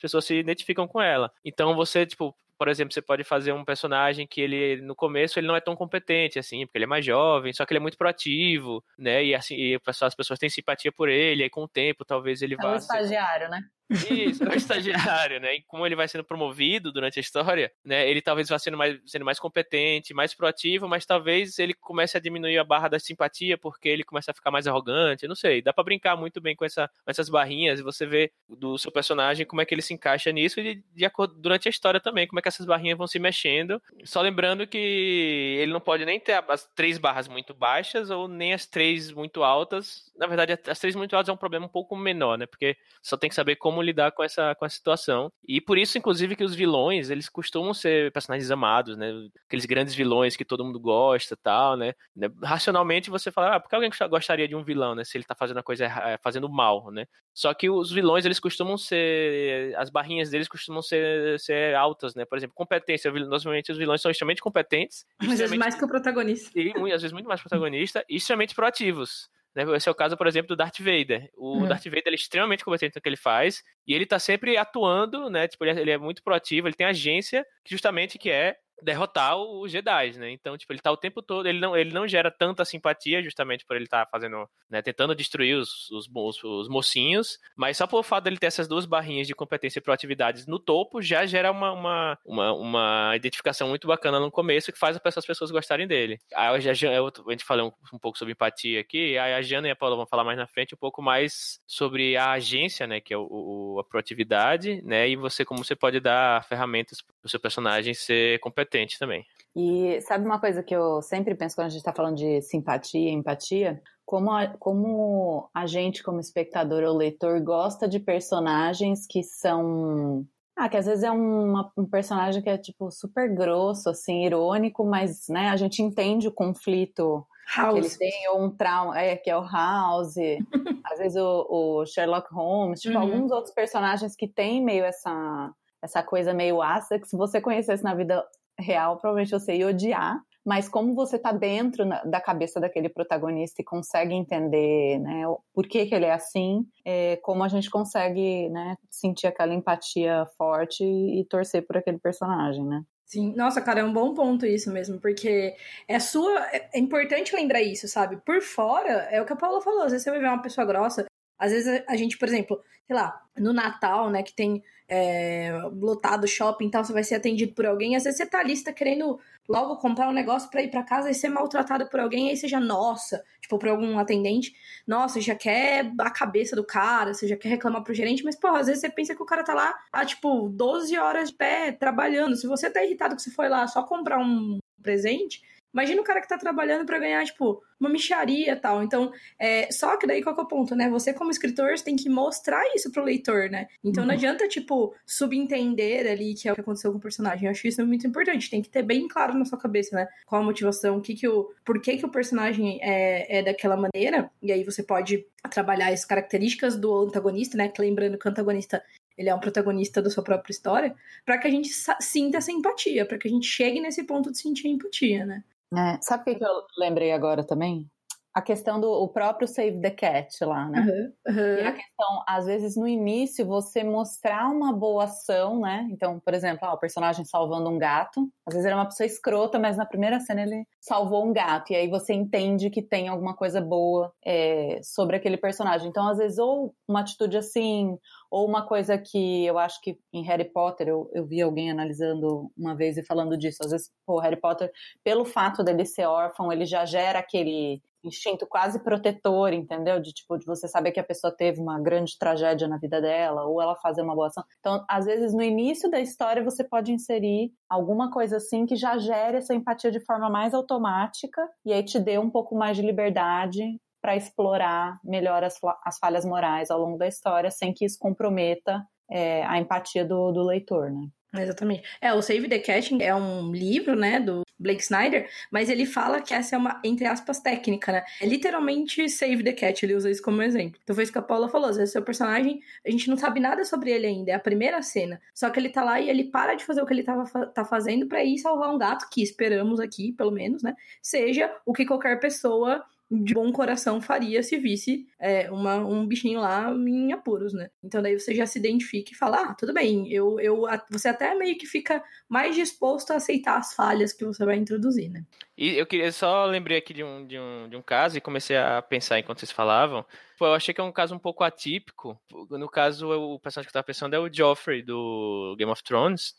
pessoas 0.00 0.24
se 0.24 0.34
identificam 0.34 0.86
com 0.86 1.00
ela. 1.00 1.32
Então 1.44 1.74
você, 1.74 2.04
tipo, 2.04 2.34
por 2.58 2.68
exemplo, 2.68 2.92
você 2.92 3.02
pode 3.02 3.24
fazer 3.24 3.52
um 3.52 3.64
personagem 3.64 4.26
que 4.26 4.40
ele, 4.40 4.80
no 4.82 4.94
começo, 4.94 5.38
ele 5.38 5.46
não 5.46 5.56
é 5.56 5.60
tão 5.60 5.76
competente, 5.76 6.38
assim, 6.38 6.66
porque 6.66 6.78
ele 6.78 6.84
é 6.84 6.88
mais 6.88 7.04
jovem, 7.04 7.52
só 7.52 7.64
que 7.64 7.72
ele 7.72 7.78
é 7.78 7.82
muito 7.82 7.98
proativo, 7.98 8.82
né? 8.98 9.24
E 9.24 9.34
assim, 9.34 9.54
e 9.54 9.80
as 9.86 10.14
pessoas 10.14 10.38
têm 10.38 10.48
simpatia 10.48 10.90
por 10.90 11.08
ele, 11.08 11.42
aí 11.42 11.50
com 11.50 11.64
o 11.64 11.68
tempo 11.68 12.04
talvez 12.04 12.42
ele 12.42 12.56
vá. 12.56 12.70
É 12.70 12.72
um 12.72 12.76
estagiário, 12.76 13.46
ser... 13.46 13.50
né? 13.50 13.62
Isso, 13.88 14.42
é 14.42 14.48
um 14.50 14.54
estagiário, 14.54 15.40
né? 15.40 15.56
E 15.56 15.62
como 15.62 15.86
ele 15.86 15.94
vai 15.94 16.08
sendo 16.08 16.24
promovido 16.24 16.92
durante 16.92 17.18
a 17.18 17.20
história, 17.20 17.70
né? 17.84 18.08
Ele 18.08 18.20
talvez 18.20 18.48
vá 18.48 18.58
sendo 18.58 18.76
mais, 18.76 18.98
sendo 19.06 19.24
mais 19.24 19.38
competente, 19.38 20.12
mais 20.12 20.34
proativo, 20.34 20.88
mas 20.88 21.06
talvez 21.06 21.58
ele 21.58 21.72
comece 21.74 22.16
a 22.16 22.20
diminuir 22.20 22.58
a 22.58 22.64
barra 22.64 22.88
da 22.88 22.98
simpatia 22.98 23.56
porque 23.56 23.88
ele 23.88 24.04
começa 24.04 24.30
a 24.30 24.34
ficar 24.34 24.50
mais 24.50 24.66
arrogante. 24.66 25.28
Não 25.28 25.34
sei, 25.34 25.62
dá 25.62 25.72
para 25.72 25.84
brincar 25.84 26.16
muito 26.16 26.40
bem 26.40 26.56
com, 26.56 26.64
essa, 26.64 26.88
com 27.04 27.10
essas 27.10 27.28
barrinhas 27.28 27.78
e 27.78 27.82
você 27.82 28.06
vê 28.06 28.32
do 28.48 28.76
seu 28.78 28.90
personagem 28.90 29.46
como 29.46 29.60
é 29.60 29.64
que 29.64 29.74
ele 29.74 29.82
se 29.82 29.94
encaixa 29.94 30.32
nisso 30.32 30.60
e 30.60 30.74
de, 30.74 30.84
de 30.94 31.04
acordo, 31.04 31.34
durante 31.34 31.68
a 31.68 31.70
história 31.70 32.00
também, 32.00 32.26
como 32.26 32.38
é 32.38 32.42
que 32.42 32.48
essas 32.48 32.66
barrinhas 32.66 32.98
vão 32.98 33.06
se 33.06 33.18
mexendo. 33.18 33.80
Só 34.04 34.20
lembrando 34.20 34.66
que 34.66 35.58
ele 35.60 35.72
não 35.72 35.80
pode 35.80 36.04
nem 36.04 36.18
ter 36.18 36.42
as 36.48 36.66
três 36.74 36.98
barras 36.98 37.28
muito 37.28 37.54
baixas 37.54 38.10
ou 38.10 38.26
nem 38.26 38.52
as 38.52 38.66
três 38.66 39.12
muito 39.12 39.42
altas. 39.42 40.10
Na 40.16 40.26
verdade, 40.26 40.58
as 40.66 40.78
três 40.78 40.96
muito 40.96 41.14
altas 41.14 41.28
é 41.28 41.32
um 41.32 41.36
problema 41.36 41.66
um 41.66 41.68
pouco 41.68 41.96
menor, 41.96 42.36
né? 42.36 42.46
Porque 42.46 42.76
só 43.02 43.16
tem 43.16 43.28
que 43.28 43.36
saber 43.36 43.56
como 43.56 43.75
como 43.76 43.82
lidar 43.82 44.10
com 44.12 44.22
essa, 44.22 44.54
com 44.54 44.64
essa 44.64 44.74
situação. 44.76 45.30
E 45.46 45.60
por 45.60 45.76
isso, 45.76 45.98
inclusive, 45.98 46.34
que 46.34 46.44
os 46.44 46.54
vilões, 46.54 47.10
eles 47.10 47.28
costumam 47.28 47.74
ser 47.74 48.10
personagens 48.10 48.50
amados, 48.50 48.96
né? 48.96 49.12
Aqueles 49.46 49.66
grandes 49.66 49.94
vilões 49.94 50.34
que 50.34 50.44
todo 50.44 50.64
mundo 50.64 50.80
gosta 50.80 51.36
tal, 51.36 51.76
né? 51.76 51.92
né? 52.14 52.28
Racionalmente 52.42 53.10
você 53.10 53.30
fala, 53.30 53.56
ah, 53.56 53.60
por 53.60 53.68
que 53.68 53.74
alguém 53.74 53.90
gostaria 54.08 54.48
de 54.48 54.56
um 54.56 54.64
vilão, 54.64 54.94
né? 54.94 55.04
Se 55.04 55.18
ele 55.18 55.24
tá 55.24 55.34
fazendo 55.34 55.58
a 55.58 55.62
coisa, 55.62 55.84
eh, 55.84 56.18
fazendo 56.22 56.48
mal, 56.48 56.90
né? 56.90 57.04
Só 57.34 57.52
que 57.52 57.68
os 57.68 57.92
vilões, 57.92 58.24
eles 58.24 58.40
costumam 58.40 58.78
ser, 58.78 59.76
as 59.76 59.90
barrinhas 59.90 60.30
deles 60.30 60.48
costumam 60.48 60.80
ser, 60.80 61.38
ser 61.38 61.74
altas, 61.74 62.14
né? 62.14 62.24
Por 62.24 62.38
exemplo, 62.38 62.54
competência, 62.54 63.12
normalmente 63.12 63.70
os 63.70 63.76
vilões 63.76 64.00
são 64.00 64.10
extremamente 64.10 64.40
competentes. 64.40 65.04
Às 65.20 65.38
vezes 65.38 65.58
mais 65.58 65.74
que 65.74 65.84
o 65.84 65.88
protagonista. 65.88 66.50
E, 66.58 66.70
às 66.92 67.02
vezes 67.02 67.12
muito 67.12 67.28
mais 67.28 67.40
protagonista 67.40 68.02
e 68.08 68.16
extremamente 68.16 68.54
proativos. 68.54 69.28
Né? 69.56 69.64
Esse 69.74 69.88
é 69.88 69.92
o 69.92 69.94
caso, 69.94 70.18
por 70.18 70.26
exemplo, 70.26 70.48
do 70.48 70.56
Darth 70.56 70.78
Vader. 70.78 71.30
O 71.34 71.60
uhum. 71.60 71.66
Darth 71.66 71.84
Vader 71.84 72.12
é 72.12 72.14
extremamente 72.14 72.62
competente 72.62 72.94
no 72.94 73.00
que 73.00 73.08
ele 73.08 73.16
faz 73.16 73.62
e 73.86 73.94
ele 73.94 74.04
tá 74.04 74.18
sempre 74.18 74.58
atuando, 74.58 75.30
né? 75.30 75.48
Tipo, 75.48 75.64
ele 75.64 75.90
é, 75.90 75.94
é 75.94 75.98
muito 75.98 76.22
proativo, 76.22 76.68
ele 76.68 76.74
tem 76.74 76.86
agência 76.86 77.44
justamente 77.66 78.18
que 78.18 78.30
é 78.30 78.56
derrotar 78.82 79.36
os 79.36 79.70
Jedi, 79.70 80.12
né? 80.18 80.30
Então, 80.30 80.56
tipo, 80.56 80.72
ele 80.72 80.80
tá 80.80 80.92
o 80.92 80.96
tempo 80.96 81.22
todo, 81.22 81.48
ele 81.48 81.58
não, 81.58 81.76
ele 81.76 81.92
não 81.92 82.06
gera 82.06 82.30
tanta 82.30 82.64
simpatia 82.64 83.22
justamente 83.22 83.64
por 83.64 83.76
ele 83.76 83.86
estar 83.86 84.04
tá 84.04 84.10
fazendo, 84.10 84.48
né, 84.68 84.82
tentando 84.82 85.14
destruir 85.14 85.56
os, 85.56 85.90
os, 85.90 86.08
os, 86.12 86.44
os, 86.44 86.68
mocinhos, 86.68 87.38
mas 87.56 87.76
só 87.76 87.86
por 87.86 88.02
fato 88.04 88.24
dele 88.24 88.36
ter 88.36 88.46
essas 88.46 88.68
duas 88.68 88.84
barrinhas 88.84 89.26
de 89.26 89.34
competência 89.34 89.78
e 89.78 89.82
proatividade 89.82 90.44
no 90.46 90.58
topo, 90.58 91.00
já 91.00 91.24
gera 91.24 91.50
uma, 91.50 91.72
uma, 91.72 92.18
uma, 92.24 92.52
uma 92.52 93.12
identificação 93.16 93.68
muito 93.68 93.86
bacana 93.86 94.20
no 94.20 94.30
começo 94.30 94.72
que 94.72 94.78
faz 94.78 95.00
as 95.04 95.26
pessoas 95.26 95.50
gostarem 95.50 95.86
dele. 95.86 96.18
Aí, 96.34 96.68
a, 96.68 96.74
gente 96.74 97.44
falou 97.44 97.68
um, 97.68 97.96
um, 97.96 97.98
pouco 97.98 98.18
sobre 98.18 98.32
empatia 98.32 98.80
aqui, 98.80 99.16
aí 99.16 99.34
a 99.34 99.42
Jana 99.42 99.68
e 99.68 99.70
a 99.70 99.76
Paula 99.76 99.96
vão 99.96 100.06
falar 100.06 100.24
mais 100.24 100.38
na 100.38 100.46
frente 100.46 100.74
um 100.74 100.78
pouco 100.78 101.00
mais 101.00 101.60
sobre 101.66 102.16
a 102.16 102.32
agência, 102.32 102.86
né, 102.86 103.00
que 103.00 103.14
é 103.14 103.16
o, 103.16 103.26
o 103.30 103.80
a 103.80 103.84
proatividade, 103.84 104.82
né, 104.82 105.08
e 105.08 105.16
você 105.16 105.44
como 105.44 105.64
você 105.64 105.74
pode 105.74 106.00
dar 106.00 106.44
ferramentas 106.44 107.00
para 107.00 107.26
o 107.26 107.28
seu 107.28 107.40
personagem 107.40 107.94
ser 107.94 108.38
competente 108.40 108.65
competente 108.66 108.98
também. 108.98 109.24
E 109.54 110.00
sabe 110.02 110.26
uma 110.26 110.38
coisa 110.38 110.62
que 110.62 110.74
eu 110.74 111.00
sempre 111.00 111.34
penso 111.34 111.54
quando 111.54 111.68
a 111.68 111.70
gente 111.70 111.78
está 111.78 111.92
falando 111.92 112.16
de 112.16 112.42
simpatia 112.42 113.08
e 113.08 113.14
empatia? 113.14 113.80
Como 114.04 114.30
a, 114.30 114.48
como 114.58 115.48
a 115.54 115.66
gente, 115.66 116.02
como 116.02 116.20
espectador 116.20 116.84
ou 116.84 116.96
leitor, 116.96 117.40
gosta 117.42 117.88
de 117.88 117.98
personagens 117.98 119.06
que 119.06 119.22
são. 119.22 120.24
Ah, 120.54 120.68
que 120.68 120.76
às 120.76 120.86
vezes 120.86 121.04
é 121.04 121.10
uma, 121.10 121.70
um 121.76 121.84
personagem 121.84 122.42
que 122.42 122.48
é, 122.48 122.56
tipo, 122.56 122.90
super 122.90 123.34
grosso, 123.34 123.90
assim, 123.90 124.24
irônico, 124.24 124.86
mas, 124.86 125.28
né, 125.28 125.50
a 125.50 125.56
gente 125.56 125.82
entende 125.82 126.28
o 126.28 126.32
conflito 126.32 127.26
House. 127.54 127.74
que 127.74 127.78
ele 127.78 128.12
tem, 128.12 128.28
ou 128.30 128.42
um 128.42 128.50
trauma, 128.50 128.98
é, 128.98 129.16
que 129.16 129.28
é 129.28 129.36
o 129.36 129.42
House, 129.42 130.16
às 130.90 130.98
vezes 130.98 131.18
o, 131.18 131.46
o, 131.50 131.84
Sherlock 131.84 132.32
Holmes, 132.32 132.80
tipo, 132.80 132.94
uhum. 132.94 133.02
alguns 133.02 133.30
outros 133.30 133.52
personagens 133.52 134.16
que 134.16 134.26
têm 134.26 134.64
meio 134.64 134.84
essa, 134.84 135.52
essa 135.82 136.02
coisa 136.02 136.32
meio 136.32 136.62
ácida, 136.62 136.98
que 136.98 137.08
se 137.08 137.16
você 137.16 137.38
conhecesse 137.38 137.84
na 137.84 137.94
vida 137.94 138.24
real, 138.58 138.96
provavelmente 138.96 139.30
você 139.30 139.56
ia 139.56 139.68
odiar, 139.68 140.20
mas 140.44 140.68
como 140.68 140.94
você 140.94 141.16
está 141.16 141.32
dentro 141.32 141.84
da 142.04 142.20
cabeça 142.20 142.60
daquele 142.60 142.88
protagonista 142.88 143.60
e 143.60 143.64
consegue 143.64 144.14
entender 144.14 145.00
né, 145.00 145.24
por 145.52 145.66
que, 145.66 145.86
que 145.86 145.94
ele 145.94 146.04
é 146.04 146.12
assim, 146.12 146.64
é, 146.84 147.16
como 147.16 147.42
a 147.42 147.48
gente 147.48 147.68
consegue 147.68 148.48
né, 148.50 148.76
sentir 148.88 149.26
aquela 149.26 149.52
empatia 149.52 150.24
forte 150.38 150.84
e, 150.84 151.20
e 151.20 151.24
torcer 151.24 151.66
por 151.66 151.76
aquele 151.76 151.98
personagem, 151.98 152.64
né? 152.64 152.82
Sim, 153.04 153.34
nossa, 153.36 153.60
cara, 153.60 153.80
é 153.80 153.84
um 153.84 153.92
bom 153.92 154.14
ponto 154.14 154.44
isso 154.44 154.72
mesmo, 154.72 155.00
porque 155.00 155.54
é 155.86 156.00
sua. 156.00 156.44
É 156.52 156.78
importante 156.78 157.36
lembrar 157.36 157.62
isso, 157.62 157.86
sabe? 157.86 158.16
Por 158.16 158.42
fora, 158.42 158.90
é 159.12 159.22
o 159.22 159.24
que 159.24 159.32
a 159.32 159.36
Paula 159.36 159.60
falou, 159.60 159.82
às 159.82 159.92
vezes 159.92 160.02
você 160.02 160.10
vai 160.10 160.18
ver 160.18 160.26
uma 160.26 160.42
pessoa 160.42 160.66
grossa, 160.66 161.06
às 161.38 161.52
vezes 161.52 161.82
a 161.86 161.96
gente, 161.96 162.18
por 162.18 162.28
exemplo, 162.28 162.62
sei 162.86 162.96
lá, 162.96 163.20
no 163.36 163.52
Natal, 163.52 164.10
né, 164.10 164.22
que 164.22 164.34
tem 164.34 164.62
é, 164.88 165.50
lotado 165.72 166.26
shopping 166.26 166.68
e 166.68 166.70
tal, 166.70 166.84
você 166.84 166.92
vai 166.92 167.02
ser 167.02 167.16
atendido 167.16 167.52
por 167.52 167.66
alguém. 167.66 167.96
Às 167.96 168.04
vezes 168.04 168.18
você 168.18 168.26
tá 168.26 168.38
ali, 168.38 168.56
você 168.56 168.64
tá 168.64 168.72
querendo 168.72 169.18
logo 169.48 169.76
comprar 169.76 170.08
um 170.08 170.12
negócio 170.12 170.50
para 170.50 170.62
ir 170.62 170.70
para 170.70 170.82
casa 170.82 171.10
e 171.10 171.14
ser 171.14 171.28
maltratado 171.28 171.88
por 171.88 172.00
alguém, 172.00 172.30
aí 172.30 172.36
já, 172.36 172.60
nossa, 172.60 173.22
tipo, 173.40 173.58
por 173.58 173.68
algum 173.68 173.98
atendente, 173.98 174.54
nossa, 174.86 175.20
já 175.20 175.34
quer 175.34 175.92
a 176.00 176.10
cabeça 176.10 176.56
do 176.56 176.64
cara, 176.64 177.14
você 177.14 177.28
já 177.28 177.36
quer 177.36 177.48
reclamar 177.50 177.82
pro 177.82 177.94
gerente, 177.94 178.24
mas, 178.24 178.36
pô, 178.36 178.48
às 178.48 178.66
vezes 178.66 178.80
você 178.80 178.90
pensa 178.90 179.14
que 179.14 179.22
o 179.22 179.26
cara 179.26 179.44
tá 179.44 179.54
lá 179.54 179.74
há, 179.92 180.04
tipo, 180.04 180.48
12 180.48 180.96
horas 180.96 181.30
de 181.30 181.36
pé, 181.36 181.72
trabalhando. 181.72 182.36
Se 182.36 182.46
você 182.46 182.70
tá 182.70 182.84
irritado 182.84 183.14
que 183.14 183.22
você 183.22 183.30
foi 183.30 183.48
lá 183.48 183.66
só 183.66 183.82
comprar 183.82 184.18
um 184.18 184.58
presente, 184.82 185.42
Imagina 185.72 186.00
o 186.00 186.04
cara 186.04 186.20
que 186.20 186.28
tá 186.28 186.38
trabalhando 186.38 186.86
para 186.86 186.98
ganhar, 186.98 187.24
tipo, 187.24 187.62
uma 187.78 187.90
micharia 187.90 188.52
e 188.52 188.56
tal. 188.56 188.82
Então, 188.82 189.12
é, 189.38 189.70
só 189.70 189.96
que 189.96 190.06
daí 190.06 190.22
qual 190.22 190.34
que 190.34 190.40
é 190.40 190.44
o 190.44 190.48
ponto, 190.48 190.74
né? 190.74 190.88
Você, 190.88 191.12
como 191.12 191.30
escritor, 191.30 191.76
você 191.76 191.84
tem 191.84 191.96
que 191.96 192.08
mostrar 192.08 192.62
isso 192.74 192.90
pro 192.90 193.04
leitor, 193.04 193.50
né? 193.50 193.66
Então 193.84 194.02
uhum. 194.02 194.08
não 194.08 194.14
adianta, 194.14 194.48
tipo, 194.48 194.94
subentender 195.04 196.10
ali 196.10 196.34
que 196.34 196.48
é 196.48 196.52
o 196.52 196.54
que 196.54 196.60
aconteceu 196.60 196.90
com 196.90 196.98
o 196.98 197.00
personagem. 197.00 197.44
Eu 197.44 197.50
acho 197.50 197.66
isso 197.66 197.84
muito 197.86 198.06
importante. 198.06 198.50
Tem 198.50 198.62
que 198.62 198.70
ter 198.70 198.82
bem 198.82 199.06
claro 199.06 199.38
na 199.38 199.44
sua 199.44 199.58
cabeça, 199.58 199.94
né? 199.94 200.08
Qual 200.24 200.40
a 200.40 200.44
motivação, 200.44 200.96
o 200.98 201.02
que 201.02 201.14
que 201.14 201.28
o. 201.28 201.50
Por 201.64 201.80
que, 201.80 201.98
que 201.98 202.06
o 202.06 202.10
personagem 202.10 202.78
é, 202.82 203.38
é 203.38 203.42
daquela 203.42 203.76
maneira. 203.76 204.30
E 204.42 204.52
aí 204.52 204.64
você 204.64 204.82
pode 204.82 205.26
trabalhar 205.50 205.88
as 205.88 206.04
características 206.04 206.76
do 206.76 206.94
antagonista, 207.04 207.56
né? 207.56 207.72
Lembrando 207.78 208.18
que 208.18 208.26
o 208.26 208.30
antagonista 208.30 208.82
ele 209.16 209.30
é 209.30 209.34
um 209.34 209.40
protagonista 209.40 210.02
da 210.02 210.10
sua 210.10 210.22
própria 210.22 210.52
história, 210.52 210.94
para 211.24 211.38
que 211.38 211.46
a 211.46 211.50
gente 211.50 211.70
sinta 212.00 212.36
essa 212.36 212.52
empatia, 212.52 213.06
para 213.06 213.16
que 213.16 213.26
a 213.26 213.30
gente 213.30 213.46
chegue 213.46 213.80
nesse 213.80 214.04
ponto 214.04 214.30
de 214.30 214.38
sentir 214.38 214.68
empatia, 214.68 215.24
né? 215.24 215.42
É, 215.74 215.98
sabe 216.00 216.32
o 216.32 216.38
que 216.38 216.44
eu 216.44 216.66
lembrei 216.78 217.12
agora 217.12 217.44
também? 217.44 217.90
A 218.36 218.42
questão 218.42 218.78
do 218.78 218.90
o 218.90 219.08
próprio 219.08 219.48
Save 219.48 219.80
the 219.80 219.90
Cat 219.90 220.44
lá, 220.44 220.68
né? 220.68 220.80
Uhum, 220.80 221.34
uhum. 221.34 221.54
E 221.56 221.60
a 221.62 221.72
questão, 221.72 222.22
às 222.28 222.44
vezes, 222.44 222.76
no 222.76 222.86
início, 222.86 223.46
você 223.46 223.82
mostrar 223.82 224.50
uma 224.50 224.74
boa 224.74 225.04
ação, 225.04 225.58
né? 225.58 225.88
Então, 225.90 226.20
por 226.20 226.34
exemplo, 226.34 226.68
ah, 226.68 226.74
o 226.74 226.78
personagem 226.78 227.24
salvando 227.24 227.70
um 227.70 227.78
gato. 227.78 228.30
Às 228.46 228.52
vezes 228.52 228.66
ele 228.66 228.74
é 228.74 228.76
uma 228.76 228.84
pessoa 228.84 229.06
escrota, 229.06 229.58
mas 229.58 229.78
na 229.78 229.86
primeira 229.86 230.20
cena 230.20 230.42
ele 230.42 230.66
salvou 230.78 231.26
um 231.26 231.32
gato. 231.32 231.72
E 231.72 231.76
aí 231.76 231.88
você 231.88 232.12
entende 232.12 232.68
que 232.68 232.82
tem 232.82 233.08
alguma 233.08 233.34
coisa 233.34 233.58
boa 233.58 234.12
é, 234.22 234.80
sobre 234.82 235.16
aquele 235.16 235.38
personagem. 235.38 235.88
Então, 235.88 236.06
às 236.06 236.18
vezes, 236.18 236.36
ou 236.36 236.74
uma 236.86 237.00
atitude 237.00 237.38
assim, 237.38 237.96
ou 238.30 238.46
uma 238.46 238.66
coisa 238.66 238.98
que 238.98 239.46
eu 239.46 239.58
acho 239.58 239.80
que 239.80 239.98
em 240.12 240.22
Harry 240.24 240.44
Potter, 240.44 240.88
eu, 240.88 241.08
eu 241.14 241.24
vi 241.24 241.40
alguém 241.40 241.70
analisando 241.70 242.52
uma 242.54 242.76
vez 242.76 242.98
e 242.98 243.02
falando 243.02 243.34
disso. 243.38 243.64
Às 243.64 243.70
vezes, 243.70 243.90
pô, 244.04 244.18
Harry 244.18 244.38
Potter, 244.38 244.70
pelo 245.02 245.24
fato 245.24 245.64
dele 245.64 245.86
ser 245.86 246.04
órfão, 246.04 246.52
ele 246.52 246.66
já 246.66 246.84
gera 246.84 247.18
aquele 247.18 247.80
instinto 248.06 248.46
quase 248.46 248.82
protetor, 248.82 249.52
entendeu? 249.52 250.00
De 250.00 250.12
tipo, 250.12 250.38
de 250.38 250.46
você 250.46 250.68
saber 250.68 250.92
que 250.92 251.00
a 251.00 251.04
pessoa 251.04 251.34
teve 251.34 251.60
uma 251.60 251.80
grande 251.80 252.18
tragédia 252.18 252.68
na 252.68 252.78
vida 252.78 253.00
dela, 253.00 253.44
ou 253.44 253.60
ela 253.60 253.76
fazer 253.76 254.02
uma 254.02 254.14
boa 254.14 254.28
ação. 254.28 254.44
Então, 254.60 254.84
às 254.88 255.04
vezes, 255.06 255.34
no 255.34 255.42
início 255.42 255.90
da 255.90 256.00
história, 256.00 256.42
você 256.42 256.64
pode 256.64 256.92
inserir 256.92 257.52
alguma 257.68 258.10
coisa 258.10 258.36
assim 258.36 258.66
que 258.66 258.76
já 258.76 258.96
gere 258.98 259.38
essa 259.38 259.54
empatia 259.54 259.90
de 259.90 260.00
forma 260.00 260.30
mais 260.30 260.54
automática 260.54 261.42
e 261.64 261.72
aí 261.72 261.82
te 261.82 261.98
dê 261.98 262.18
um 262.18 262.30
pouco 262.30 262.56
mais 262.56 262.76
de 262.76 262.82
liberdade 262.82 263.62
para 264.00 264.16
explorar 264.16 265.00
melhor 265.02 265.42
as, 265.42 265.58
as 265.84 265.98
falhas 265.98 266.24
morais 266.24 266.70
ao 266.70 266.80
longo 266.80 266.96
da 266.96 267.08
história, 267.08 267.50
sem 267.50 267.72
que 267.74 267.84
isso 267.84 267.98
comprometa 267.98 268.86
é, 269.10 269.44
a 269.44 269.58
empatia 269.58 270.04
do, 270.04 270.30
do 270.32 270.42
leitor, 270.44 270.90
né? 270.90 271.08
Exatamente. 271.42 271.82
É, 272.00 272.14
o 272.14 272.22
Save 272.22 272.48
the 272.48 272.58
Cat 272.58 272.96
é 273.02 273.14
um 273.14 273.52
livro, 273.52 273.96
né, 273.96 274.20
do 274.20 274.45
Blake 274.58 274.82
Snyder, 274.82 275.28
mas 275.50 275.68
ele 275.68 275.86
fala 275.86 276.20
que 276.20 276.34
essa 276.34 276.56
é 276.56 276.58
uma, 276.58 276.80
entre 276.82 277.06
aspas, 277.06 277.40
técnica, 277.40 277.92
né? 277.92 278.04
É 278.20 278.26
literalmente 278.26 279.08
Save 279.08 279.42
the 279.42 279.52
Cat, 279.52 279.84
ele 279.84 279.94
usa 279.94 280.10
isso 280.10 280.22
como 280.22 280.42
exemplo. 280.42 280.80
Então 280.82 280.94
foi 280.94 281.04
isso 281.04 281.12
que 281.12 281.18
a 281.18 281.22
Paula 281.22 281.48
falou, 281.48 281.68
às 281.68 281.76
vezes 281.76 281.92
seu 281.92 282.02
personagem, 282.02 282.60
a 282.84 282.90
gente 282.90 283.08
não 283.08 283.16
sabe 283.16 283.40
nada 283.40 283.64
sobre 283.64 283.90
ele 283.90 284.06
ainda, 284.06 284.30
é 284.30 284.34
a 284.34 284.40
primeira 284.40 284.80
cena. 284.82 285.20
Só 285.34 285.50
que 285.50 285.58
ele 285.58 285.68
tá 285.68 285.84
lá 285.84 286.00
e 286.00 286.08
ele 286.08 286.24
para 286.24 286.54
de 286.54 286.64
fazer 286.64 286.82
o 286.82 286.86
que 286.86 286.92
ele 286.92 287.02
tava, 287.02 287.24
tá 287.46 287.64
fazendo 287.64 288.06
para 288.06 288.24
ir 288.24 288.38
salvar 288.38 288.74
um 288.74 288.78
gato, 288.78 289.08
que 289.10 289.22
esperamos 289.22 289.80
aqui, 289.80 290.12
pelo 290.12 290.30
menos, 290.30 290.62
né? 290.62 290.74
Seja 291.02 291.54
o 291.64 291.72
que 291.72 291.84
qualquer 291.84 292.18
pessoa 292.18 292.84
de 293.10 293.34
bom 293.34 293.52
coração 293.52 294.00
faria 294.00 294.42
se 294.42 294.58
visse 294.58 295.06
é, 295.18 295.50
uma, 295.50 295.76
um 295.76 296.06
bichinho 296.06 296.40
lá 296.40 296.70
em 296.72 297.12
apuros, 297.12 297.52
né? 297.52 297.70
Então 297.82 298.02
daí 298.02 298.18
você 298.18 298.34
já 298.34 298.46
se 298.46 298.58
identifica 298.58 299.12
e 299.12 299.16
fala, 299.16 299.42
ah, 299.42 299.54
tudo 299.54 299.72
bem, 299.72 300.12
eu, 300.12 300.40
eu, 300.40 300.64
você 300.90 301.08
até 301.08 301.34
meio 301.34 301.56
que 301.56 301.66
fica 301.66 302.02
mais 302.28 302.56
disposto 302.56 303.12
a 303.12 303.16
aceitar 303.16 303.58
as 303.58 303.74
falhas 303.74 304.12
que 304.12 304.24
você 304.24 304.44
vai 304.44 304.56
introduzir, 304.56 305.08
né? 305.10 305.24
E 305.56 305.78
eu 305.78 305.86
queria 305.86 306.10
só 306.10 306.44
lembrei 306.46 306.78
aqui 306.78 306.92
de 306.92 307.04
um, 307.04 307.26
de 307.26 307.38
um, 307.38 307.68
de 307.68 307.76
um 307.76 307.82
caso 307.82 308.18
e 308.18 308.20
comecei 308.20 308.56
a 308.56 308.82
pensar 308.82 309.18
enquanto 309.18 309.38
vocês 309.38 309.52
falavam. 309.52 310.04
Eu 310.40 310.52
achei 310.52 310.74
que 310.74 310.80
é 310.80 310.84
um 310.84 310.92
caso 310.92 311.14
um 311.14 311.18
pouco 311.18 311.44
atípico. 311.44 312.18
No 312.50 312.68
caso, 312.68 313.08
o 313.08 313.40
personagem 313.40 313.66
que 313.66 313.70
eu 313.70 313.80
tava 313.80 313.86
pensando 313.86 314.14
é 314.14 314.18
o 314.18 314.30
Joffrey 314.30 314.82
do 314.82 315.54
Game 315.56 315.72
of 315.72 315.82
Thrones. 315.82 316.34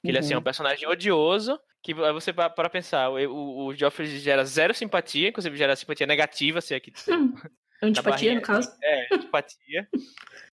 Que 0.00 0.08
uhum. 0.08 0.10
ele 0.10 0.18
assim, 0.18 0.32
é 0.32 0.36
um 0.36 0.38
uhum. 0.38 0.44
personagem 0.44 0.88
odioso, 0.88 1.58
que 1.82 1.94
você 1.94 2.32
para 2.32 2.70
pensar, 2.70 3.10
o, 3.10 3.66
o 3.66 3.74
Joffrey 3.74 4.06
gera 4.18 4.44
zero 4.44 4.74
simpatia, 4.74 5.28
inclusive 5.28 5.56
gera 5.56 5.76
simpatia 5.76 6.06
negativa, 6.06 6.60
se 6.60 6.74
aqui. 6.74 6.92
Hum, 7.08 7.34
antipatia, 7.82 8.34
no 8.34 8.42
caso. 8.42 8.70
É, 8.82 9.14
antipatia. 9.14 9.88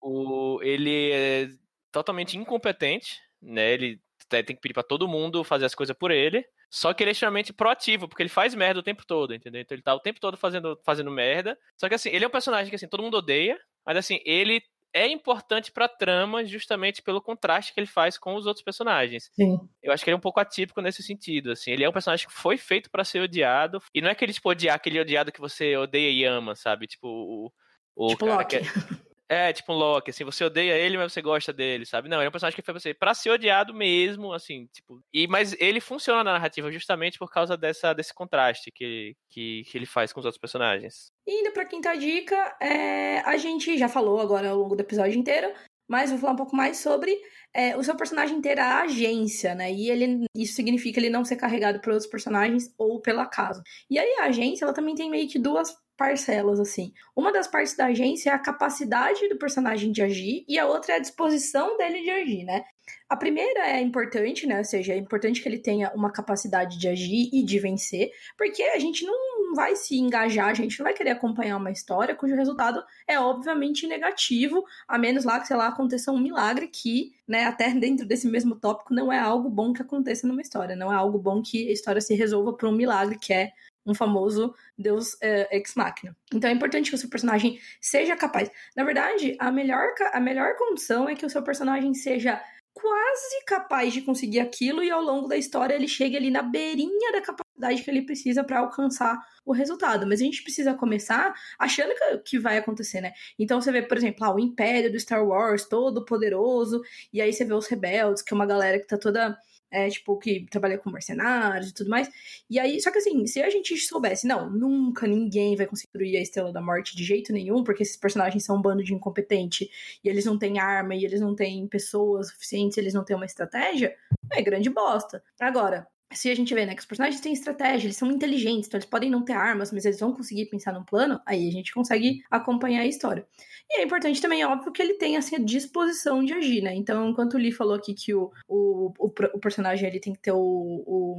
o, 0.01 0.59
ele 0.61 1.11
é 1.11 1.49
totalmente 1.91 2.37
incompetente, 2.37 3.19
né? 3.41 3.73
Ele 3.73 4.01
tem 4.29 4.43
que 4.43 4.55
pedir 4.55 4.73
para 4.73 4.83
todo 4.83 5.07
mundo 5.07 5.43
fazer 5.43 5.65
as 5.65 5.75
coisas 5.75 5.95
por 5.97 6.11
ele. 6.11 6.45
Só 6.69 6.93
que 6.93 7.01
ele 7.01 7.11
é 7.11 7.13
extremamente 7.13 7.53
proativo, 7.53 8.09
porque 8.09 8.21
ele 8.21 8.29
faz 8.29 8.53
merda 8.53 8.81
o 8.81 8.83
tempo 8.83 9.05
todo, 9.05 9.33
entendeu? 9.33 9.61
Então 9.61 9.73
ele 9.75 9.81
tá 9.81 9.95
o 9.95 10.01
tempo 10.01 10.19
todo 10.19 10.35
fazendo, 10.35 10.77
fazendo 10.83 11.09
merda. 11.09 11.57
Só 11.77 11.87
que 11.87 11.95
assim, 11.95 12.09
ele 12.09 12.25
é 12.25 12.27
um 12.27 12.31
personagem 12.31 12.69
que 12.69 12.75
assim, 12.75 12.87
todo 12.87 13.03
mundo 13.03 13.17
odeia, 13.17 13.57
mas 13.85 13.95
assim, 13.97 14.19
ele 14.25 14.61
é 14.97 15.07
importante 15.07 15.71
pra 15.71 15.87
trama 15.87 16.43
justamente 16.45 17.01
pelo 17.01 17.21
contraste 17.21 17.73
que 17.73 17.79
ele 17.79 17.87
faz 17.87 18.17
com 18.17 18.35
os 18.35 18.45
outros 18.45 18.63
personagens. 18.63 19.29
Sim. 19.33 19.57
Eu 19.81 19.91
acho 19.91 20.03
que 20.03 20.09
ele 20.09 20.15
é 20.15 20.17
um 20.17 20.21
pouco 20.21 20.39
atípico 20.39 20.81
nesse 20.81 21.03
sentido, 21.03 21.51
assim. 21.51 21.71
Ele 21.71 21.83
é 21.83 21.89
um 21.89 21.93
personagem 21.93 22.27
que 22.27 22.33
foi 22.33 22.57
feito 22.57 22.89
para 22.89 23.03
ser 23.03 23.21
odiado, 23.21 23.81
e 23.93 24.01
não 24.01 24.09
é 24.09 24.11
aquele, 24.11 24.33
tipo, 24.33 24.49
odiar 24.49 24.75
aquele 24.75 24.99
odiado 24.99 25.31
que 25.31 25.39
você 25.39 25.75
odeia 25.77 26.09
e 26.09 26.25
ama, 26.25 26.55
sabe? 26.55 26.87
Tipo, 26.87 27.07
o, 27.07 27.51
o 27.95 28.07
tipo 28.09 28.25
cara 28.25 28.37
Loki. 28.39 28.59
que 28.59 28.65
é... 28.65 29.06
É, 29.29 29.51
tipo 29.51 29.73
um 29.73 29.75
Loki, 29.75 30.11
assim, 30.11 30.23
você 30.23 30.45
odeia 30.45 30.77
ele, 30.77 30.97
mas 30.97 31.11
você 31.11 31.21
gosta 31.21 31.51
dele, 31.51 31.85
sabe? 31.85 32.07
Não, 32.07 32.17
ele 32.17 32.27
é 32.27 32.29
um 32.29 32.31
personagem 32.31 32.55
que 32.55 32.61
foi 32.61 32.73
pra, 32.73 32.79
você, 32.79 32.93
pra 32.93 33.13
ser 33.13 33.29
odiado 33.29 33.73
mesmo, 33.73 34.31
assim, 34.31 34.67
tipo. 34.71 35.01
E, 35.13 35.27
mas 35.27 35.53
ele 35.59 35.81
funciona 35.81 36.23
na 36.23 36.33
narrativa 36.33 36.71
justamente 36.71 37.19
por 37.19 37.29
causa 37.29 37.57
dessa, 37.57 37.93
desse 37.93 38.13
contraste 38.13 38.71
que, 38.71 39.15
que, 39.29 39.63
que 39.65 39.77
ele 39.77 39.85
faz 39.85 40.13
com 40.13 40.21
os 40.21 40.25
outros 40.25 40.39
personagens. 40.39 41.11
E 41.27 41.41
indo 41.41 41.51
pra 41.51 41.65
quinta 41.65 41.93
dica, 41.95 42.55
é, 42.61 43.19
a 43.19 43.35
gente 43.37 43.77
já 43.77 43.89
falou 43.89 44.21
agora 44.21 44.49
ao 44.49 44.57
longo 44.57 44.75
do 44.77 44.81
episódio 44.81 45.19
inteiro, 45.19 45.51
mas 45.89 46.09
vou 46.09 46.19
falar 46.19 46.33
um 46.33 46.37
pouco 46.37 46.55
mais 46.55 46.77
sobre 46.77 47.17
é, 47.53 47.75
o 47.75 47.83
seu 47.83 47.95
personagem 47.95 48.41
ter 48.41 48.59
a 48.59 48.81
agência, 48.83 49.55
né? 49.55 49.71
E 49.71 49.89
ele, 49.89 50.25
isso 50.35 50.53
significa 50.53 50.99
ele 50.99 51.09
não 51.09 51.25
ser 51.25 51.35
carregado 51.35 51.81
por 51.81 51.91
outros 51.91 52.09
personagens 52.09 52.73
ou 52.77 53.01
pela 53.01 53.25
casa. 53.25 53.61
E 53.89 53.97
aí 53.97 54.19
a 54.19 54.25
agência, 54.25 54.63
ela 54.65 54.73
também 54.73 54.95
tem 54.95 55.09
meio 55.09 55.29
que 55.29 55.39
duas 55.39 55.75
parcelas, 55.97 56.59
assim. 56.59 56.93
Uma 57.15 57.31
das 57.31 57.47
partes 57.47 57.75
da 57.75 57.87
agência 57.87 58.29
é 58.29 58.33
a 58.33 58.39
capacidade 58.39 59.27
do 59.27 59.37
personagem 59.37 59.91
de 59.91 60.01
agir 60.01 60.45
e 60.47 60.57
a 60.57 60.67
outra 60.67 60.93
é 60.93 60.95
a 60.97 61.01
disposição 61.01 61.75
dele 61.77 62.01
de 62.01 62.09
agir, 62.09 62.43
né? 62.43 62.63
A 63.09 63.15
primeira 63.15 63.67
é 63.67 63.81
importante, 63.81 64.45
né? 64.45 64.59
Ou 64.59 64.63
seja, 64.63 64.93
é 64.93 64.97
importante 64.97 65.41
que 65.41 65.49
ele 65.49 65.59
tenha 65.59 65.91
uma 65.93 66.11
capacidade 66.11 66.77
de 66.77 66.87
agir 66.87 67.29
e 67.33 67.43
de 67.43 67.59
vencer, 67.59 68.11
porque 68.37 68.63
a 68.63 68.79
gente 68.79 69.05
não 69.05 69.55
vai 69.55 69.75
se 69.75 69.97
engajar, 69.97 70.49
a 70.49 70.53
gente 70.53 70.77
não 70.79 70.85
vai 70.85 70.93
querer 70.93 71.11
acompanhar 71.11 71.57
uma 71.57 71.71
história 71.71 72.15
cujo 72.15 72.35
resultado 72.35 72.83
é 73.07 73.19
obviamente 73.19 73.87
negativo, 73.87 74.63
a 74.87 74.97
menos 74.97 75.23
lá 75.25 75.39
que, 75.39 75.47
sei 75.47 75.55
lá, 75.55 75.67
aconteça 75.67 76.11
um 76.11 76.19
milagre 76.19 76.67
que, 76.67 77.13
né, 77.27 77.45
até 77.45 77.69
dentro 77.75 78.05
desse 78.05 78.27
mesmo 78.27 78.55
tópico, 78.55 78.93
não 78.93 79.11
é 79.11 79.19
algo 79.19 79.49
bom 79.49 79.73
que 79.73 79.81
aconteça 79.81 80.27
numa 80.27 80.41
história, 80.41 80.75
não 80.75 80.91
é 80.91 80.95
algo 80.95 81.17
bom 81.17 81.41
que 81.41 81.69
a 81.69 81.71
história 81.71 82.01
se 82.01 82.13
resolva 82.13 82.53
por 82.53 82.69
um 82.69 82.73
milagre, 82.73 83.17
que 83.17 83.33
é 83.33 83.51
um 83.87 83.95
famoso 83.95 84.53
deus 84.77 85.15
é, 85.21 85.55
ex 85.55 85.73
machina. 85.75 86.15
Então 86.33 86.49
é 86.49 86.53
importante 86.53 86.89
que 86.89 86.95
o 86.95 86.99
seu 86.99 87.09
personagem 87.09 87.59
seja 87.79 88.15
capaz. 88.15 88.51
Na 88.75 88.83
verdade, 88.83 89.35
a 89.39 89.51
melhor, 89.51 89.87
a 90.11 90.19
melhor 90.19 90.55
condição 90.55 91.07
é 91.07 91.15
que 91.15 91.25
o 91.25 91.29
seu 91.29 91.41
personagem 91.41 91.93
seja 91.93 92.41
quase 92.73 93.43
capaz 93.47 93.91
de 93.91 94.03
conseguir 94.03 94.39
aquilo 94.39 94.83
e 94.83 94.91
ao 94.91 95.01
longo 95.01 95.27
da 95.27 95.35
história 95.35 95.73
ele 95.73 95.87
chegue 95.87 96.15
ali 96.15 96.29
na 96.29 96.43
beirinha 96.43 97.11
da 97.11 97.21
capacidade 97.21 97.81
que 97.81 97.89
ele 97.89 98.03
precisa 98.03 98.43
para 98.43 98.59
alcançar 98.59 99.17
o 99.43 99.51
resultado. 99.51 100.05
Mas 100.05 100.21
a 100.21 100.23
gente 100.23 100.43
precisa 100.43 100.75
começar 100.75 101.33
achando 101.57 101.95
que, 101.95 102.17
que 102.19 102.39
vai 102.39 102.59
acontecer, 102.59 103.01
né? 103.01 103.13
Então 103.39 103.59
você 103.59 103.71
vê, 103.71 103.81
por 103.81 103.97
exemplo, 103.97 104.23
ah, 104.23 104.35
o 104.35 104.39
Império 104.39 104.91
do 104.91 104.99
Star 104.99 105.25
Wars 105.25 105.65
todo 105.65 106.05
poderoso, 106.05 106.83
e 107.11 107.19
aí 107.19 107.33
você 107.33 107.43
vê 107.43 107.53
os 107.53 107.65
rebeldes, 107.65 108.21
que 108.21 108.31
é 108.31 108.35
uma 108.35 108.45
galera 108.45 108.77
que 108.79 108.85
tá 108.85 108.97
toda 108.97 109.35
é, 109.71 109.89
tipo, 109.89 110.17
que 110.17 110.45
trabalha 110.49 110.77
com 110.77 110.89
mercenários 110.89 111.69
e 111.69 111.73
tudo 111.73 111.89
mais. 111.89 112.09
E 112.49 112.59
aí, 112.59 112.79
só 112.81 112.91
que 112.91 112.97
assim, 112.99 113.25
se 113.27 113.41
a 113.41 113.49
gente 113.49 113.75
soubesse, 113.77 114.27
não, 114.27 114.49
nunca 114.49 115.07
ninguém 115.07 115.55
vai 115.55 115.65
construir 115.65 116.17
a 116.17 116.21
Estrela 116.21 116.51
da 116.51 116.61
Morte 116.61 116.95
de 116.95 117.03
jeito 117.03 117.33
nenhum, 117.33 117.63
porque 117.63 117.83
esses 117.83 117.97
personagens 117.97 118.43
são 118.43 118.57
um 118.57 118.61
bando 118.61 118.83
de 118.83 118.93
incompetente 118.93 119.69
e 120.03 120.09
eles 120.09 120.25
não 120.25 120.37
têm 120.37 120.59
arma 120.59 120.95
e 120.95 121.03
eles 121.03 121.21
não 121.21 121.35
têm 121.35 121.67
pessoas 121.67 122.29
suficientes, 122.29 122.77
eles 122.77 122.93
não 122.93 123.03
têm 123.03 123.15
uma 123.15 123.25
estratégia, 123.25 123.95
é 124.31 124.41
grande 124.41 124.69
bosta. 124.69 125.23
Agora, 125.39 125.87
se 126.11 126.29
a 126.29 126.35
gente 126.35 126.53
vê, 126.53 126.65
né, 126.65 126.73
que 126.73 126.81
os 126.81 126.85
personagens 126.85 127.21
têm 127.21 127.33
estratégia, 127.33 127.87
eles 127.87 127.97
são 127.97 128.09
inteligentes, 128.11 128.67
então 128.67 128.77
eles 128.77 128.89
podem 128.89 129.09
não 129.09 129.23
ter 129.23 129.33
armas, 129.33 129.71
mas 129.71 129.85
eles 129.85 129.99
vão 129.99 130.13
conseguir 130.13 130.45
pensar 130.45 130.71
num 130.71 130.83
plano, 130.83 131.19
aí 131.25 131.47
a 131.47 131.51
gente 131.51 131.73
consegue 131.73 132.23
acompanhar 132.31 132.81
a 132.81 132.87
história. 132.87 133.27
E 133.69 133.81
é 133.81 133.83
importante 133.83 134.21
também, 134.21 134.41
é 134.41 134.47
óbvio, 134.47 134.71
que 134.71 134.81
ele 134.81 134.93
tenha 134.93 135.19
assim, 135.19 135.35
a 135.35 135.39
disposição 135.39 136.23
de 136.23 136.33
agir, 136.33 136.61
né? 136.61 136.73
Então, 136.73 137.09
enquanto 137.09 137.33
o 137.33 137.37
Lee 137.37 137.51
falou 137.51 137.75
aqui 137.75 137.93
que 137.93 138.13
o, 138.13 138.31
o, 138.47 138.93
o, 138.97 139.11
o 139.33 139.39
personagem 139.39 139.89
ele 139.89 139.99
tem 139.99 140.13
que 140.13 140.19
ter 140.19 140.31
o, 140.31 140.37
o 140.39 141.17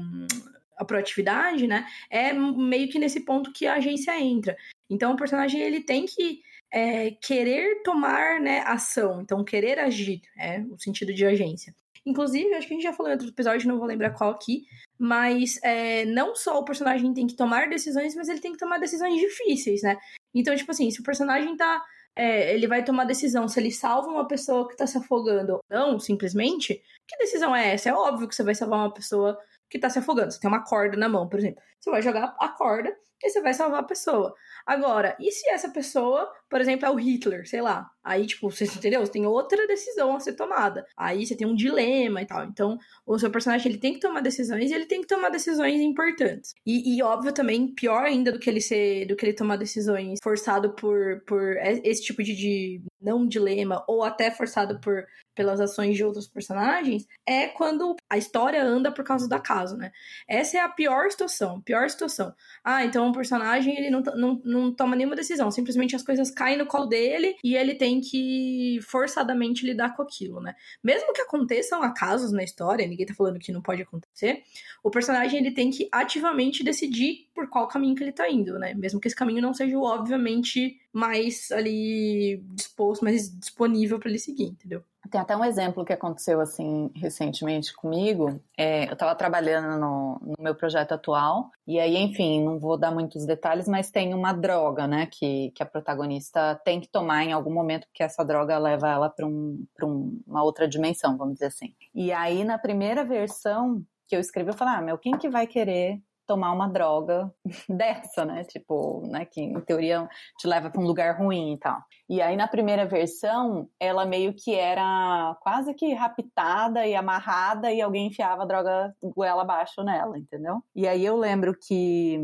a 0.79 0.85
proatividade, 0.85 1.66
né? 1.66 1.87
É 2.09 2.33
meio 2.33 2.88
que 2.88 2.98
nesse 2.98 3.20
ponto 3.20 3.53
que 3.53 3.66
a 3.66 3.74
agência 3.74 4.18
entra. 4.18 4.57
Então, 4.88 5.12
o 5.12 5.16
personagem 5.16 5.61
ele 5.61 5.81
tem 5.81 6.07
que 6.07 6.40
é, 6.70 7.11
querer 7.11 7.83
tomar 7.83 8.40
né, 8.40 8.61
ação, 8.61 9.20
então 9.20 9.44
querer 9.44 9.79
agir, 9.79 10.20
é 10.37 10.61
o 10.70 10.79
sentido 10.79 11.12
de 11.12 11.24
agência. 11.24 11.74
Inclusive, 12.09 12.55
acho 12.55 12.66
que 12.66 12.73
a 12.73 12.77
gente 12.77 12.85
já 12.85 12.92
falou 12.94 13.11
em 13.11 13.12
outro 13.12 13.29
episódio, 13.29 13.68
não 13.68 13.77
vou 13.77 13.87
lembrar 13.87 14.14
qual 14.14 14.31
aqui, 14.31 14.62
mas 14.99 15.61
é, 15.62 16.07
não 16.07 16.35
só 16.35 16.59
o 16.59 16.64
personagem 16.64 17.12
tem 17.12 17.27
que 17.27 17.37
tomar 17.37 17.68
decisões, 17.68 18.14
mas 18.14 18.31
ele 18.31 18.40
tem 18.40 18.53
que 18.53 18.59
tomar 18.59 18.79
decisões 18.79 19.21
difíceis, 19.21 19.83
né? 19.83 19.94
Então, 20.35 20.57
tipo 20.57 20.71
assim, 20.71 20.90
se 20.90 21.01
o 21.01 21.05
personagem 21.05 21.55
tá. 21.55 21.85
É, 22.16 22.55
ele 22.55 22.66
vai 22.66 22.83
tomar 22.83 23.05
decisão 23.05 23.47
se 23.47 23.61
ele 23.61 23.71
salva 23.71 24.09
uma 24.09 24.27
pessoa 24.27 24.66
que 24.66 24.77
tá 24.77 24.87
se 24.87 24.97
afogando 24.97 25.53
ou 25.53 25.61
não, 25.71 26.01
simplesmente. 26.01 26.83
Que 27.07 27.16
decisão 27.18 27.55
é 27.55 27.75
essa? 27.75 27.90
É 27.90 27.92
óbvio 27.92 28.27
que 28.27 28.35
você 28.35 28.42
vai 28.42 28.55
salvar 28.55 28.81
uma 28.81 28.92
pessoa 28.92 29.38
que 29.71 29.79
tá 29.79 29.90
se 29.90 29.99
afogando. 29.99 30.33
Você 30.33 30.40
tem 30.40 30.49
uma 30.49 30.64
corda 30.64 30.97
na 30.97 31.09
mão, 31.11 31.29
por 31.29 31.38
exemplo. 31.38 31.62
Você 31.79 31.90
vai 31.90 32.01
jogar 32.01 32.35
a 32.40 32.49
corda 32.49 32.90
e 33.22 33.31
você 33.31 33.40
vai 33.40 33.54
salvar 33.54 33.81
a 33.81 33.85
pessoa. 33.85 34.35
Agora, 34.66 35.16
e 35.18 35.31
se 35.33 35.48
essa 35.48 35.68
pessoa, 35.70 36.31
por 36.48 36.61
exemplo, 36.61 36.87
é 36.87 36.90
o 36.90 36.96
Hitler, 36.96 37.48
sei 37.48 37.61
lá? 37.61 37.90
Aí, 38.04 38.26
tipo, 38.26 38.50
você 38.50 38.64
entendeu? 38.76 39.00
Você 39.00 39.12
tem 39.12 39.26
outra 39.26 39.66
decisão 39.66 40.14
a 40.14 40.20
ser 40.20 40.35
tomada. 40.35 40.87
Aí 40.96 41.26
você 41.26 41.37
tem 41.37 41.46
um 41.46 41.54
dilema 41.54 42.22
e 42.22 42.26
tal. 42.26 42.44
Então, 42.44 42.78
o 43.07 43.18
seu 43.18 43.31
personagem 43.31 43.70
ele 43.70 43.78
tem 43.78 43.94
que 43.94 44.00
tomar 44.00 44.20
decisões 44.20 44.70
e 44.70 44.74
ele 44.74 44.87
tem 44.87 45.00
que 45.00 45.07
tomar 45.07 45.31
decisões 45.31 45.81
importantes. 45.81 46.54
E, 46.64 46.96
e 46.96 47.02
óbvio 47.02 47.33
também, 47.33 47.74
pior 47.74 48.04
ainda 48.04 48.33
do 48.33 48.38
que 48.38 48.48
ele 48.48 48.61
ser, 48.61 49.07
do 49.07 49.16
que 49.16 49.26
ele 49.26 49.33
tomar 49.33 49.57
decisões 49.57 50.18
forçado 50.22 50.74
por, 50.74 51.22
por 51.26 51.57
esse 51.85 52.02
tipo 52.02 52.22
de, 52.22 52.35
de 52.35 52.83
não 53.00 53.26
dilema, 53.26 53.85
ou 53.87 54.02
até 54.02 54.31
forçado 54.31 54.81
por 54.81 55.04
pelas 55.38 55.61
ações 55.61 55.96
de 55.96 56.02
outros 56.02 56.26
personagens, 56.26 57.07
é 57.24 57.46
quando 57.46 57.94
a 58.11 58.18
história 58.18 58.61
anda 58.61 58.90
por 58.90 59.04
causa 59.04 59.28
do 59.28 59.33
acaso, 59.33 59.76
né? 59.76 59.92
Essa 60.26 60.59
é 60.59 60.61
a 60.61 60.68
pior 60.68 61.09
situação, 61.12 61.61
pior 61.61 61.88
situação. 61.88 62.35
Ah, 62.64 62.85
então 62.85 63.08
um 63.09 63.12
personagem 63.12 63.77
ele 63.77 63.90
não, 63.90 64.01
não, 64.01 64.40
não 64.44 64.73
toma 64.73 64.97
nenhuma 64.97 65.16
decisão. 65.16 65.51
Simplesmente 65.51 65.97
as 65.97 66.03
coisas 66.03 66.31
caem 66.31 66.59
no 66.59 66.66
colo 66.66 66.87
dele 66.87 67.37
e 67.42 67.57
ele 67.57 67.75
tem 67.75 68.01
que 68.01 68.79
forçadamente 68.83 69.66
lidar 69.66 69.97
com 69.97 70.03
aquilo, 70.03 70.40
né? 70.40 70.55
Mesmo 70.83 71.12
que 71.12 71.21
aconteçam 71.21 71.83
acasos 71.83 72.33
na 72.33 72.42
história, 72.42 72.87
ninguém 72.87 73.07
tá 73.07 73.14
falando 73.14 73.38
que 73.38 73.53
não 73.53 73.62
pode 73.62 73.83
acontecer, 73.83 74.42
o 74.83 74.90
personagem 74.90 75.40
ele 75.40 75.53
tem 75.53 75.71
que 75.71 75.88
ativamente 75.92 76.62
decidir 76.62 77.29
por 77.35 77.49
qual 77.49 77.68
caminho 77.68 77.94
que 77.94 78.03
ele 78.03 78.12
tá 78.12 78.31
indo, 78.31 78.59
né? 78.59 78.75
Mesmo 78.75 79.01
que 79.01 79.09
esse 79.09 79.16
caminho 79.16 79.42
não 79.42 79.55
seja, 79.55 79.79
obviamente, 79.79 80.81
mais 80.92 81.51
ali 81.51 82.42
disposto, 82.55 83.05
mais 83.05 83.37
disponível 83.38 83.99
para 83.99 84.09
ele 84.09 84.18
seguir, 84.18 84.44
entendeu? 84.44 84.83
Tem 85.11 85.21
até 85.21 85.37
um 85.37 85.44
exemplo 85.44 85.85
que 85.85 85.92
aconteceu 85.92 86.40
assim 86.40 86.90
recentemente 86.94 87.75
comigo. 87.75 88.40
É, 88.57 88.88
eu 88.88 88.92
estava 88.92 89.14
trabalhando 89.14 89.79
no, 89.79 90.21
no, 90.21 90.35
meu 90.38 90.55
projeto 90.55 90.92
atual 90.92 91.51
e 91.66 91.79
aí, 91.79 91.97
enfim, 91.97 92.45
não 92.45 92.59
vou 92.59 92.78
dar 92.78 92.91
muitos 92.91 93.24
detalhes, 93.26 93.68
mas 93.68 93.91
tem 93.91 94.14
uma 94.14 94.32
droga, 94.32 94.87
né, 94.87 95.07
que, 95.07 95.51
que 95.55 95.62
a 95.62 95.66
protagonista 95.66 96.61
tem 96.64 96.80
que 96.80 96.89
tomar 96.89 97.24
em 97.24 97.32
algum 97.32 97.53
momento 97.53 97.87
porque 97.87 98.03
essa 98.03 98.24
droga 98.24 98.59
leva 98.59 98.89
ela 98.89 99.09
para 99.09 99.26
um, 99.26 99.64
um, 99.82 100.22
uma 100.26 100.43
outra 100.43 100.68
dimensão, 100.68 101.16
vamos 101.16 101.35
dizer 101.35 101.47
assim. 101.47 101.74
E 101.95 102.12
aí 102.12 102.45
na 102.45 102.59
primeira 102.59 103.05
versão 103.05 103.82
que 104.07 104.16
eu 104.16 104.20
escrevi, 104.20 104.51
eu 104.51 104.55
falei, 104.55 104.74
ah, 104.74 104.80
meu, 104.82 104.99
quem 104.99 105.18
que 105.18 105.28
vai 105.28 105.47
querer 105.47 106.01
tomar 106.29 106.53
uma 106.53 106.68
droga 106.68 107.33
dessa, 107.68 108.24
né? 108.24 108.45
Tipo, 108.45 109.03
né, 109.09 109.24
que 109.24 109.41
em 109.41 109.61
teoria 109.62 110.07
te 110.39 110.47
leva 110.47 110.70
para 110.70 110.81
um 110.81 110.87
lugar 110.87 111.18
ruim 111.18 111.55
e 111.55 111.59
tal. 111.59 111.83
E 112.09 112.20
aí 112.20 112.37
na 112.37 112.47
primeira 112.47 112.87
versão, 112.87 113.68
ela 113.81 114.05
meio 114.05 114.35
que 114.35 114.55
era 114.55 115.37
quase 115.41 115.74
que 115.74 115.93
raptada 115.95 116.87
e 116.87 116.95
amarrada 116.95 117.72
e 117.72 117.81
alguém 117.81 118.09
enfiava 118.09 118.43
a 118.43 118.47
droga 118.47 118.95
goela 119.03 119.43
abaixo 119.43 119.83
nela, 119.83 120.18
entendeu? 120.18 120.62
E 120.76 120.87
aí 120.87 121.05
eu 121.05 121.16
lembro 121.16 121.57
que 121.59 122.20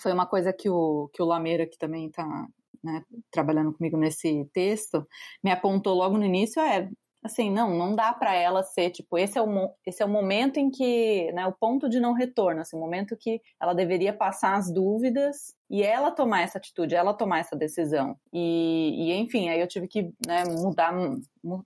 foi 0.00 0.12
uma 0.12 0.26
coisa 0.26 0.52
que 0.52 0.70
o, 0.70 1.10
que 1.12 1.20
o 1.20 1.26
Lameira, 1.26 1.66
que 1.66 1.76
também 1.76 2.10
tá 2.10 2.46
né, 2.82 3.02
trabalhando 3.30 3.72
comigo 3.72 3.96
nesse 3.96 4.48
texto, 4.52 5.06
me 5.42 5.50
apontou 5.50 5.94
logo 5.94 6.16
no 6.16 6.24
início, 6.24 6.62
é, 6.62 6.88
assim, 7.22 7.50
não, 7.50 7.76
não 7.76 7.94
dá 7.94 8.12
para 8.12 8.34
ela 8.34 8.62
ser, 8.62 8.90
tipo, 8.90 9.18
esse 9.18 9.38
é 9.38 9.42
o, 9.42 9.74
esse 9.86 10.02
é 10.02 10.06
o 10.06 10.08
momento 10.08 10.58
em 10.58 10.70
que, 10.70 11.30
né, 11.32 11.46
o 11.46 11.52
ponto 11.52 11.88
de 11.88 12.00
não 12.00 12.12
retorno, 12.12 12.60
assim, 12.60 12.76
o 12.76 12.80
momento 12.80 13.16
que 13.16 13.40
ela 13.60 13.74
deveria 13.74 14.12
passar 14.12 14.56
as 14.56 14.72
dúvidas 14.72 15.54
e 15.68 15.82
ela 15.82 16.10
tomar 16.10 16.42
essa 16.42 16.58
atitude, 16.58 16.94
ela 16.94 17.12
tomar 17.14 17.40
essa 17.40 17.54
decisão. 17.54 18.16
E, 18.32 19.10
e 19.10 19.12
enfim, 19.12 19.48
aí 19.48 19.60
eu 19.60 19.68
tive 19.68 19.86
que 19.86 20.12
né, 20.26 20.44
mudar, 20.44 20.94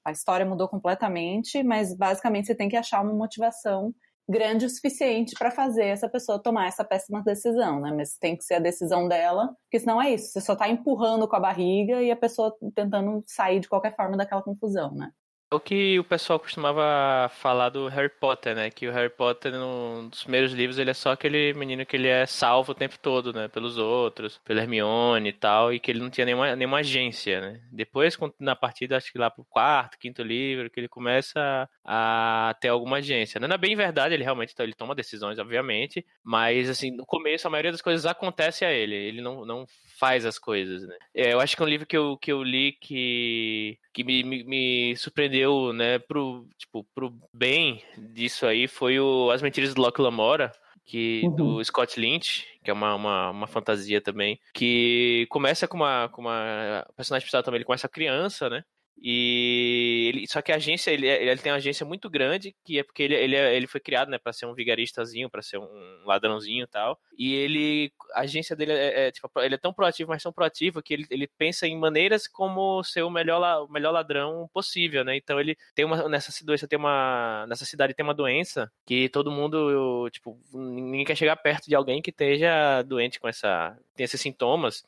a 0.05 0.11
história 0.11 0.45
mudou 0.45 0.69
completamente, 0.69 1.63
mas 1.63 1.95
basicamente 1.95 2.47
você 2.47 2.55
tem 2.55 2.69
que 2.69 2.77
achar 2.77 3.03
uma 3.03 3.15
motivação 3.15 3.95
grande 4.29 4.65
o 4.65 4.71
suficiente 4.71 5.35
para 5.39 5.51
fazer 5.51 5.85
essa 5.85 6.09
pessoa 6.09 6.43
tomar 6.43 6.67
essa 6.67 6.85
péssima 6.85 7.23
decisão, 7.23 7.81
né? 7.81 7.93
Mas 7.95 8.17
tem 8.17 8.37
que 8.37 8.43
ser 8.43 8.55
a 8.55 8.59
decisão 8.59 9.07
dela, 9.07 9.55
porque 9.65 9.79
senão 9.79 10.01
é 10.01 10.15
isso, 10.15 10.33
você 10.33 10.41
só 10.41 10.57
tá 10.57 10.69
empurrando 10.69 11.29
com 11.29 11.37
a 11.37 11.41
barriga 11.41 12.03
e 12.03 12.11
a 12.11 12.17
pessoa 12.17 12.57
tentando 12.75 13.23
sair 13.27 13.61
de 13.61 13.69
qualquer 13.69 13.95
forma 13.95 14.17
daquela 14.17 14.43
confusão, 14.43 14.95
né? 14.95 15.11
O 15.57 15.61
que 15.61 15.99
o 15.99 16.05
pessoal 16.05 16.39
costumava 16.39 17.29
falar 17.31 17.69
do 17.69 17.89
Harry 17.89 18.09
Potter, 18.09 18.55
né? 18.55 18.71
Que 18.71 18.89
o 18.89 18.93
Harry 18.93 19.11
Potter, 19.11 19.53
nos 19.53 20.23
primeiros 20.23 20.53
livros, 20.53 20.79
ele 20.79 20.91
é 20.91 20.95
só 20.95 21.13
aquele 21.13 21.53
menino 21.55 21.85
que 21.87 21.97
ele 21.97 22.09
é 22.09 22.27
salvo 22.27 22.73
o 22.73 22.75
tempo 22.75 22.99
todo, 22.99 23.33
né? 23.33 23.49
Pelos 23.49 23.79
outros, 23.79 24.41
pela 24.45 24.61
Hermione 24.61 25.29
e 25.29 25.33
tal, 25.33 25.73
e 25.73 25.81
que 25.81 25.91
ele 25.91 26.01
não 26.01 26.11
tinha 26.11 26.25
nenhuma, 26.25 26.57
nenhuma 26.57 26.79
agência, 26.79 27.41
né? 27.41 27.61
Depois, 27.73 28.17
na 28.39 28.57
partida, 28.57 28.97
acho 28.97 29.13
que 29.13 29.19
lá 29.19 29.31
pro 29.31 29.45
quarto, 29.45 29.99
quinto 29.99 30.23
livro, 30.23 30.71
que 30.71 30.81
ele 30.81 30.89
começa 30.89 31.69
a 31.85 32.55
ter 32.61 32.69
alguma 32.69 32.99
agência. 32.99 33.41
Não 33.41 33.55
é 33.55 33.59
bem 33.59 33.77
verdade, 33.77 34.15
ele 34.15 34.25
realmente 34.25 34.55
ele 34.59 34.75
toma 34.75 34.95
decisões, 34.95 35.39
obviamente, 35.39 36.05
mas, 36.23 36.69
assim, 36.69 36.91
no 36.91 37.07
começo, 37.07 37.47
a 37.47 37.51
maioria 37.51 37.73
das 37.73 37.83
coisas 37.83 38.07
acontece 38.07 38.65
a 38.65 38.73
ele, 38.73 38.95
ele 38.95 39.21
não, 39.21 39.45
não 39.45 39.67
faz 39.99 40.27
as 40.27 40.39
coisas, 40.39 40.83
né? 40.87 40.97
É, 41.15 41.33
eu 41.33 41.41
acho 41.41 41.57
que 41.57 41.63
é 41.63 41.65
um 41.65 41.69
livro 41.69 41.87
que 41.87 41.97
eu, 41.97 42.17
que 42.17 42.33
eu 42.33 42.43
li 42.43 42.73
que, 42.73 43.79
que 43.93 44.03
me, 44.03 44.23
me, 44.25 44.45
me 44.45 44.97
surpreendeu 44.97 45.44
deu, 45.45 45.73
né, 45.73 45.99
pro, 45.99 46.47
tipo, 46.57 46.85
pro 46.95 47.15
bem 47.33 47.83
disso 47.99 48.47
aí 48.47 48.67
foi 48.67 48.99
o 48.99 49.31
As 49.31 49.43
Mentiras 49.43 49.75
do 49.75 49.83
Locke 49.83 50.01
Lamora, 50.01 50.51
que 50.87 51.23
uhum. 51.25 51.35
do 51.35 51.65
Scott 51.65 52.01
Lynch, 52.01 52.47
que 52.63 52.71
é 52.71 52.75
uma, 52.75 52.95
uma, 52.95 53.31
uma, 53.31 53.47
fantasia 53.47 54.01
também, 54.01 54.39
que 54.53 55.27
começa 55.31 55.69
com 55.69 55.77
uma, 55.77 56.09
com 56.11 56.23
uma 56.23 56.87
personagem 56.97 57.25
principal 57.25 57.43
também, 57.43 57.59
ele 57.59 57.65
começa 57.65 57.89
criança, 57.89 58.49
né? 58.49 58.65
E 58.97 60.07
ele, 60.09 60.27
só 60.27 60.41
que 60.41 60.53
a 60.53 60.57
agência, 60.57 60.91
ele, 60.91 61.07
ele 61.07 61.37
tem 61.37 61.53
uma 61.53 61.59
agência 61.59 61.85
muito 61.85 62.09
grande, 62.09 62.55
que 62.65 62.79
é 62.79 62.83
porque 62.83 63.03
ele, 63.03 63.15
ele, 63.15 63.37
ele 63.37 63.67
foi 63.67 63.81
criado, 63.81 64.09
né, 64.09 64.19
para 64.19 64.33
ser 64.33 64.47
um 64.47 64.55
vigaristazinho, 64.55 65.29
para 65.29 65.43
ser 65.43 65.59
um 65.59 66.05
ladrãozinho 66.05 66.65
e 66.65 66.67
tal. 66.67 66.99
E 67.19 67.35
ele, 67.35 67.93
a 68.15 68.21
agência 68.21 68.57
dele 68.57 68.73
é, 68.73 69.07
é, 69.07 69.11
tipo, 69.13 69.29
ele 69.41 69.55
é 69.57 69.59
tão 69.59 69.73
proativo, 69.73 70.11
mas 70.11 70.23
tão 70.23 70.33
proativo 70.33 70.83
que 70.83 70.95
ele, 70.95 71.07
ele 71.11 71.27
pensa 71.27 71.67
em 71.67 71.79
maneiras 71.79 72.27
como 72.27 72.83
ser 72.83 73.03
o 73.03 73.11
melhor, 73.11 73.65
o 73.65 73.71
melhor 73.71 73.93
ladrão 73.93 74.49
possível, 74.53 75.05
né? 75.05 75.17
Então 75.17 75.39
ele 75.41 75.57
tem 75.75 75.85
uma 75.85 76.09
nessa 76.09 76.45
doença 76.45 76.69
tem 76.69 76.79
uma 76.79 77.47
nessa 77.49 77.65
cidade 77.65 77.95
tem 77.95 78.05
uma 78.05 78.15
doença 78.15 78.71
que 78.87 79.09
todo 79.09 79.31
mundo, 79.31 80.09
tipo, 80.11 80.39
ninguém 80.53 81.05
quer 81.05 81.17
chegar 81.17 81.37
perto 81.37 81.67
de 81.67 81.75
alguém 81.75 82.01
que 82.01 82.11
esteja 82.11 82.83
doente 82.83 83.21
com 83.21 83.29
essa 83.29 83.77
tem 83.95 84.05
esses 84.05 84.21
sintomas. 84.21 84.83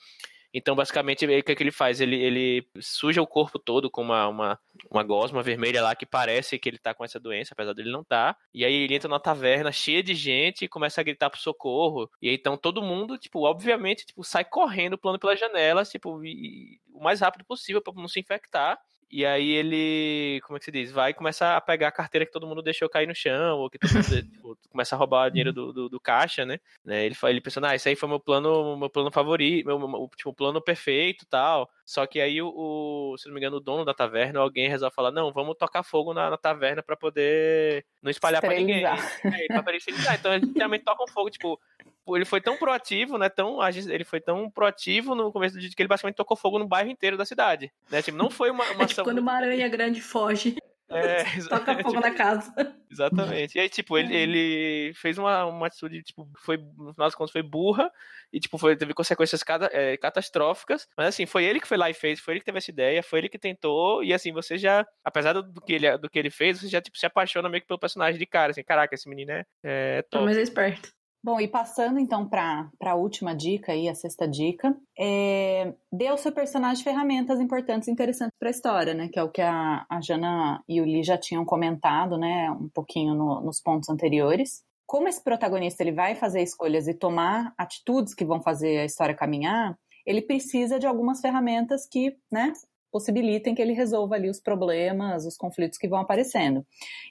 Então, 0.59 0.75
basicamente, 0.75 1.27
o 1.27 1.29
que, 1.29 1.53
é 1.53 1.55
que 1.55 1.63
ele 1.63 1.71
faz? 1.71 2.01
Ele, 2.01 2.17
ele 2.17 2.67
suja 2.81 3.21
o 3.21 3.27
corpo 3.27 3.59
todo 3.59 3.91
com 3.91 4.01
uma, 4.01 4.27
uma, 4.27 4.59
uma 4.91 5.03
gosma 5.03 5.43
vermelha 5.43 5.83
lá 5.83 5.95
que 5.95 6.07
parece 6.07 6.59
que 6.59 6.67
ele 6.67 6.79
tá 6.79 6.95
com 6.95 7.05
essa 7.05 7.21
doença, 7.21 7.53
apesar 7.53 7.75
dele 7.75 7.93
não 7.93 8.03
tá. 8.03 8.35
E 8.55 8.65
aí 8.65 8.73
ele 8.73 8.95
entra 8.95 9.07
na 9.07 9.21
taverna 9.21 9.71
cheia 9.71 10.03
de 10.03 10.15
gente 10.15 10.65
e 10.65 10.69
começa 10.69 10.99
a 10.99 11.05
gritar 11.05 11.29
pro 11.29 11.39
socorro. 11.39 12.11
E 12.23 12.31
aí, 12.31 12.37
então 12.37 12.57
todo 12.57 12.81
mundo, 12.81 13.19
tipo, 13.19 13.47
obviamente, 13.47 14.07
tipo, 14.07 14.25
sai 14.25 14.47
correndo, 14.47 14.97
pulando 14.97 15.19
pelas 15.19 15.39
janelas, 15.39 15.91
tipo, 15.91 16.25
e, 16.25 16.81
o 16.91 17.05
mais 17.05 17.21
rápido 17.21 17.45
possível 17.45 17.83
para 17.83 17.93
não 17.93 18.09
se 18.09 18.19
infectar. 18.19 18.79
E 19.11 19.25
aí 19.25 19.51
ele, 19.51 20.41
como 20.43 20.57
é 20.57 20.59
que 20.59 20.65
se 20.65 20.73
diz? 20.73 20.91
Vai 20.91 21.15
começar 21.15 21.57
a 21.57 21.61
pegar 21.61 21.89
a 21.89 21.93
carteira 21.93 22.27
que 22.27 22.33
todo 22.33 22.47
mundo 22.47 22.63
deixou 22.63 22.89
cair 22.89 23.07
no 23.07 23.15
chão, 23.15 23.59
ou 23.59 23.71
que 23.71 23.79
todo 23.79 23.93
mundo 23.93 24.03
tipo, 24.33 24.59
começa 24.71 24.97
a 24.97 24.99
roubar 24.99 25.31
dinheiro 25.31 25.53
do, 25.53 25.73
do, 25.73 25.89
do 25.89 26.01
caixa, 26.01 26.45
né? 26.45 26.59
né? 26.85 27.07
Ele, 27.07 27.17
ele 27.25 27.41
pensando, 27.41 27.67
ah, 27.67 27.75
isso 27.75 27.89
aí 27.89 27.95
foi 27.95 28.09
meu 28.09 28.19
plano, 28.19 28.77
meu 28.77 28.91
plano 28.91 29.11
favorito, 29.13 29.67
meu, 29.67 29.79
meu 29.79 30.11
tipo, 30.17 30.35
plano 30.35 30.61
perfeito 30.61 31.25
tal. 31.27 31.71
Só 31.87 32.05
que 32.05 32.21
aí 32.21 32.43
o, 32.43 32.49
o, 32.49 33.17
se 33.17 33.29
não 33.29 33.35
me 33.35 33.39
engano, 33.39 33.59
o 33.59 33.61
dono 33.61 33.85
da 33.85 33.95
taverna, 33.95 34.41
alguém 34.41 34.69
resolve 34.69 34.93
falar, 34.93 35.13
não, 35.13 35.33
vamos 35.33 35.57
tocar 35.57 35.85
fogo 35.85 36.13
na, 36.13 36.29
na 36.29 36.37
taverna 36.37 36.83
para 36.83 36.97
poder 36.97 37.87
não 38.03 38.11
espalhar 38.11 38.41
para 38.41 38.55
ninguém. 38.55 38.83
É, 39.25 39.63
pra 39.63 39.77
Então 40.15 40.35
eles 40.35 40.53
realmente 40.53 40.85
tocam 40.85 41.07
fogo, 41.07 41.31
tipo, 41.31 41.61
ele 42.09 42.25
foi 42.25 42.41
tão 42.41 42.57
proativo, 42.57 43.17
né? 43.17 43.29
Tão, 43.29 43.59
ele 43.89 44.05
foi 44.05 44.21
tão 44.21 44.51
proativo 44.51 45.15
no 45.15 45.31
começo 45.31 45.55
do 45.55 45.61
dia 45.61 45.71
que 45.71 45.81
ele 45.81 45.89
basicamente 45.89 46.17
tocou 46.17 46.37
fogo 46.37 46.59
no 46.59 46.67
bairro 46.67 46.91
inteiro 46.91 47.17
da 47.17 47.25
cidade. 47.25 47.73
Né? 47.89 48.03
Tipo, 48.03 48.19
não 48.19 48.31
foi 48.31 48.51
uma, 48.51 48.65
uma 48.73 48.83
é 48.85 48.87
tipo 48.87 49.05
quando 49.05 49.19
uma 49.19 49.35
aranha 49.35 49.69
grande 49.69 50.01
foge. 50.01 50.57
É, 50.89 51.25
Toca 51.49 51.75
fogo 51.83 52.01
na 52.01 52.15
casa. 52.15 52.53
Exatamente. 52.91 53.57
E 53.57 53.61
aí, 53.61 53.69
tipo, 53.69 53.99
ele, 53.99 54.15
ele 54.15 54.95
fez 54.95 55.19
uma, 55.19 55.45
uma 55.45 55.67
atitude, 55.67 56.03
tipo, 56.03 56.29
foi, 56.39 56.57
no 56.57 56.95
final 56.95 57.07
das 57.07 57.15
contas, 57.15 57.33
foi 57.33 57.43
burra 57.43 57.91
e, 58.33 58.39
tipo, 58.39 58.57
foi, 58.57 58.77
teve 58.77 58.95
consequências 58.95 59.43
cada, 59.43 59.69
é, 59.73 59.97
catastróficas. 59.97 60.89
Mas, 60.97 61.09
assim, 61.09 61.27
foi 61.27 61.45
ele 61.45 61.61
que 61.61 61.69
foi 61.69 61.77
lá 61.77 61.91
e 61.91 61.95
fez, 61.95 62.21
foi 62.21 62.35
ele 62.35 62.41
que 62.41 62.47
teve 62.47 62.59
essa 62.59 62.71
ideia, 62.71 63.03
foi 63.03 63.19
ele 63.19 63.29
que 63.29 63.39
tentou. 63.39 64.03
E, 64.05 64.13
assim, 64.13 64.33
você 64.33 64.57
já, 64.57 64.87
apesar 65.05 65.33
do, 65.33 65.61
que, 65.61 65.73
ele, 65.73 65.99
do 65.99 66.09
que 66.09 66.19
ele 66.19 66.31
fez, 66.31 66.61
você 66.61 66.69
já, 66.69 66.81
tipo, 66.81 66.97
se 66.97 67.07
apaixona 67.07 67.49
meio 67.49 67.63
que 67.63 67.69
pelo 67.69 67.81
personagem 67.81 68.19
de 68.19 68.27
cara. 68.27 68.53
Assim, 68.53 68.63
caraca, 68.63 68.95
esse 68.95 69.09
menino 69.09 69.33
é, 69.33 69.45
é 69.65 70.03
top. 70.03 70.25
Mas 70.25 70.39
é 70.39 70.43
esperto. 70.43 70.96
Bom, 71.27 71.41
e 71.41 71.49
passando 71.49 71.99
então 71.99 72.25
para 72.25 72.71
a 72.81 72.95
última 72.95 73.35
dica 73.35 73.73
aí, 73.73 73.89
a 73.89 73.97
sexta 73.97 74.29
dica, 74.29 74.77
é, 74.97 75.75
dê 75.93 76.07
ao 76.07 76.17
seu 76.17 76.31
personagem 76.31 76.85
ferramentas 76.85 77.41
importantes 77.41 77.89
e 77.89 77.91
interessantes 77.91 78.39
para 78.39 78.49
a 78.49 78.53
história, 78.53 78.95
né? 78.95 79.09
Que 79.09 79.19
é 79.19 79.25
o 79.25 79.29
que 79.29 79.43
a, 79.43 79.85
a 79.91 80.01
Jana 80.01 80.63
e 80.69 80.81
o 80.81 80.85
Lee 80.85 81.03
já 81.03 81.19
tinham 81.19 81.45
comentado, 81.45 82.17
né? 82.17 82.49
Um 82.53 82.69
pouquinho 82.69 83.13
no, 83.17 83.41
nos 83.41 83.61
pontos 83.61 83.89
anteriores. 83.89 84.63
Como 84.87 85.09
esse 85.09 85.21
protagonista 85.21 85.83
ele 85.83 85.91
vai 85.91 86.15
fazer 86.15 86.43
escolhas 86.43 86.87
e 86.87 86.95
tomar 86.95 87.53
atitudes 87.59 88.15
que 88.15 88.25
vão 88.25 88.41
fazer 88.41 88.79
a 88.79 88.85
história 88.85 89.13
caminhar, 89.13 89.77
ele 90.07 90.23
precisa 90.23 90.79
de 90.79 90.87
algumas 90.87 91.21
ferramentas 91.21 91.89
que, 91.91 92.17
né, 92.31 92.53
possibilitem 92.91 93.55
que 93.55 93.63
ele 93.63 93.73
resolva 93.73 94.15
ali 94.15 94.29
os 94.29 94.41
problemas, 94.41 95.27
os 95.27 95.37
conflitos 95.37 95.79
que 95.79 95.89
vão 95.89 96.01
aparecendo. 96.01 96.65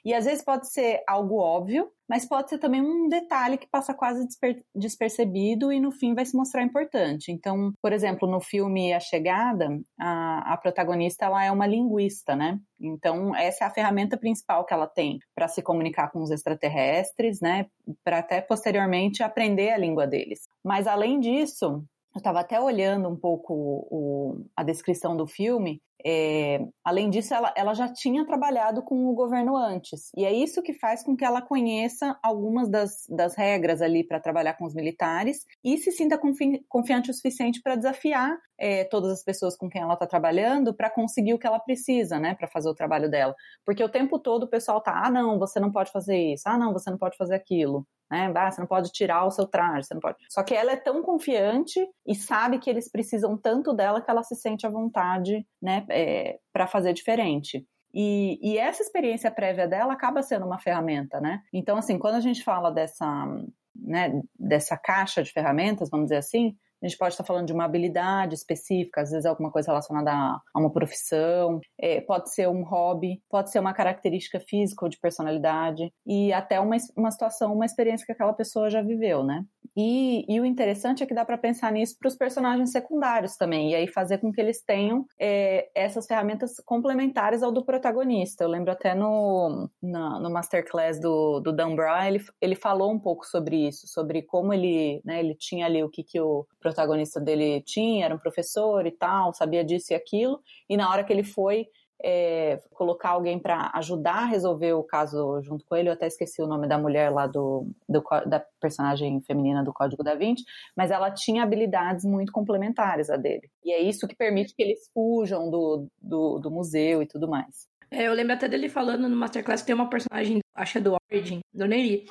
E 0.04 0.14
às 0.14 0.24
vezes 0.24 0.44
pode 0.44 0.70
ser 0.70 1.02
algo 1.06 1.36
óbvio, 1.36 1.90
mas 2.08 2.26
pode 2.26 2.50
ser 2.50 2.58
também 2.58 2.80
um 2.80 3.08
detalhe 3.08 3.58
que 3.58 3.68
passa 3.68 3.92
quase 3.92 4.24
desper 4.26 4.62
despercebido 4.74 5.72
e 5.72 5.80
no 5.80 5.90
fim 5.90 6.14
vai 6.14 6.24
se 6.24 6.36
mostrar 6.36 6.62
importante. 6.62 7.32
Então, 7.32 7.72
por 7.82 7.92
exemplo, 7.92 8.28
no 8.28 8.40
filme 8.40 8.92
A 8.92 9.00
Chegada, 9.00 9.80
a, 9.98 10.52
a 10.52 10.56
protagonista 10.56 11.26
ela 11.26 11.44
é 11.44 11.50
uma 11.50 11.66
linguista, 11.66 12.36
né? 12.36 12.58
Então, 12.80 13.34
essa 13.34 13.64
é 13.64 13.66
a 13.66 13.70
ferramenta 13.70 14.16
principal 14.16 14.64
que 14.64 14.72
ela 14.72 14.86
tem 14.86 15.18
para 15.34 15.48
se 15.48 15.62
comunicar 15.62 16.10
com 16.10 16.20
os 16.20 16.30
extraterrestres, 16.30 17.40
né? 17.40 17.66
Para 18.04 18.18
até 18.18 18.40
posteriormente 18.40 19.22
aprender 19.22 19.70
a 19.70 19.78
língua 19.78 20.06
deles. 20.06 20.40
Mas 20.64 20.86
além 20.86 21.18
disso, 21.18 21.84
eu 22.16 22.20
estava 22.20 22.40
até 22.40 22.58
olhando 22.58 23.08
um 23.08 23.16
pouco 23.16 23.52
o, 23.90 24.46
a 24.56 24.62
descrição 24.62 25.14
do 25.14 25.26
filme, 25.26 25.82
é, 26.04 26.66
além 26.84 27.10
disso, 27.10 27.34
ela, 27.34 27.52
ela 27.56 27.74
já 27.74 27.92
tinha 27.92 28.24
trabalhado 28.24 28.82
com 28.82 29.06
o 29.06 29.14
governo 29.14 29.56
antes. 29.56 30.10
E 30.16 30.24
é 30.24 30.32
isso 30.32 30.62
que 30.62 30.72
faz 30.72 31.02
com 31.02 31.16
que 31.16 31.24
ela 31.24 31.42
conheça 31.42 32.18
algumas 32.22 32.70
das, 32.70 33.06
das 33.08 33.34
regras 33.34 33.82
ali 33.82 34.02
para 34.02 34.20
trabalhar 34.20 34.54
com 34.54 34.64
os 34.64 34.74
militares 34.74 35.44
e 35.64 35.76
se 35.76 35.90
sinta 35.90 36.16
confi 36.16 36.64
confiante 36.68 37.10
o 37.10 37.14
suficiente 37.14 37.60
para 37.60 37.76
desafiar 37.76 38.38
é, 38.58 38.84
todas 38.84 39.10
as 39.10 39.22
pessoas 39.22 39.56
com 39.56 39.68
quem 39.68 39.82
ela 39.82 39.94
está 39.94 40.06
trabalhando 40.06 40.72
para 40.74 40.88
conseguir 40.88 41.34
o 41.34 41.38
que 41.38 41.46
ela 41.46 41.58
precisa, 41.58 42.18
né, 42.18 42.34
para 42.34 42.48
fazer 42.48 42.68
o 42.68 42.74
trabalho 42.74 43.10
dela. 43.10 43.34
Porque 43.64 43.82
o 43.84 43.90
tempo 43.90 44.18
todo 44.18 44.44
o 44.44 44.48
pessoal 44.48 44.80
tá, 44.80 45.02
ah, 45.04 45.10
não, 45.10 45.38
você 45.38 45.60
não 45.60 45.70
pode 45.70 45.90
fazer 45.90 46.16
isso, 46.34 46.48
ah, 46.48 46.56
não, 46.56 46.72
você 46.72 46.90
não 46.90 46.98
pode 46.98 47.16
fazer 47.16 47.34
aquilo 47.34 47.86
né? 48.10 48.32
Ah, 48.34 48.50
você 48.50 48.60
não 48.60 48.68
pode 48.68 48.90
tirar 48.92 49.24
o 49.24 49.30
seu 49.30 49.46
traje, 49.46 49.86
você 49.86 49.94
não 49.94 50.00
pode. 50.00 50.16
Só 50.30 50.42
que 50.42 50.54
ela 50.54 50.72
é 50.72 50.76
tão 50.76 51.02
confiante 51.02 51.80
e 52.06 52.14
sabe 52.14 52.58
que 52.58 52.70
eles 52.70 52.90
precisam 52.90 53.36
tanto 53.36 53.72
dela 53.72 54.00
que 54.00 54.10
ela 54.10 54.22
se 54.22 54.36
sente 54.36 54.66
à 54.66 54.70
vontade, 54.70 55.46
né, 55.60 55.84
é, 55.90 56.38
para 56.52 56.66
fazer 56.66 56.92
diferente. 56.92 57.66
E, 57.92 58.38
e, 58.42 58.58
essa 58.58 58.82
experiência 58.82 59.30
prévia 59.30 59.66
dela 59.66 59.94
acaba 59.94 60.22
sendo 60.22 60.44
uma 60.44 60.58
ferramenta, 60.58 61.18
né? 61.18 61.40
Então, 61.50 61.78
assim, 61.78 61.98
quando 61.98 62.16
a 62.16 62.20
gente 62.20 62.44
fala 62.44 62.70
dessa, 62.70 63.26
né, 63.74 64.20
dessa 64.38 64.76
caixa 64.76 65.22
de 65.22 65.32
ferramentas, 65.32 65.88
vamos 65.88 66.06
dizer 66.06 66.18
assim, 66.18 66.54
a 66.82 66.86
gente 66.86 66.98
pode 66.98 67.14
estar 67.14 67.24
falando 67.24 67.46
de 67.46 67.52
uma 67.52 67.64
habilidade 67.64 68.34
específica, 68.34 69.00
às 69.02 69.10
vezes 69.10 69.26
alguma 69.26 69.50
coisa 69.50 69.68
relacionada 69.68 70.10
a, 70.12 70.40
uma 70.54 70.72
profissão, 70.72 71.60
é, 71.80 72.00
pode 72.00 72.32
ser 72.32 72.48
um 72.48 72.62
hobby, 72.62 73.22
pode 73.28 73.50
ser 73.50 73.58
uma 73.58 73.72
característica 73.72 74.40
física 74.40 74.84
ou 74.84 74.88
de 74.88 74.98
personalidade, 74.98 75.92
e 76.06 76.32
até 76.32 76.60
uma, 76.60 76.76
uma 76.96 77.10
situação, 77.10 77.54
uma 77.54 77.66
experiência 77.66 78.04
que 78.04 78.12
aquela 78.12 78.32
pessoa 78.32 78.70
já 78.70 78.82
viveu, 78.82 79.22
né? 79.22 79.44
E, 79.76 80.24
e 80.26 80.40
o 80.40 80.44
interessante 80.46 81.02
é 81.02 81.06
que 81.06 81.14
dá 81.14 81.24
para 81.24 81.36
pensar 81.36 81.70
nisso 81.70 81.96
para 81.98 82.08
os 82.08 82.16
personagens 82.16 82.72
secundários 82.72 83.36
também, 83.36 83.72
e 83.72 83.74
aí 83.74 83.86
fazer 83.86 84.18
com 84.18 84.32
que 84.32 84.40
eles 84.40 84.62
tenham 84.62 85.04
é, 85.20 85.68
essas 85.74 86.06
ferramentas 86.06 86.56
complementares 86.64 87.42
ao 87.42 87.52
do 87.52 87.64
protagonista. 87.64 88.42
Eu 88.42 88.48
lembro 88.48 88.72
até 88.72 88.94
no, 88.94 89.68
no, 89.82 90.20
no 90.20 90.30
masterclass 90.30 90.98
do, 90.98 91.40
do 91.40 91.52
Dan 91.52 91.74
Brown, 91.74 92.04
ele, 92.04 92.24
ele 92.40 92.54
falou 92.54 92.90
um 92.90 92.98
pouco 92.98 93.26
sobre 93.26 93.68
isso, 93.68 93.86
sobre 93.86 94.22
como 94.22 94.54
ele, 94.54 95.02
né, 95.04 95.20
ele 95.20 95.34
tinha 95.34 95.66
ali 95.66 95.82
o 95.84 95.90
que, 95.90 96.02
que 96.02 96.18
o 96.18 96.46
protagonista 96.58 97.20
dele 97.20 97.60
tinha, 97.60 98.06
era 98.06 98.14
um 98.14 98.18
professor 98.18 98.86
e 98.86 98.92
tal, 98.92 99.34
sabia 99.34 99.62
disso 99.62 99.92
e 99.92 99.94
aquilo, 99.94 100.40
e 100.68 100.76
na 100.76 100.90
hora 100.90 101.04
que 101.04 101.12
ele 101.12 101.24
foi 101.24 101.68
é, 102.02 102.60
colocar 102.70 103.10
alguém 103.10 103.38
para 103.38 103.70
ajudar 103.74 104.22
a 104.22 104.26
resolver 104.26 104.72
o 104.74 104.82
caso 104.82 105.40
junto 105.42 105.64
com 105.64 105.76
ele, 105.76 105.88
eu 105.88 105.92
até 105.92 106.06
esqueci 106.06 106.42
o 106.42 106.46
nome 106.46 106.68
da 106.68 106.78
mulher 106.78 107.10
lá 107.10 107.26
do, 107.26 107.68
do, 107.88 108.02
da 108.26 108.44
personagem 108.60 109.20
feminina 109.22 109.64
do 109.64 109.72
Código 109.72 110.02
da 110.02 110.14
Vinci, 110.14 110.44
mas 110.76 110.90
ela 110.90 111.10
tinha 111.10 111.42
habilidades 111.42 112.04
muito 112.04 112.32
complementares 112.32 113.10
a 113.10 113.16
dele. 113.16 113.50
E 113.64 113.72
é 113.72 113.80
isso 113.80 114.06
que 114.06 114.16
permite 114.16 114.54
que 114.54 114.62
eles 114.62 114.90
fujam 114.92 115.50
do, 115.50 115.86
do, 116.00 116.38
do 116.38 116.50
museu 116.50 117.02
e 117.02 117.06
tudo 117.06 117.28
mais. 117.28 117.66
É, 117.90 118.08
eu 118.08 118.12
lembro 118.12 118.34
até 118.34 118.48
dele 118.48 118.68
falando 118.68 119.08
no 119.08 119.16
Masterclass 119.16 119.60
que 119.60 119.66
tem 119.66 119.74
uma 119.74 119.88
personagem, 119.88 120.40
acho 120.54 120.72
que 120.72 120.78
é 120.78 120.80
do 120.80 120.96
Origin, 121.10 121.40
do 121.54 121.66
Neri, 121.66 122.04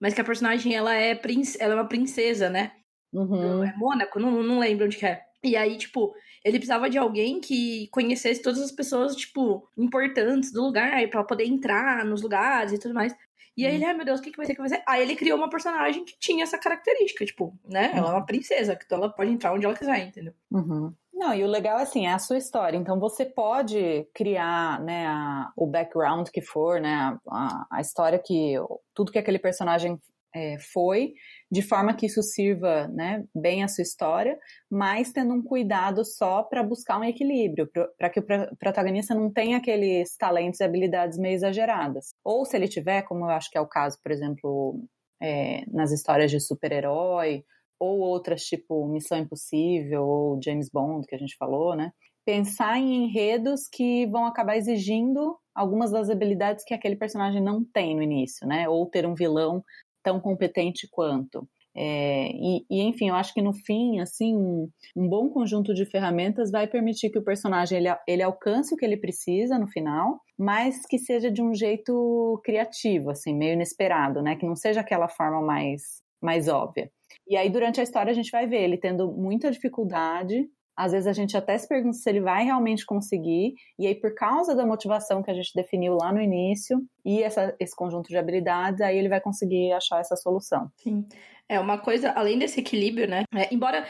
mas 0.00 0.14
que 0.14 0.20
a 0.20 0.24
personagem 0.24 0.74
ela 0.74 0.94
é, 0.94 1.14
princ 1.14 1.56
ela 1.60 1.74
é 1.74 1.76
uma 1.76 1.88
princesa, 1.88 2.48
né? 2.48 2.72
Uhum. 3.12 3.64
É 3.64 3.74
Mônaco, 3.76 4.18
não, 4.18 4.42
não 4.42 4.58
lembro 4.58 4.86
onde 4.86 4.96
que 4.96 5.06
é. 5.06 5.22
E 5.42 5.56
aí, 5.56 5.76
tipo, 5.76 6.14
ele 6.44 6.58
precisava 6.58 6.90
de 6.90 6.98
alguém 6.98 7.40
que 7.40 7.88
conhecesse 7.88 8.42
todas 8.42 8.60
as 8.60 8.72
pessoas, 8.72 9.14
tipo, 9.14 9.68
importantes 9.76 10.52
do 10.52 10.62
lugar, 10.62 11.08
para 11.08 11.24
poder 11.24 11.44
entrar 11.44 12.04
nos 12.04 12.22
lugares 12.22 12.72
e 12.72 12.78
tudo 12.78 12.94
mais. 12.94 13.14
E 13.56 13.66
aí 13.66 13.74
ele, 13.74 13.84
ai 13.84 13.92
meu 13.92 14.04
Deus, 14.04 14.20
o 14.20 14.22
que, 14.22 14.30
que 14.30 14.36
vai 14.36 14.46
ser 14.46 14.54
que 14.54 14.60
vai 14.60 14.68
ser? 14.68 14.82
Aí 14.86 15.02
ele 15.02 15.16
criou 15.16 15.36
uma 15.36 15.50
personagem 15.50 16.04
que 16.04 16.16
tinha 16.20 16.44
essa 16.44 16.56
característica, 16.56 17.26
tipo, 17.26 17.58
né? 17.64 17.90
Ela 17.92 18.10
é 18.10 18.12
uma 18.12 18.24
princesa, 18.24 18.78
então 18.80 18.98
ela 18.98 19.10
pode 19.10 19.32
entrar 19.32 19.52
onde 19.52 19.66
ela 19.66 19.74
quiser, 19.74 20.06
entendeu? 20.06 20.32
Uhum. 20.48 20.94
Não, 21.12 21.34
e 21.34 21.42
o 21.42 21.48
legal 21.48 21.80
é 21.80 21.82
assim, 21.82 22.06
é 22.06 22.12
a 22.12 22.20
sua 22.20 22.38
história. 22.38 22.76
Então 22.76 23.00
você 23.00 23.24
pode 23.24 24.06
criar, 24.14 24.80
né, 24.80 25.08
a, 25.08 25.50
o 25.56 25.66
background 25.66 26.28
que 26.28 26.40
for, 26.40 26.80
né, 26.80 27.18
a, 27.28 27.66
a 27.72 27.80
história 27.80 28.20
que 28.20 28.54
tudo 28.94 29.10
que 29.10 29.18
aquele 29.18 29.40
personagem 29.40 30.00
é, 30.34 30.58
foi, 30.58 31.14
de 31.50 31.62
forma 31.62 31.94
que 31.94 32.06
isso 32.06 32.22
sirva 32.22 32.86
né, 32.88 33.24
bem 33.34 33.62
a 33.62 33.68
sua 33.68 33.82
história, 33.82 34.38
mas 34.70 35.12
tendo 35.12 35.34
um 35.34 35.42
cuidado 35.42 36.04
só 36.04 36.42
para 36.42 36.62
buscar 36.62 36.98
um 36.98 37.04
equilíbrio, 37.04 37.68
para 37.96 38.10
que 38.10 38.20
o 38.20 38.56
protagonista 38.58 39.14
não 39.14 39.32
tenha 39.32 39.56
aqueles 39.56 40.16
talentos 40.16 40.60
e 40.60 40.64
habilidades 40.64 41.18
meio 41.18 41.34
exageradas. 41.34 42.14
Ou 42.24 42.44
se 42.44 42.56
ele 42.56 42.68
tiver, 42.68 43.02
como 43.02 43.24
eu 43.24 43.30
acho 43.30 43.50
que 43.50 43.58
é 43.58 43.60
o 43.60 43.66
caso, 43.66 43.98
por 44.02 44.12
exemplo, 44.12 44.82
é, 45.20 45.64
nas 45.70 45.92
histórias 45.92 46.30
de 46.30 46.40
super-herói, 46.40 47.44
ou 47.80 48.00
outras 48.00 48.42
tipo 48.42 48.86
Missão 48.88 49.18
Impossível 49.18 50.04
ou 50.04 50.40
James 50.42 50.68
Bond, 50.70 51.06
que 51.06 51.14
a 51.14 51.18
gente 51.18 51.36
falou, 51.36 51.76
né? 51.76 51.92
Pensar 52.24 52.76
em 52.78 53.04
enredos 53.04 53.68
que 53.72 54.06
vão 54.06 54.26
acabar 54.26 54.56
exigindo 54.56 55.36
algumas 55.54 55.90
das 55.90 56.10
habilidades 56.10 56.64
que 56.64 56.74
aquele 56.74 56.96
personagem 56.96 57.42
não 57.42 57.64
tem 57.64 57.96
no 57.96 58.02
início, 58.02 58.46
né? 58.46 58.68
Ou 58.68 58.84
ter 58.86 59.06
um 59.06 59.14
vilão 59.14 59.64
tão 60.08 60.18
competente 60.20 60.88
quanto. 60.90 61.46
É, 61.76 62.30
e, 62.32 62.66
e, 62.68 62.80
enfim, 62.80 63.10
eu 63.10 63.14
acho 63.14 63.32
que 63.32 63.42
no 63.42 63.52
fim, 63.52 64.00
assim, 64.00 64.34
um, 64.34 64.68
um, 64.96 65.08
bom 65.08 65.28
conjunto 65.28 65.72
de 65.74 65.84
ferramentas 65.84 66.50
vai 66.50 66.66
permitir 66.66 67.10
que 67.10 67.18
o 67.18 67.24
personagem 67.24 67.78
ele, 67.78 67.88
ele 68.08 68.22
alcance 68.22 68.74
o 68.74 68.76
que 68.76 68.84
ele 68.84 68.96
precisa 68.96 69.58
no 69.58 69.68
final, 69.68 70.18
mas 70.36 70.84
que 70.86 70.98
seja 70.98 71.30
de 71.30 71.42
um 71.42 71.54
jeito 71.54 72.40
criativo, 72.42 73.10
assim, 73.10 73.34
meio 73.34 73.52
inesperado, 73.52 74.22
né? 74.22 74.34
Que 74.34 74.46
não 74.46 74.56
seja 74.56 74.80
aquela 74.80 75.08
forma 75.08 75.40
mais, 75.42 75.82
mais 76.20 76.48
óbvia. 76.48 76.90
E 77.28 77.36
aí, 77.36 77.50
durante 77.50 77.80
a 77.80 77.84
história, 77.84 78.10
a 78.10 78.14
gente 78.14 78.30
vai 78.30 78.46
ver 78.46 78.62
ele 78.62 78.78
tendo 78.78 79.12
muita 79.12 79.50
dificuldade 79.50 80.48
às 80.78 80.92
vezes 80.92 81.08
a 81.08 81.12
gente 81.12 81.36
até 81.36 81.58
se 81.58 81.66
pergunta 81.66 81.96
se 81.96 82.08
ele 82.08 82.20
vai 82.20 82.44
realmente 82.44 82.86
conseguir, 82.86 83.54
e 83.76 83.84
aí 83.84 83.96
por 83.96 84.14
causa 84.14 84.54
da 84.54 84.64
motivação 84.64 85.24
que 85.24 85.30
a 85.30 85.34
gente 85.34 85.50
definiu 85.52 85.96
lá 86.00 86.12
no 86.12 86.20
início 86.20 86.80
e 87.04 87.20
essa, 87.20 87.52
esse 87.58 87.74
conjunto 87.74 88.08
de 88.08 88.16
habilidades, 88.16 88.80
aí 88.80 88.96
ele 88.96 89.08
vai 89.08 89.20
conseguir 89.20 89.72
achar 89.72 90.00
essa 90.00 90.14
solução. 90.14 90.70
Sim. 90.76 91.04
É 91.50 91.58
uma 91.58 91.78
coisa, 91.78 92.10
além 92.10 92.38
desse 92.38 92.60
equilíbrio, 92.60 93.08
né? 93.08 93.24
É, 93.34 93.52
embora 93.52 93.86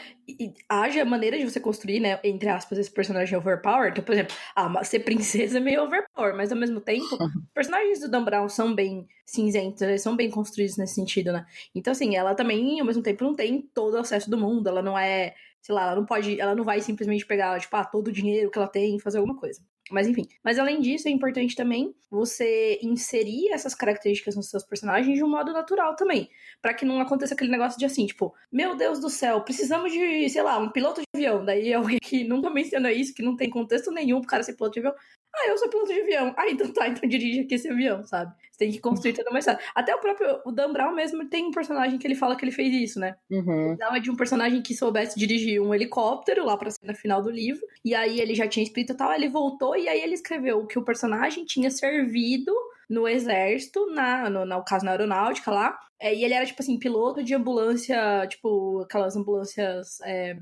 haja 0.69 1.03
maneira 1.03 1.37
de 1.37 1.43
você 1.43 1.59
construir, 1.59 1.99
né, 1.99 2.17
entre 2.23 2.47
aspas, 2.47 2.77
esse 2.77 2.89
personagem 2.89 3.37
overpower. 3.37 3.91
Então, 3.91 4.03
por 4.03 4.13
exemplo, 4.13 4.33
ah, 4.55 4.81
ser 4.83 5.01
princesa 5.01 5.57
é 5.57 5.59
meio 5.59 5.83
overpower, 5.83 6.35
mas 6.35 6.53
ao 6.53 6.57
mesmo 6.57 6.79
tempo, 6.79 7.03
os 7.03 7.19
personagens 7.53 7.99
do 7.99 8.09
Dan 8.09 8.23
Brown 8.23 8.47
são 8.47 8.73
bem 8.73 9.05
cinzentos, 9.25 9.81
eles 9.81 10.01
são 10.01 10.15
bem 10.15 10.31
construídos 10.31 10.77
nesse 10.77 10.95
sentido, 10.95 11.33
né? 11.33 11.45
Então, 11.75 11.91
assim, 11.91 12.15
ela 12.15 12.33
também, 12.33 12.79
ao 12.79 12.85
mesmo 12.85 13.03
tempo, 13.03 13.25
não 13.25 13.35
tem 13.35 13.61
todo 13.61 13.95
o 13.95 13.99
acesso 13.99 14.29
do 14.29 14.37
mundo, 14.37 14.69
ela 14.69 14.81
não 14.81 14.97
é 14.97 15.35
sei 15.61 15.75
lá, 15.75 15.83
ela 15.83 15.95
não 15.95 16.05
pode, 16.05 16.39
ela 16.39 16.55
não 16.55 16.63
vai 16.63 16.81
simplesmente 16.81 17.25
pegar, 17.25 17.59
tipo, 17.59 17.75
ah, 17.75 17.85
todo 17.85 18.07
o 18.07 18.11
dinheiro 18.11 18.49
que 18.51 18.57
ela 18.57 18.67
tem 18.67 18.95
e 18.95 19.01
fazer 19.01 19.17
alguma 19.17 19.37
coisa. 19.37 19.61
Mas 19.91 20.07
enfim. 20.07 20.27
Mas 20.43 20.59
além 20.59 20.79
disso, 20.81 21.07
é 21.07 21.11
importante 21.11 21.55
também 21.55 21.95
você 22.09 22.79
inserir 22.81 23.49
essas 23.51 23.73
características 23.73 24.35
nos 24.35 24.49
seus 24.49 24.63
personagens 24.63 25.17
de 25.17 25.23
um 25.23 25.29
modo 25.29 25.51
natural 25.51 25.95
também. 25.95 26.29
para 26.61 26.73
que 26.73 26.85
não 26.85 26.99
aconteça 26.99 27.33
aquele 27.33 27.51
negócio 27.51 27.79
de 27.79 27.85
assim, 27.85 28.05
tipo, 28.05 28.33
meu 28.51 28.75
Deus 28.75 28.99
do 28.99 29.09
céu, 29.09 29.41
precisamos 29.41 29.91
de, 29.91 30.29
sei 30.29 30.41
lá, 30.43 30.57
um 30.57 30.69
piloto 30.69 31.01
de 31.01 31.07
avião. 31.15 31.43
Daí 31.43 31.73
alguém 31.73 31.97
que 32.01 32.23
nunca 32.23 32.49
menciona 32.51 32.91
isso, 32.91 33.13
que 33.13 33.23
não 33.23 33.35
tem 33.35 33.49
contexto 33.49 33.91
nenhum 33.91 34.19
pro 34.19 34.29
cara 34.29 34.43
ser 34.43 34.53
piloto 34.53 34.73
de 34.73 34.79
avião. 34.79 34.95
Ah, 35.35 35.47
eu 35.47 35.57
sou 35.57 35.69
piloto 35.69 35.93
de 35.93 36.01
avião. 36.01 36.33
Ah, 36.37 36.49
então 36.49 36.71
tá, 36.71 36.87
então 36.89 37.07
dirige 37.07 37.41
aqui 37.41 37.55
esse 37.55 37.69
avião, 37.69 38.03
sabe? 38.03 38.33
Você 38.51 38.57
tem 38.57 38.71
que 38.71 38.79
construir 38.79 39.13
toda 39.13 39.29
uma 39.29 39.39
história. 39.39 39.59
Até 39.73 39.95
o 39.95 39.99
próprio 39.99 40.41
o 40.45 40.51
Dan 40.51 40.73
Brown 40.73 40.93
mesmo 40.93 41.27
tem 41.29 41.45
um 41.45 41.51
personagem 41.51 41.97
que 41.97 42.05
ele 42.05 42.15
fala 42.15 42.35
que 42.35 42.43
ele 42.43 42.51
fez 42.51 42.73
isso, 42.73 42.99
né? 42.99 43.15
Uhum. 43.29 43.75
Precisava 43.75 43.99
de 43.99 44.11
um 44.11 44.15
personagem 44.15 44.61
que 44.61 44.75
soubesse 44.75 45.17
dirigir 45.17 45.61
um 45.61 45.73
helicóptero 45.73 46.45
lá 46.45 46.57
pra 46.57 46.71
cena 46.71 46.93
final 46.93 47.21
do 47.21 47.29
livro. 47.29 47.65
E 47.85 47.95
aí 47.95 48.19
ele 48.19 48.35
já 48.35 48.47
tinha 48.47 48.63
escrito 48.63 48.93
e 48.93 48.97
tal, 48.97 49.13
ele 49.13 49.29
voltou 49.29 49.75
e 49.75 49.87
aí 49.87 50.01
ele 50.01 50.13
escreveu 50.13 50.65
que 50.65 50.77
o 50.77 50.83
personagem 50.83 51.45
tinha 51.45 51.69
servido 51.69 52.53
no 52.89 53.07
exército, 53.07 53.85
na, 53.91 54.29
no, 54.29 54.45
no 54.45 54.63
caso 54.63 54.83
na 54.83 54.91
aeronáutica 54.91 55.51
lá. 55.51 55.79
É, 55.99 56.15
e 56.15 56.23
ele 56.23 56.33
era, 56.33 56.45
tipo 56.45 56.61
assim, 56.61 56.79
piloto 56.79 57.21
de 57.21 57.35
ambulância, 57.35 58.25
tipo, 58.27 58.81
aquelas 58.81 59.15
ambulâncias. 59.15 59.99
É, 60.01 60.37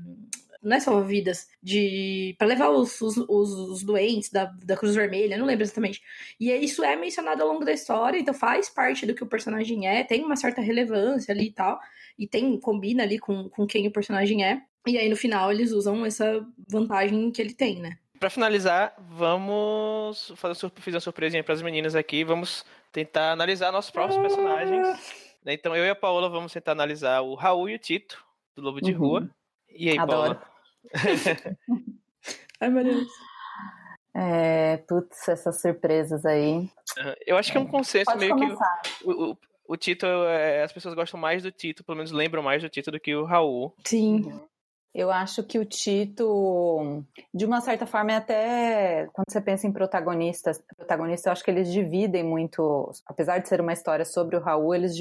não 0.62 0.76
é 0.76 0.80
salva-vidas, 0.80 1.48
de 1.62 2.34
para 2.38 2.48
levar 2.48 2.70
os, 2.70 3.00
os, 3.00 3.16
os, 3.16 3.82
doentes 3.82 4.30
da, 4.30 4.46
da 4.64 4.76
Cruz 4.76 4.94
Vermelha, 4.94 5.36
não 5.36 5.46
lembro 5.46 5.64
exatamente. 5.64 6.02
E 6.38 6.50
isso 6.52 6.82
é 6.82 6.96
mencionado 6.96 7.42
ao 7.42 7.48
longo 7.48 7.64
da 7.64 7.72
história, 7.72 8.18
então 8.18 8.34
faz 8.34 8.68
parte 8.68 9.06
do 9.06 9.14
que 9.14 9.22
o 9.22 9.28
personagem 9.28 9.86
é, 9.86 10.02
tem 10.02 10.24
uma 10.24 10.36
certa 10.36 10.60
relevância 10.60 11.32
ali 11.32 11.46
e 11.46 11.52
tal, 11.52 11.78
e 12.18 12.26
tem 12.26 12.58
combina 12.58 13.04
ali 13.04 13.18
com, 13.18 13.48
com 13.48 13.66
quem 13.66 13.86
o 13.86 13.92
personagem 13.92 14.44
é. 14.44 14.60
E 14.86 14.98
aí 14.98 15.08
no 15.08 15.16
final 15.16 15.52
eles 15.52 15.72
usam 15.72 16.04
essa 16.04 16.44
vantagem 16.68 17.30
que 17.30 17.40
ele 17.40 17.54
tem, 17.54 17.80
né? 17.80 17.98
Para 18.18 18.30
finalizar, 18.30 18.94
vamos 18.98 20.32
fazer, 20.34 20.70
fazer 20.74 20.96
uma 20.96 21.00
surpresinha 21.00 21.44
para 21.44 21.54
as 21.54 21.62
meninas 21.62 21.94
aqui, 21.94 22.24
vamos 22.24 22.64
tentar 22.90 23.30
analisar 23.30 23.70
nossos 23.70 23.92
próprios 23.92 24.20
personagens. 24.20 24.98
Né? 25.44 25.52
Então 25.52 25.76
eu 25.76 25.84
e 25.84 25.90
a 25.90 25.94
Paola 25.94 26.28
vamos 26.28 26.52
tentar 26.52 26.72
analisar 26.72 27.20
o 27.20 27.34
Raul 27.34 27.68
e 27.68 27.76
o 27.76 27.78
Tito, 27.78 28.24
do 28.56 28.62
Lobo 28.62 28.80
de 28.80 28.92
uhum. 28.92 28.98
Rua. 28.98 29.30
E 29.70 29.90
aí, 29.90 29.98
Adoro. 29.98 30.34
Paula? 30.34 30.47
Ai, 32.60 32.68
meu 32.70 32.84
Deus. 32.84 33.08
É, 34.14 34.78
putz, 34.78 35.28
essas 35.28 35.60
surpresas 35.60 36.24
aí. 36.24 36.68
Eu 37.26 37.36
acho 37.36 37.52
que 37.52 37.58
é 37.58 37.60
um 37.60 37.66
consenso 37.66 38.06
Pode 38.06 38.18
meio 38.18 38.34
começar. 38.34 38.82
que 38.82 39.04
o, 39.04 39.30
o, 39.30 39.38
o 39.68 39.76
Tito, 39.76 40.06
é, 40.06 40.62
as 40.62 40.72
pessoas 40.72 40.94
gostam 40.94 41.20
mais 41.20 41.42
do 41.42 41.52
Tito, 41.52 41.84
pelo 41.84 41.96
menos 41.96 42.10
lembram 42.10 42.42
mais 42.42 42.62
do 42.62 42.68
Tito 42.68 42.90
do 42.90 42.98
que 42.98 43.14
o 43.14 43.24
Raul. 43.24 43.74
Sim. 43.84 44.32
Eu 44.94 45.10
acho 45.10 45.44
que 45.44 45.58
o 45.58 45.64
Tito, 45.64 47.04
de 47.32 47.44
uma 47.44 47.60
certa 47.60 47.86
forma, 47.86 48.10
é 48.10 48.16
até 48.16 49.08
quando 49.12 49.30
você 49.30 49.40
pensa 49.40 49.66
em 49.66 49.72
protagonistas, 49.72 50.60
protagonistas, 50.76 51.26
eu 51.26 51.32
acho 51.32 51.44
que 51.44 51.50
eles 51.50 51.70
dividem 51.70 52.24
muito, 52.24 52.90
apesar 53.06 53.38
de 53.38 53.48
ser 53.48 53.60
uma 53.60 53.72
história 53.72 54.04
sobre 54.04 54.34
o 54.34 54.40
Raul, 54.40 54.74
eles 54.74 54.96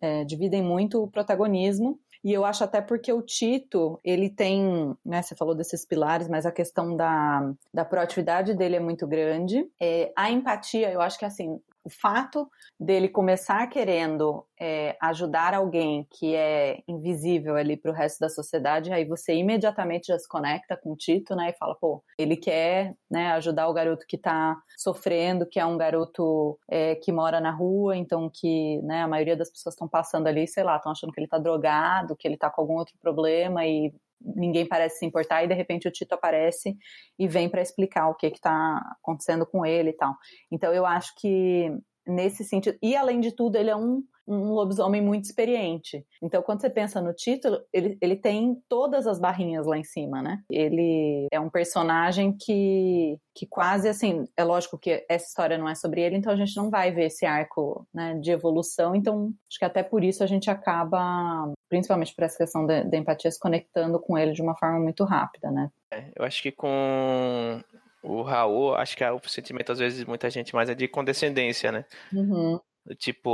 é, 0.00 0.24
dividem 0.24 0.62
muito 0.62 1.02
o 1.02 1.10
protagonismo. 1.10 2.00
E 2.22 2.32
eu 2.32 2.44
acho 2.44 2.64
até 2.64 2.80
porque 2.80 3.12
o 3.12 3.22
Tito, 3.22 4.00
ele 4.04 4.28
tem, 4.28 4.96
né, 5.04 5.22
você 5.22 5.34
falou 5.34 5.54
desses 5.54 5.84
pilares, 5.84 6.28
mas 6.28 6.46
a 6.46 6.52
questão 6.52 6.96
da, 6.96 7.52
da 7.72 7.84
proatividade 7.84 8.54
dele 8.54 8.76
é 8.76 8.80
muito 8.80 9.06
grande. 9.06 9.68
É, 9.80 10.12
a 10.16 10.30
empatia, 10.30 10.90
eu 10.90 11.00
acho 11.00 11.18
que 11.18 11.24
assim, 11.24 11.60
o 11.86 11.88
fato 11.88 12.50
dele 12.80 13.08
começar 13.08 13.64
querendo 13.68 14.44
é, 14.60 14.96
ajudar 15.00 15.54
alguém 15.54 16.04
que 16.10 16.34
é 16.34 16.82
invisível 16.88 17.54
ali 17.54 17.76
para 17.76 17.92
o 17.92 17.94
resto 17.94 18.18
da 18.18 18.28
sociedade, 18.28 18.92
aí 18.92 19.04
você 19.04 19.34
imediatamente 19.34 20.08
já 20.08 20.18
se 20.18 20.28
conecta 20.28 20.76
com 20.76 20.92
o 20.92 20.96
Tito, 20.96 21.36
né, 21.36 21.50
e 21.50 21.58
fala, 21.58 21.76
pô, 21.76 22.02
ele 22.18 22.36
quer, 22.36 22.96
né, 23.08 23.30
ajudar 23.34 23.68
o 23.68 23.72
garoto 23.72 24.04
que 24.04 24.16
está 24.16 24.56
sofrendo, 24.76 25.46
que 25.46 25.60
é 25.60 25.64
um 25.64 25.78
garoto 25.78 26.58
é, 26.68 26.96
que 26.96 27.12
mora 27.12 27.40
na 27.40 27.52
rua, 27.52 27.96
então 27.96 28.28
que, 28.28 28.82
né, 28.82 29.02
a 29.02 29.08
maioria 29.08 29.36
das 29.36 29.50
pessoas 29.50 29.74
estão 29.74 29.88
passando 29.88 30.26
ali, 30.26 30.48
sei 30.48 30.64
lá, 30.64 30.76
estão 30.76 30.90
achando 30.90 31.12
que 31.12 31.20
ele 31.20 31.26
está 31.26 31.38
drogado, 31.38 32.16
que 32.16 32.26
ele 32.26 32.34
está 32.34 32.50
com 32.50 32.62
algum 32.62 32.74
outro 32.74 32.96
problema 33.00 33.64
e 33.64 33.94
ninguém 34.20 34.66
parece 34.66 34.98
se 34.98 35.06
importar 35.06 35.44
e 35.44 35.48
de 35.48 35.54
repente 35.54 35.88
o 35.88 35.90
Tito 35.90 36.14
aparece 36.14 36.76
e 37.18 37.28
vem 37.28 37.48
para 37.48 37.62
explicar 37.62 38.08
o 38.08 38.14
que 38.14 38.26
está 38.26 38.80
acontecendo 39.00 39.46
com 39.46 39.64
ele 39.64 39.90
e 39.90 39.96
tal. 39.96 40.14
Então 40.50 40.72
eu 40.72 40.86
acho 40.86 41.12
que 41.18 41.70
nesse 42.06 42.44
sentido, 42.44 42.78
e 42.82 42.94
além 42.94 43.20
de 43.20 43.34
tudo, 43.34 43.56
ele 43.56 43.70
é 43.70 43.76
um 43.76 44.02
um 44.26 44.52
lobisomem 44.52 45.00
muito 45.00 45.24
experiente. 45.24 46.04
Então, 46.22 46.42
quando 46.42 46.60
você 46.60 46.70
pensa 46.70 47.00
no 47.00 47.12
título, 47.14 47.60
ele, 47.72 47.96
ele 48.00 48.16
tem 48.16 48.56
todas 48.68 49.06
as 49.06 49.20
barrinhas 49.20 49.66
lá 49.66 49.78
em 49.78 49.84
cima, 49.84 50.20
né? 50.20 50.42
Ele 50.50 51.26
é 51.32 51.38
um 51.38 51.48
personagem 51.48 52.36
que, 52.36 53.18
que 53.34 53.46
quase 53.46 53.88
assim. 53.88 54.24
É 54.36 54.42
lógico 54.42 54.78
que 54.78 55.04
essa 55.08 55.26
história 55.26 55.58
não 55.58 55.68
é 55.68 55.74
sobre 55.74 56.00
ele, 56.00 56.16
então 56.16 56.32
a 56.32 56.36
gente 56.36 56.56
não 56.56 56.70
vai 56.70 56.90
ver 56.90 57.06
esse 57.06 57.24
arco 57.24 57.86
né, 57.94 58.14
de 58.14 58.30
evolução. 58.30 58.94
Então, 58.94 59.32
acho 59.48 59.58
que 59.58 59.64
até 59.64 59.82
por 59.82 60.02
isso 60.02 60.24
a 60.24 60.26
gente 60.26 60.50
acaba, 60.50 61.52
principalmente 61.68 62.14
por 62.14 62.24
essa 62.24 62.36
questão 62.36 62.66
da, 62.66 62.82
da 62.82 62.96
empatia, 62.96 63.30
se 63.30 63.38
conectando 63.38 64.00
com 64.00 64.18
ele 64.18 64.32
de 64.32 64.42
uma 64.42 64.56
forma 64.56 64.80
muito 64.80 65.04
rápida, 65.04 65.50
né? 65.50 65.70
É, 65.90 66.10
eu 66.16 66.24
acho 66.24 66.42
que 66.42 66.50
com 66.50 67.62
o 68.02 68.22
Raul, 68.22 68.74
acho 68.74 68.96
que 68.96 69.04
o 69.04 69.28
sentimento, 69.28 69.72
às 69.72 69.78
vezes, 69.78 70.04
muita 70.04 70.30
gente 70.30 70.54
mais 70.54 70.68
é 70.68 70.74
de 70.74 70.88
condescendência, 70.88 71.72
né? 71.72 71.84
Uhum. 72.12 72.58
Tipo, 72.98 73.30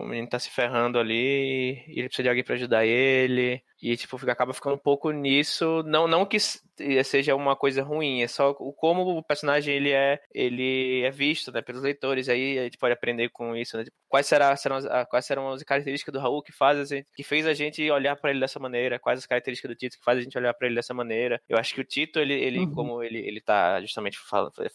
o 0.00 0.06
menino 0.06 0.28
tá 0.28 0.38
se 0.38 0.50
ferrando 0.50 0.98
ali 0.98 1.82
e 1.88 1.98
ele 1.98 2.08
precisa 2.08 2.22
de 2.24 2.28
alguém 2.28 2.44
para 2.44 2.54
ajudar 2.54 2.84
ele. 2.86 3.62
E, 3.84 3.98
tipo, 3.98 4.16
fica, 4.16 4.32
acaba 4.32 4.54
ficando 4.54 4.76
um 4.76 4.78
pouco 4.78 5.10
nisso. 5.10 5.82
Não, 5.84 6.08
não 6.08 6.24
que 6.24 6.38
seja 7.04 7.34
uma 7.34 7.54
coisa 7.54 7.82
ruim, 7.82 8.22
é 8.22 8.26
só 8.28 8.50
o 8.58 8.72
como 8.72 9.18
o 9.18 9.22
personagem 9.22 9.74
ele 9.74 9.90
é, 9.90 10.20
ele 10.32 11.02
é 11.02 11.10
visto, 11.10 11.52
né, 11.52 11.60
pelos 11.60 11.82
leitores. 11.82 12.28
Aí 12.28 12.58
a 12.58 12.64
gente 12.64 12.78
pode 12.78 12.94
aprender 12.94 13.28
com 13.28 13.54
isso, 13.54 13.76
né? 13.76 13.84
Tipo, 13.84 13.96
quais, 14.08 14.26
será, 14.26 14.56
serão 14.56 14.76
as, 14.76 14.86
quais 15.08 15.26
serão 15.26 15.52
as 15.52 15.62
características 15.62 16.12
do 16.12 16.18
Raul 16.18 16.42
que 16.42 16.50
faz 16.50 16.78
a 16.78 16.84
gente, 16.84 17.06
que 17.14 17.22
fez 17.22 17.46
a 17.46 17.52
gente 17.52 17.90
olhar 17.90 18.16
para 18.16 18.30
ele 18.30 18.40
dessa 18.40 18.58
maneira? 18.58 18.98
Quais 18.98 19.18
as 19.18 19.26
características 19.26 19.70
do 19.70 19.76
Tito 19.76 19.98
que 19.98 20.04
faz 20.04 20.18
a 20.18 20.22
gente 20.22 20.36
olhar 20.36 20.54
para 20.54 20.66
ele 20.66 20.76
dessa 20.76 20.94
maneira? 20.94 21.40
Eu 21.46 21.58
acho 21.58 21.74
que 21.74 21.80
o 21.80 21.84
Tito, 21.84 22.18
ele, 22.18 22.34
ele 22.34 22.60
uhum. 22.60 22.72
como 22.72 23.02
ele, 23.02 23.18
ele 23.18 23.40
tá 23.40 23.80
justamente 23.82 24.18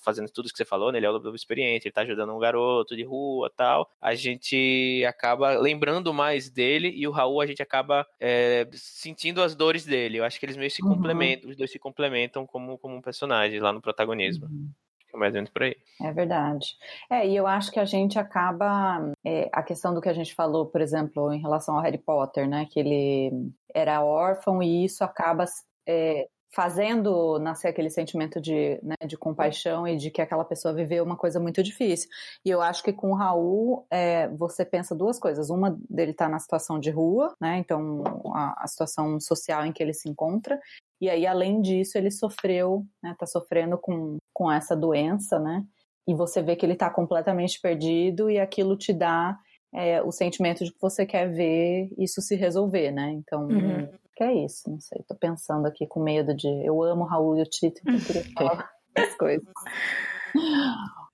fazendo 0.04 0.30
tudo 0.30 0.50
que 0.50 0.58
você 0.58 0.66
falou, 0.66 0.92
né? 0.92 1.00
Ele 1.00 1.06
é 1.08 1.10
o 1.10 1.14
lobo 1.14 1.36
experiente, 1.36 1.88
ele 1.88 1.94
tá 1.94 2.02
ajudando 2.02 2.34
um 2.34 2.40
garoto 2.40 2.96
de 2.96 3.04
rua 3.04 3.52
tal. 3.56 3.90
A 4.00 4.14
gente 4.14 5.04
acaba 5.08 5.58
lembrando 5.58 6.14
mais 6.14 6.50
dele 6.50 6.92
e 6.96 7.08
o 7.08 7.12
Raul 7.12 7.42
a 7.42 7.46
gente 7.46 7.62
acaba 7.62 8.06
é, 8.20 8.68
sentindo 9.00 9.42
as 9.42 9.56
dores 9.56 9.86
dele. 9.86 10.18
Eu 10.18 10.26
acho 10.26 10.40
que 10.40 10.46
eles 10.46 10.58
meio 10.58 10.70
se 10.70 10.84
uhum. 10.84 10.90
complementam, 10.90 11.50
os 11.50 11.56
dois 11.56 11.72
se 11.72 11.80
complementam 11.80 12.46
como, 12.46 12.78
como 12.78 12.96
um 12.96 13.02
personagem 13.02 13.60
lá 13.60 13.72
no 13.72 13.82
protagonismo. 13.82 14.46
Uhum. 14.46 14.70
É 15.14 15.18
mais 15.18 15.34
ou 15.34 15.38
menos 15.38 15.50
por 15.50 15.64
aí. 15.64 15.76
É 16.02 16.12
verdade. 16.12 16.76
É, 17.10 17.28
e 17.28 17.36
eu 17.36 17.48
acho 17.48 17.72
que 17.72 17.80
a 17.80 17.86
gente 17.86 18.20
acaba. 18.20 19.12
É, 19.26 19.50
a 19.52 19.64
questão 19.64 19.94
do 19.94 20.02
que 20.02 20.10
a 20.10 20.14
gente 20.14 20.36
falou, 20.36 20.68
por 20.68 20.82
exemplo, 20.82 21.34
em 21.34 21.42
relação 21.42 21.76
ao 21.76 21.82
Harry 21.82 21.98
Potter, 21.98 22.48
né? 22.48 22.68
Que 22.70 22.80
ele 22.80 23.52
era 23.74 24.04
órfão 24.04 24.62
e 24.62 24.86
isso 24.86 25.04
acaba 25.04 25.46
é, 25.88 26.28
fazendo 26.52 27.38
nascer 27.40 27.68
aquele 27.68 27.90
sentimento 27.90 28.42
de, 28.42 28.80
né, 28.82 28.96
de 29.06 29.16
compaixão 29.16 29.88
e 29.88 29.96
de 29.96 30.10
que 30.10 30.22
aquela 30.22 30.44
pessoa 30.44 30.74
viveu 30.74 31.04
uma 31.04 31.16
coisa 31.16 31.40
muito 31.40 31.62
difícil. 31.62 32.10
E 32.44 32.50
eu 32.50 32.62
acho 32.62 32.84
que 32.84 32.92
com 32.92 33.12
o 33.12 33.16
Raul, 33.16 33.86
é, 33.92 34.28
você 34.30 34.66
pensa 34.66 34.96
duas 34.96 35.20
coisas. 35.20 35.50
Uma 35.50 35.78
dele 35.90 36.12
estar 36.12 36.26
tá 36.26 36.32
na 36.32 36.40
situação 36.40 36.80
de 36.80 36.90
rua, 36.90 37.36
né? 37.40 37.58
Então, 37.60 38.04
a, 38.34 38.64
a, 38.64 38.68
situação 38.68 39.20
social 39.20 39.66
em 39.66 39.72
que 39.72 39.84
ele 39.84 39.94
se 39.94 40.10
encontra. 40.10 40.60
E 41.00 41.10
aí, 41.10 41.26
além 41.28 41.62
disso, 41.62 41.98
ele 41.98 42.10
sofreu, 42.10 42.84
né? 43.02 43.16
Tá 43.18 43.28
sofrendo 43.28 43.78
com, 43.78 44.18
com 44.34 44.52
essa 44.52 44.76
doença, 44.76 45.38
né? 45.40 45.64
E 46.08 46.16
você 46.16 46.42
vê 46.42 46.56
que 46.56 46.66
ele 46.66 46.74
está 46.74 46.90
completamente 46.90 47.62
perdido 47.62 48.30
e 48.30 48.40
aquilo 48.40 48.76
te 48.76 48.92
dá 48.92 49.38
é, 49.72 50.02
o 50.02 50.12
sentimento 50.12 50.66
de 50.66 50.72
que 50.72 50.82
você 50.82 51.06
quer 51.06 51.32
ver 51.32 51.92
isso 51.96 52.22
se 52.22 52.36
resolver, 52.36 52.92
né? 52.92 53.12
Então, 53.12 53.44
uhum 53.44 53.88
que 54.20 54.24
é 54.26 54.34
isso, 54.34 54.70
não 54.70 54.82
sei. 54.82 55.02
Tô 55.08 55.16
pensando 55.16 55.66
aqui 55.66 55.88
com 55.88 56.04
medo 56.04 56.36
de. 56.36 56.46
Eu 56.66 56.84
amo 56.84 57.06
Raul 57.06 57.38
e 57.38 57.42
o 57.42 57.46
Tito, 57.46 57.80
então 57.84 57.96
eu 57.96 58.06
queria 58.06 58.24
falar 58.36 58.70
as 58.98 59.16
coisas. 59.16 59.48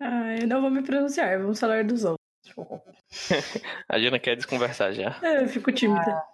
Ah, 0.01 0.35
eu 0.41 0.47
não 0.47 0.59
vou 0.59 0.71
me 0.71 0.81
pronunciar, 0.81 1.37
vamos 1.37 1.59
falar 1.59 1.83
dos 1.83 2.03
outros. 2.03 2.25
A 3.87 3.99
Jana 3.99 4.17
quer 4.17 4.35
desconversar 4.35 4.91
já. 4.91 5.19
É, 5.21 5.43
eu 5.43 5.47
fico 5.47 5.71
tímida. 5.71 6.01
Ah, 6.01 6.25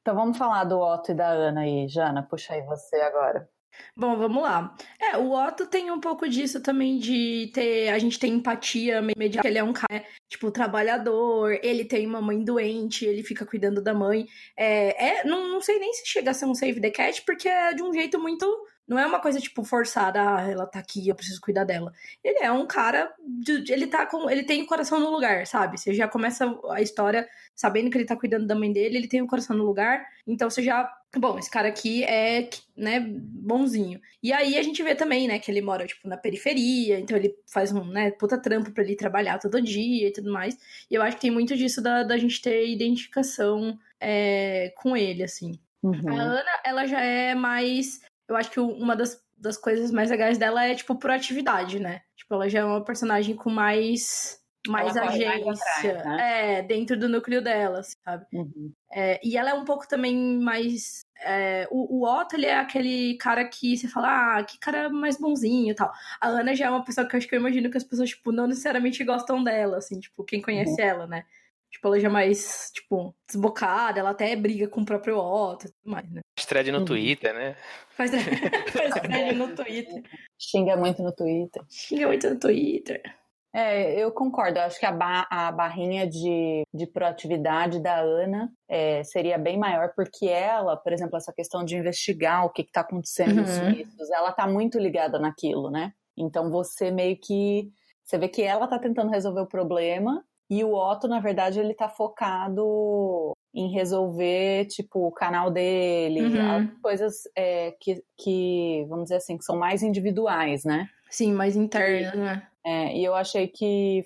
então 0.00 0.14
vamos 0.14 0.38
falar 0.38 0.62
do 0.62 0.78
Otto 0.78 1.10
e 1.10 1.14
da 1.14 1.26
Ana 1.26 1.62
aí. 1.62 1.88
Jana, 1.88 2.22
puxa 2.22 2.54
aí 2.54 2.62
você 2.62 2.94
agora. 3.00 3.48
Bom, 3.96 4.16
vamos 4.16 4.42
lá. 4.42 4.76
É, 5.00 5.16
o 5.16 5.32
Otto 5.32 5.66
tem 5.66 5.90
um 5.90 6.00
pouco 6.00 6.28
disso 6.28 6.60
também 6.60 6.98
de 6.98 7.50
ter. 7.52 7.88
A 7.90 7.98
gente 7.98 8.18
tem 8.18 8.34
empatia 8.34 8.98
imediata. 8.98 9.46
Ele 9.46 9.58
é 9.58 9.64
um 9.64 9.72
cara, 9.72 10.04
tipo, 10.28 10.50
trabalhador, 10.50 11.58
ele 11.62 11.84
tem 11.84 12.06
uma 12.06 12.20
mãe 12.20 12.42
doente, 12.42 13.04
ele 13.04 13.22
fica 13.22 13.46
cuidando 13.46 13.82
da 13.82 13.94
mãe. 13.94 14.26
É, 14.56 15.20
é 15.20 15.24
não, 15.24 15.48
não 15.48 15.60
sei 15.60 15.78
nem 15.78 15.92
se 15.92 16.06
chega 16.06 16.30
a 16.30 16.34
ser 16.34 16.46
um 16.46 16.54
save 16.54 16.80
the 16.80 16.90
cat, 16.90 17.22
porque 17.26 17.48
é 17.48 17.74
de 17.74 17.82
um 17.82 17.92
jeito 17.92 18.18
muito 18.18 18.46
não 18.90 18.98
é 18.98 19.06
uma 19.06 19.20
coisa, 19.20 19.38
tipo, 19.38 19.62
forçada, 19.62 20.20
ah, 20.20 20.50
ela 20.50 20.66
tá 20.66 20.80
aqui, 20.80 21.08
eu 21.08 21.14
preciso 21.14 21.40
cuidar 21.40 21.62
dela. 21.62 21.92
Ele 22.24 22.40
é 22.40 22.50
um 22.50 22.66
cara. 22.66 23.14
De, 23.24 23.72
ele 23.72 23.86
tá 23.86 24.04
com. 24.04 24.28
Ele 24.28 24.42
tem 24.42 24.62
o 24.62 24.66
coração 24.66 24.98
no 24.98 25.10
lugar, 25.10 25.46
sabe? 25.46 25.78
Você 25.78 25.94
já 25.94 26.08
começa 26.08 26.52
a 26.70 26.82
história 26.82 27.28
sabendo 27.54 27.88
que 27.88 27.96
ele 27.96 28.04
tá 28.04 28.16
cuidando 28.16 28.48
da 28.48 28.54
mãe 28.56 28.72
dele, 28.72 28.96
ele 28.96 29.06
tem 29.06 29.22
o 29.22 29.28
coração 29.28 29.56
no 29.56 29.64
lugar. 29.64 30.04
Então 30.26 30.50
você 30.50 30.60
já. 30.60 30.92
Bom, 31.16 31.38
esse 31.38 31.50
cara 31.50 31.68
aqui 31.68 32.04
é, 32.04 32.48
né, 32.76 33.00
bonzinho. 33.00 34.00
E 34.22 34.32
aí 34.32 34.56
a 34.56 34.62
gente 34.62 34.82
vê 34.82 34.94
também, 34.94 35.26
né, 35.26 35.38
que 35.40 35.50
ele 35.50 35.60
mora, 35.60 35.86
tipo, 35.86 36.06
na 36.06 36.16
periferia, 36.16 37.00
então 37.00 37.16
ele 37.16 37.34
faz 37.52 37.72
um, 37.72 37.84
né, 37.84 38.12
puta 38.12 38.40
trampo 38.40 38.70
pra 38.70 38.84
ele 38.84 38.94
trabalhar 38.94 39.38
todo 39.38 39.60
dia 39.60 40.08
e 40.08 40.12
tudo 40.12 40.32
mais. 40.32 40.56
E 40.88 40.94
eu 40.94 41.02
acho 41.02 41.16
que 41.16 41.22
tem 41.22 41.30
muito 41.30 41.56
disso 41.56 41.82
da, 41.82 42.04
da 42.04 42.16
gente 42.16 42.40
ter 42.40 42.68
identificação 42.68 43.76
é, 43.98 44.72
com 44.76 44.96
ele, 44.96 45.24
assim. 45.24 45.58
Uhum. 45.82 46.16
A 46.16 46.22
Ana, 46.22 46.60
ela 46.64 46.86
já 46.86 47.00
é 47.00 47.34
mais 47.34 48.00
eu 48.30 48.36
acho 48.36 48.50
que 48.50 48.60
uma 48.60 48.94
das, 48.94 49.20
das 49.36 49.58
coisas 49.58 49.90
mais 49.90 50.08
legais 50.08 50.38
dela 50.38 50.64
é, 50.64 50.74
tipo, 50.74 50.94
proatividade, 50.94 51.80
né? 51.80 52.02
Tipo, 52.14 52.34
ela 52.34 52.48
já 52.48 52.60
é 52.60 52.64
uma 52.64 52.82
personagem 52.82 53.34
com 53.34 53.50
mais 53.50 54.39
mais 54.68 54.94
ela 54.94 55.08
agência 55.08 55.98
atrás, 55.98 56.04
né? 56.04 56.58
é, 56.58 56.62
dentro 56.62 56.98
do 56.98 57.08
núcleo 57.08 57.40
dela, 57.40 57.82
sabe? 57.82 58.26
Uhum. 58.32 58.72
É, 58.92 59.18
e 59.24 59.36
ela 59.36 59.50
é 59.50 59.54
um 59.54 59.64
pouco 59.64 59.88
também 59.88 60.38
mais. 60.38 61.04
É, 61.22 61.66
o, 61.70 62.00
o 62.00 62.06
Otto, 62.06 62.36
ele 62.36 62.46
é 62.46 62.56
aquele 62.56 63.16
cara 63.16 63.44
que 63.46 63.76
você 63.76 63.88
fala, 63.88 64.38
ah, 64.38 64.44
que 64.44 64.58
cara 64.58 64.90
mais 64.90 65.18
bonzinho 65.18 65.70
e 65.70 65.74
tal. 65.74 65.90
A 66.20 66.28
Ana 66.28 66.54
já 66.54 66.66
é 66.66 66.70
uma 66.70 66.84
pessoa 66.84 67.06
que 67.06 67.14
eu 67.14 67.18
acho 67.18 67.28
que 67.28 67.34
eu 67.34 67.40
imagino 67.40 67.70
que 67.70 67.78
as 67.78 67.84
pessoas, 67.84 68.10
tipo, 68.10 68.32
não 68.32 68.46
necessariamente 68.46 69.02
gostam 69.04 69.42
dela, 69.42 69.78
assim, 69.78 69.98
tipo, 69.98 70.24
quem 70.24 70.42
conhece 70.42 70.80
uhum. 70.82 70.88
ela, 70.88 71.06
né? 71.06 71.24
Tipo, 71.70 71.86
ela 71.86 72.00
já 72.00 72.08
é 72.08 72.10
mais, 72.10 72.70
tipo, 72.74 73.14
desbocada, 73.28 74.00
ela 74.00 74.10
até 74.10 74.34
briga 74.34 74.66
com 74.66 74.80
o 74.80 74.84
próprio 74.84 75.18
Otto 75.18 75.66
e 75.66 75.70
tudo 75.70 75.90
mais, 75.90 76.10
né? 76.10 76.20
Faz 76.36 76.46
thread 76.46 76.72
no 76.72 76.80
uhum. 76.80 76.84
Twitter, 76.84 77.32
né? 77.32 77.56
Faz, 77.90 78.10
faz 78.72 78.94
thread 78.94 79.36
no 79.36 79.48
Twitter. 79.56 80.02
Xinga 80.36 80.76
muito 80.76 81.02
no 81.02 81.12
Twitter. 81.12 81.62
Xinga 81.68 82.08
muito 82.08 82.28
no 82.28 82.40
Twitter. 82.40 83.19
É, 83.52 83.98
eu 84.00 84.12
concordo. 84.12 84.58
Eu 84.58 84.64
acho 84.64 84.78
que 84.78 84.86
a, 84.86 84.92
ba 84.92 85.26
a 85.30 85.50
barrinha 85.50 86.06
de, 86.06 86.62
de 86.72 86.86
proatividade 86.86 87.80
da 87.80 87.98
Ana 87.98 88.50
é, 88.68 89.02
seria 89.02 89.36
bem 89.38 89.58
maior, 89.58 89.92
porque 89.94 90.26
ela, 90.26 90.76
por 90.76 90.92
exemplo, 90.92 91.16
essa 91.16 91.32
questão 91.32 91.64
de 91.64 91.76
investigar 91.76 92.44
o 92.44 92.50
que 92.50 92.62
está 92.62 92.82
acontecendo 92.82 93.30
uhum. 93.30 93.40
nos 93.40 93.50
suíços, 93.50 94.10
ela 94.10 94.30
está 94.30 94.46
muito 94.46 94.78
ligada 94.78 95.18
naquilo, 95.18 95.70
né? 95.70 95.92
Então 96.16 96.50
você 96.50 96.90
meio 96.90 97.16
que. 97.18 97.70
Você 98.04 98.18
vê 98.18 98.28
que 98.28 98.42
ela 98.42 98.64
está 98.64 98.78
tentando 98.78 99.10
resolver 99.10 99.40
o 99.40 99.46
problema 99.46 100.24
e 100.50 100.64
o 100.64 100.74
Otto, 100.74 101.06
na 101.06 101.20
verdade, 101.20 101.60
ele 101.60 101.72
tá 101.72 101.88
focado 101.88 103.32
em 103.54 103.70
resolver, 103.70 104.66
tipo, 104.66 105.06
o 105.06 105.12
canal 105.12 105.48
dele, 105.48 106.22
uhum. 106.22 106.68
coisas 106.82 107.22
é, 107.36 107.72
que, 107.80 108.02
que, 108.18 108.84
vamos 108.88 109.04
dizer 109.04 109.16
assim, 109.16 109.38
que 109.38 109.44
são 109.44 109.56
mais 109.56 109.80
individuais, 109.80 110.64
né? 110.64 110.88
Sim, 111.08 111.32
mais 111.32 111.54
internas, 111.54 112.14
né? 112.14 112.49
É, 112.64 112.96
e 112.96 113.04
eu 113.04 113.14
achei 113.14 113.48
que 113.48 114.04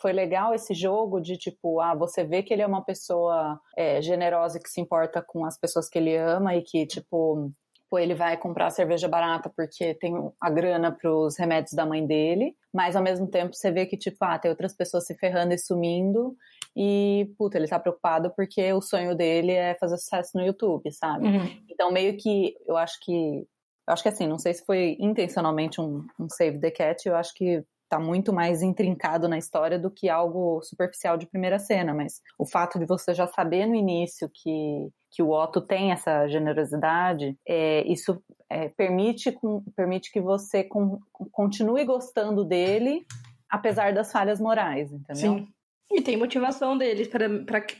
foi 0.00 0.12
legal 0.12 0.54
esse 0.54 0.74
jogo 0.74 1.20
de 1.20 1.36
tipo, 1.36 1.80
ah, 1.80 1.94
você 1.94 2.24
vê 2.24 2.42
que 2.42 2.52
ele 2.52 2.62
é 2.62 2.66
uma 2.66 2.84
pessoa 2.84 3.60
é, 3.76 4.02
generosa 4.02 4.58
que 4.58 4.68
se 4.68 4.80
importa 4.80 5.22
com 5.22 5.44
as 5.44 5.58
pessoas 5.58 5.88
que 5.88 5.98
ele 5.98 6.16
ama 6.16 6.56
e 6.56 6.62
que, 6.62 6.86
tipo, 6.86 7.52
Pô, 7.88 8.00
ele 8.00 8.14
vai 8.14 8.36
comprar 8.36 8.70
cerveja 8.70 9.06
barata 9.06 9.48
porque 9.48 9.94
tem 9.94 10.12
a 10.40 10.50
grana 10.50 10.90
para 10.90 11.12
os 11.12 11.38
remédios 11.38 11.72
da 11.72 11.86
mãe 11.86 12.04
dele, 12.04 12.56
mas 12.74 12.96
ao 12.96 13.02
mesmo 13.02 13.28
tempo 13.28 13.54
você 13.54 13.70
vê 13.70 13.86
que, 13.86 13.96
tipo, 13.96 14.16
ah, 14.22 14.38
tem 14.38 14.50
outras 14.50 14.74
pessoas 14.74 15.06
se 15.06 15.14
ferrando 15.14 15.54
e 15.54 15.58
sumindo, 15.58 16.36
e, 16.76 17.32
puta, 17.38 17.56
ele 17.56 17.68
tá 17.68 17.78
preocupado 17.78 18.32
porque 18.34 18.72
o 18.72 18.82
sonho 18.82 19.14
dele 19.14 19.52
é 19.52 19.76
fazer 19.76 19.98
sucesso 19.98 20.36
no 20.36 20.44
YouTube, 20.44 20.90
sabe? 20.90 21.28
Uhum. 21.28 21.62
Então, 21.70 21.92
meio 21.92 22.16
que, 22.16 22.56
eu 22.66 22.76
acho 22.76 22.98
que, 23.04 23.46
eu 23.88 23.92
acho 23.92 24.02
que 24.02 24.08
assim, 24.08 24.26
não 24.26 24.38
sei 24.38 24.52
se 24.54 24.64
foi 24.64 24.96
intencionalmente 24.98 25.80
um, 25.80 26.04
um 26.18 26.28
Save 26.28 26.58
the 26.58 26.72
Cat, 26.72 27.08
eu 27.08 27.14
acho 27.14 27.32
que 27.34 27.64
tá 27.88 27.98
muito 27.98 28.32
mais 28.32 28.62
intrincado 28.62 29.28
na 29.28 29.38
história 29.38 29.78
do 29.78 29.90
que 29.90 30.08
algo 30.08 30.60
superficial 30.62 31.16
de 31.16 31.26
primeira 31.26 31.58
cena, 31.58 31.94
mas 31.94 32.20
o 32.38 32.46
fato 32.46 32.78
de 32.78 32.86
você 32.86 33.14
já 33.14 33.26
saber 33.26 33.66
no 33.66 33.74
início 33.74 34.30
que, 34.32 34.88
que 35.10 35.22
o 35.22 35.30
Otto 35.30 35.60
tem 35.60 35.92
essa 35.92 36.26
generosidade, 36.28 37.36
é, 37.46 37.86
isso 37.86 38.22
é, 38.50 38.68
permite, 38.68 39.32
com, 39.32 39.62
permite 39.74 40.10
que 40.10 40.20
você 40.20 40.64
com, 40.64 40.98
continue 41.32 41.84
gostando 41.84 42.44
dele, 42.44 43.04
apesar 43.48 43.92
das 43.92 44.10
falhas 44.10 44.40
morais, 44.40 44.92
entendeu? 44.92 45.38
Sim. 45.38 45.48
E 45.92 46.02
tem 46.02 46.16
motivação 46.16 46.76
deles 46.76 47.08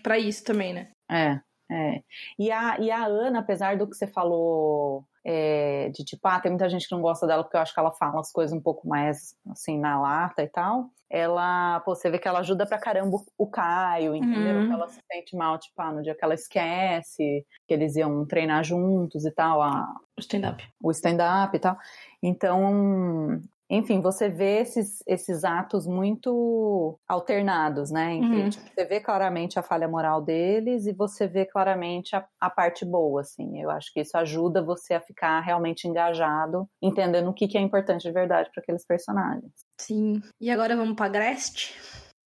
para 0.02 0.18
isso 0.18 0.44
também, 0.44 0.72
né? 0.72 0.90
É, 1.10 1.40
é. 1.70 2.02
E 2.38 2.50
a, 2.52 2.78
e 2.78 2.90
a 2.90 3.04
Ana, 3.04 3.40
apesar 3.40 3.76
do 3.76 3.88
que 3.88 3.96
você 3.96 4.06
falou 4.06 5.04
é, 5.28 5.88
de 5.88 6.04
tipo, 6.04 6.20
ah, 6.28 6.38
tem 6.38 6.52
muita 6.52 6.68
gente 6.68 6.86
que 6.86 6.94
não 6.94 7.02
gosta 7.02 7.26
dela 7.26 7.42
porque 7.42 7.56
eu 7.56 7.60
acho 7.60 7.74
que 7.74 7.80
ela 7.80 7.90
fala 7.90 8.20
as 8.20 8.30
coisas 8.30 8.56
um 8.56 8.60
pouco 8.60 8.86
mais 8.86 9.34
assim 9.50 9.76
na 9.76 10.00
lata 10.00 10.40
e 10.40 10.46
tal. 10.46 10.88
Ela, 11.10 11.80
pô, 11.80 11.96
você 11.96 12.08
vê 12.08 12.16
que 12.16 12.28
ela 12.28 12.38
ajuda 12.38 12.64
pra 12.64 12.78
caramba 12.78 13.18
o 13.36 13.46
Caio, 13.48 14.14
entendeu? 14.14 14.60
Uhum. 14.60 14.68
Que 14.68 14.72
ela 14.72 14.88
se 14.88 15.00
sente 15.10 15.36
mal, 15.36 15.58
tipo, 15.58 15.74
ah, 15.82 15.90
no 15.90 16.00
dia 16.00 16.14
que 16.14 16.24
ela 16.24 16.34
esquece, 16.34 17.44
que 17.66 17.74
eles 17.74 17.96
iam 17.96 18.24
treinar 18.24 18.62
juntos 18.62 19.24
e 19.24 19.32
tal. 19.32 19.62
A, 19.62 19.84
o 20.16 20.20
stand-up. 20.20 20.64
O 20.80 20.92
stand-up 20.92 21.56
e 21.56 21.60
tal. 21.60 21.76
Então, 22.22 23.40
enfim, 23.68 24.00
você 24.00 24.28
vê 24.28 24.60
esses, 24.60 25.02
esses 25.06 25.44
atos 25.44 25.86
muito 25.86 26.98
alternados, 27.08 27.90
né? 27.90 28.14
Entre, 28.14 28.42
uhum. 28.42 28.50
tipo, 28.50 28.64
você 28.72 28.84
vê 28.84 29.00
claramente 29.00 29.58
a 29.58 29.62
falha 29.62 29.88
moral 29.88 30.22
deles 30.22 30.86
e 30.86 30.92
você 30.92 31.26
vê 31.26 31.44
claramente 31.44 32.14
a, 32.14 32.24
a, 32.40 32.48
parte 32.48 32.84
boa, 32.84 33.22
assim. 33.22 33.60
Eu 33.60 33.70
acho 33.70 33.92
que 33.92 34.00
isso 34.00 34.16
ajuda 34.16 34.62
você 34.62 34.94
a 34.94 35.00
ficar 35.00 35.40
realmente 35.40 35.88
engajado, 35.88 36.68
entendendo 36.80 37.28
o 37.28 37.34
que, 37.34 37.48
que 37.48 37.58
é 37.58 37.60
importante 37.60 38.02
de 38.02 38.12
verdade 38.12 38.50
para 38.54 38.62
aqueles 38.62 38.86
personagens. 38.86 39.52
Sim. 39.80 40.22
E 40.40 40.50
agora 40.50 40.76
vamos 40.76 40.94
para 40.94 41.08
Grest? 41.08 41.74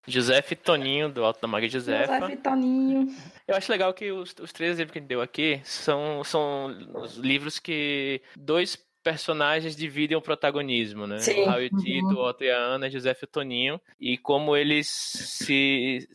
José 0.06 0.40
Toninho, 0.42 1.08
do 1.08 1.24
Alto 1.24 1.40
da 1.40 1.48
Maga 1.48 1.68
Josefa. 1.68 2.20
José 2.20 2.36
Toninho. 2.36 3.08
Eu 3.46 3.56
acho 3.56 3.70
legal 3.70 3.92
que 3.94 4.10
os, 4.10 4.34
os 4.40 4.52
três 4.52 4.72
exemplos 4.72 4.92
que 4.92 4.98
a 4.98 5.00
gente 5.00 5.08
deu 5.08 5.20
aqui 5.20 5.60
são, 5.64 6.24
são 6.24 6.68
os 6.94 7.16
livros 7.16 7.58
que 7.58 8.20
dois 8.36 8.76
personagens 9.10 9.74
dividem 9.74 10.16
o 10.16 10.22
protagonismo, 10.22 11.06
né? 11.06 11.18
Sim. 11.18 11.42
O 11.42 11.46
Raul 11.46 11.62
e 11.62 11.70
Tito, 11.70 12.06
uhum. 12.06 12.14
o 12.14 12.28
Otto 12.28 12.44
e 12.44 12.50
a 12.50 12.56
Ana, 12.56 12.88
José 12.88 13.16
e 13.20 13.24
o 13.24 13.26
Toninho. 13.26 13.80
E 13.98 14.16
como 14.16 14.56
eles 14.56 14.86
se. 14.88 16.08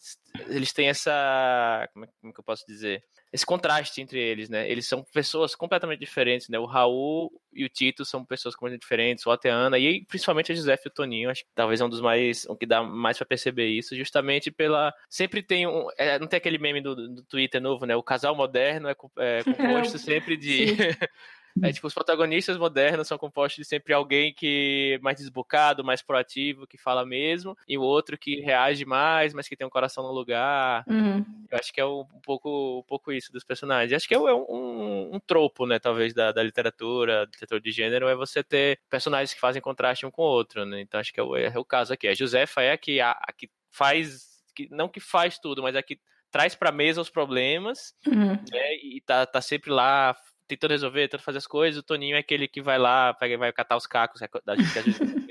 Eles 0.48 0.72
têm 0.72 0.88
essa. 0.88 1.90
Como 1.94 2.06
é, 2.06 2.08
como 2.22 2.32
é 2.32 2.34
que 2.34 2.40
eu 2.40 2.44
posso 2.44 2.66
dizer? 2.66 3.04
Esse 3.34 3.46
contraste 3.46 4.00
entre 4.00 4.18
eles, 4.18 4.50
né? 4.50 4.70
Eles 4.70 4.88
são 4.88 5.04
pessoas 5.04 5.56
completamente 5.56 6.00
diferentes, 6.00 6.48
né? 6.48 6.58
O 6.58 6.66
Raul 6.66 7.30
e 7.52 7.66
o 7.66 7.70
Tito 7.70 8.06
são 8.06 8.24
pessoas 8.24 8.56
completamente 8.56 8.82
diferentes, 8.82 9.26
o 9.26 9.30
Otto 9.30 9.46
e 9.46 9.50
a 9.50 9.54
Ana, 9.54 9.78
e 9.78 10.06
principalmente 10.06 10.54
a 10.54 10.56
José 10.56 10.80
e 10.86 10.88
o 10.88 10.92
Toninho, 10.92 11.30
acho 11.30 11.44
que 11.44 11.50
talvez 11.54 11.82
é 11.82 11.86
um 11.86 11.90
dos 11.90 12.00
mais. 12.00 12.48
um 12.50 12.56
que 12.56 12.66
dá 12.66 12.82
mais 12.82 13.18
para 13.18 13.28
perceber 13.28 13.68
isso, 13.68 13.94
justamente 13.94 14.52
pela. 14.52 14.94
Sempre 15.10 15.44
tem 15.44 15.68
um. 15.68 15.88
É, 15.98 16.18
não 16.18 16.28
tem 16.28 16.38
aquele 16.38 16.58
meme 16.58 16.80
do, 16.80 16.96
do 16.96 17.24
Twitter 17.24 17.62
novo, 17.62 17.86
né? 17.86 17.94
O 17.94 18.04
casal 18.04 18.34
moderno 18.34 18.88
é, 18.88 18.96
é 19.18 19.44
composto 19.44 19.98
sempre 19.98 20.38
de. 20.38 20.68
É 21.64 21.72
tipo, 21.72 21.88
os 21.88 21.94
protagonistas 21.94 22.58
modernos 22.58 23.08
são 23.08 23.18
compostos 23.18 23.64
de 23.64 23.66
sempre 23.66 23.94
alguém 23.94 24.34
que 24.34 24.96
é 24.96 25.00
mais 25.00 25.18
desbocado, 25.18 25.86
mais 25.86 26.02
proativo, 26.02 26.68
que 26.68 26.78
fala 26.78 27.06
mesmo, 27.06 27.58
e 27.68 27.78
o 27.78 27.82
outro 27.82 28.18
que 28.18 28.42
reage 28.42 28.86
mais, 28.86 29.34
mas 29.34 29.48
que 29.48 29.56
tem 29.56 29.66
um 29.66 29.70
coração 29.70 30.04
no 30.04 30.12
lugar. 30.12 30.84
Uhum. 30.88 31.26
Eu 31.50 31.58
acho 31.58 31.72
que 31.72 31.80
é 31.80 31.86
um, 31.86 32.06
pouco, 32.24 32.80
um 32.80 32.84
pouco 32.84 33.12
isso 33.12 33.32
dos 33.32 33.44
personagens. 33.44 33.94
Acho 33.94 34.08
que 34.08 34.14
é 34.14 34.20
um, 34.20 35.16
um 35.16 35.20
tropo, 35.20 35.66
né, 35.66 35.80
talvez, 35.80 36.14
da, 36.14 36.32
da 36.32 36.44
literatura, 36.44 37.26
do 37.26 37.32
literatura 37.32 37.62
de 37.62 37.72
gênero, 37.72 38.08
é 38.08 38.16
você 38.16 38.44
ter 38.44 38.80
personagens 38.90 39.34
que 39.34 39.40
fazem 39.40 39.62
contraste 39.62 40.06
um 40.06 40.12
com 40.12 40.24
o 40.24 40.26
outro, 40.26 40.66
né? 40.66 40.82
Então 40.82 41.00
acho 41.00 41.14
que 41.14 41.20
é 41.20 41.24
o, 41.24 41.36
é 41.38 41.58
o 41.58 41.66
caso 41.66 41.94
aqui. 41.94 42.08
A 42.08 42.14
Josefa 42.14 42.62
é 42.62 42.74
a 42.74 42.78
que, 42.78 43.00
a, 43.00 43.12
a 43.12 43.32
que 43.32 43.50
faz, 43.72 44.44
que, 44.54 44.68
não 44.70 44.90
que 44.90 45.00
faz 45.00 45.40
tudo, 45.40 45.64
mas 45.64 45.76
é 45.76 45.80
a 45.80 45.84
que 45.84 46.00
traz 46.30 46.54
para 46.54 46.72
mesa 46.72 47.00
os 47.00 47.10
problemas 47.10 47.94
uhum. 48.06 48.34
né, 48.52 48.76
e 48.84 49.02
tá, 49.06 49.26
tá 49.26 49.40
sempre 49.40 49.72
lá 49.72 50.14
tentando 50.48 50.72
resolver, 50.72 51.02
tentando 51.08 51.24
fazer 51.24 51.38
as 51.38 51.48
coisas, 51.48 51.80
o 51.80 51.84
Toninho 51.84 52.16
é 52.16 52.20
aquele 52.20 52.48
que 52.48 52.62
vai 52.62 52.78
lá, 52.78 53.14
pega, 53.14 53.38
vai 53.38 53.52
catar 53.52 53.76
os 53.76 53.88
cacos 53.88 54.22
da 54.46 54.56
gente 54.56 54.72
que 54.74 54.80
a 54.80 54.82
gente 54.82 54.98
fez. 54.98 55.16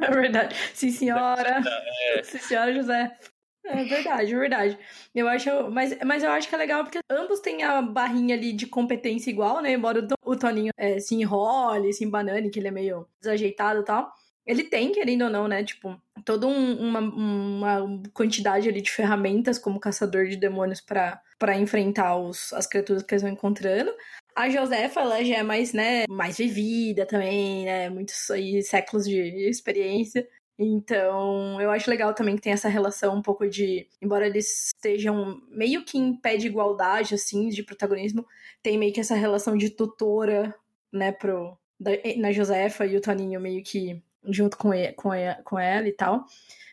É 0.00 0.10
verdade. 0.10 0.54
Sim, 0.74 0.90
senhora. 0.90 1.60
É. 2.14 2.22
Sim, 2.22 2.38
senhora 2.38 2.74
José. 2.74 3.16
É 3.64 3.84
verdade, 3.84 4.34
é 4.34 4.38
verdade. 4.38 4.78
Eu 5.14 5.28
acho, 5.28 5.70
mas, 5.70 5.96
mas 6.04 6.22
eu 6.22 6.30
acho 6.30 6.48
que 6.48 6.54
é 6.54 6.58
legal 6.58 6.82
porque 6.82 6.98
ambos 7.10 7.40
têm 7.40 7.62
a 7.62 7.82
barrinha 7.82 8.34
ali 8.34 8.52
de 8.52 8.66
competência 8.66 9.30
igual, 9.30 9.60
né? 9.60 9.72
Embora 9.72 10.06
o, 10.24 10.36
Toninho 10.36 10.72
é, 10.76 10.98
se 10.98 11.14
enrole, 11.14 11.92
se 11.92 12.04
embanane, 12.04 12.50
que 12.50 12.58
ele 12.58 12.68
é 12.68 12.70
meio 12.70 13.06
desajeitado 13.20 13.80
e 13.80 13.84
tal. 13.84 14.12
Ele 14.46 14.64
tem, 14.64 14.92
querendo 14.92 15.24
ou 15.24 15.30
não, 15.30 15.46
né? 15.46 15.62
Tipo, 15.62 16.00
toda 16.24 16.46
um, 16.46 16.88
uma, 16.88 17.00
uma 17.00 18.02
quantidade 18.14 18.68
ali 18.68 18.80
de 18.80 18.90
ferramentas 18.90 19.58
como 19.58 19.78
caçador 19.78 20.26
de 20.26 20.36
demônios 20.36 20.80
para 20.80 21.20
enfrentar 21.56 22.16
os, 22.16 22.52
as 22.52 22.66
criaturas 22.66 23.02
que 23.02 23.14
eles 23.14 23.22
vão 23.22 23.32
encontrando. 23.32 23.92
A 24.34 24.48
Josefa, 24.48 25.00
ela 25.00 25.24
já 25.24 25.38
é 25.38 25.42
mais, 25.42 25.72
né, 25.72 26.04
mais 26.08 26.38
vivida 26.38 27.06
também, 27.06 27.64
né, 27.64 27.88
muitos 27.90 28.30
aí, 28.30 28.62
séculos 28.62 29.04
de 29.04 29.18
experiência. 29.48 30.26
Então, 30.58 31.60
eu 31.60 31.70
acho 31.70 31.88
legal 31.88 32.12
também 32.12 32.36
que 32.36 32.42
tem 32.42 32.52
essa 32.52 32.68
relação 32.68 33.16
um 33.16 33.22
pouco 33.22 33.48
de, 33.48 33.88
embora 34.00 34.26
eles 34.26 34.66
estejam 34.66 35.40
meio 35.48 35.84
que 35.84 35.96
em 35.96 36.14
pé 36.14 36.36
de 36.36 36.46
igualdade, 36.46 37.14
assim, 37.14 37.48
de 37.48 37.62
protagonismo, 37.62 38.26
tem 38.62 38.78
meio 38.78 38.92
que 38.92 39.00
essa 39.00 39.14
relação 39.14 39.56
de 39.56 39.70
tutora, 39.70 40.54
né, 40.92 41.12
pro, 41.12 41.56
da, 41.78 41.92
na 42.18 42.30
Josefa 42.30 42.84
e 42.84 42.96
o 42.96 43.00
Toninho 43.00 43.40
meio 43.40 43.62
que 43.64 44.02
junto 44.24 44.58
com, 44.58 44.74
ele, 44.74 44.92
com, 44.92 45.14
ele, 45.14 45.34
com 45.44 45.58
ela 45.58 45.88
e 45.88 45.92
tal. 45.92 46.26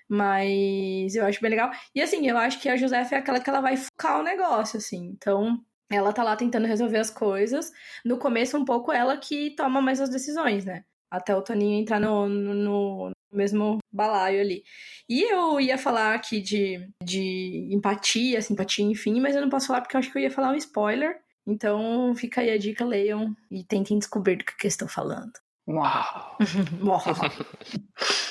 Mas 0.09 1.15
eu 1.15 1.25
acho 1.25 1.41
bem 1.41 1.51
legal. 1.51 1.71
E 1.93 2.01
assim, 2.01 2.27
eu 2.27 2.37
acho 2.37 2.61
que 2.61 2.69
a 2.69 2.77
Josefa 2.77 3.15
é 3.15 3.17
aquela 3.17 3.39
que 3.39 3.49
ela 3.49 3.61
vai 3.61 3.75
focar 3.75 4.19
o 4.19 4.23
negócio, 4.23 4.77
assim. 4.77 5.05
Então, 5.05 5.59
ela 5.89 6.13
tá 6.13 6.23
lá 6.23 6.35
tentando 6.35 6.67
resolver 6.67 6.97
as 6.97 7.09
coisas. 7.09 7.71
No 8.05 8.17
começo, 8.17 8.57
um 8.57 8.65
pouco 8.65 8.91
ela 8.91 9.17
que 9.17 9.51
toma 9.51 9.81
mais 9.81 9.99
as 9.99 10.09
decisões, 10.09 10.65
né? 10.65 10.83
Até 11.09 11.35
o 11.35 11.41
Toninho 11.41 11.79
entrar 11.79 11.99
no, 11.99 12.27
no, 12.27 12.53
no 12.53 13.11
mesmo 13.31 13.77
balaio 13.91 14.41
ali. 14.41 14.63
E 15.09 15.23
eu 15.23 15.59
ia 15.59 15.77
falar 15.77 16.15
aqui 16.15 16.41
de, 16.41 16.89
de 17.03 17.69
empatia, 17.71 18.41
simpatia, 18.41 18.85
enfim, 18.85 19.19
mas 19.21 19.35
eu 19.35 19.41
não 19.41 19.49
posso 19.49 19.67
falar 19.67 19.81
porque 19.81 19.95
eu 19.95 19.99
acho 19.99 20.11
que 20.11 20.17
eu 20.17 20.21
ia 20.21 20.31
falar 20.31 20.51
um 20.51 20.55
spoiler. 20.55 21.17
Então 21.45 22.13
fica 22.15 22.41
aí 22.41 22.49
a 22.49 22.57
dica, 22.57 22.83
leiam 22.83 23.33
e 23.49 23.63
tentem 23.63 23.97
descobrir 23.97 24.35
do 24.37 24.43
que 24.43 24.53
eu 24.65 24.67
estou 24.67 24.87
falando. 24.87 25.31
Uau! 25.67 26.37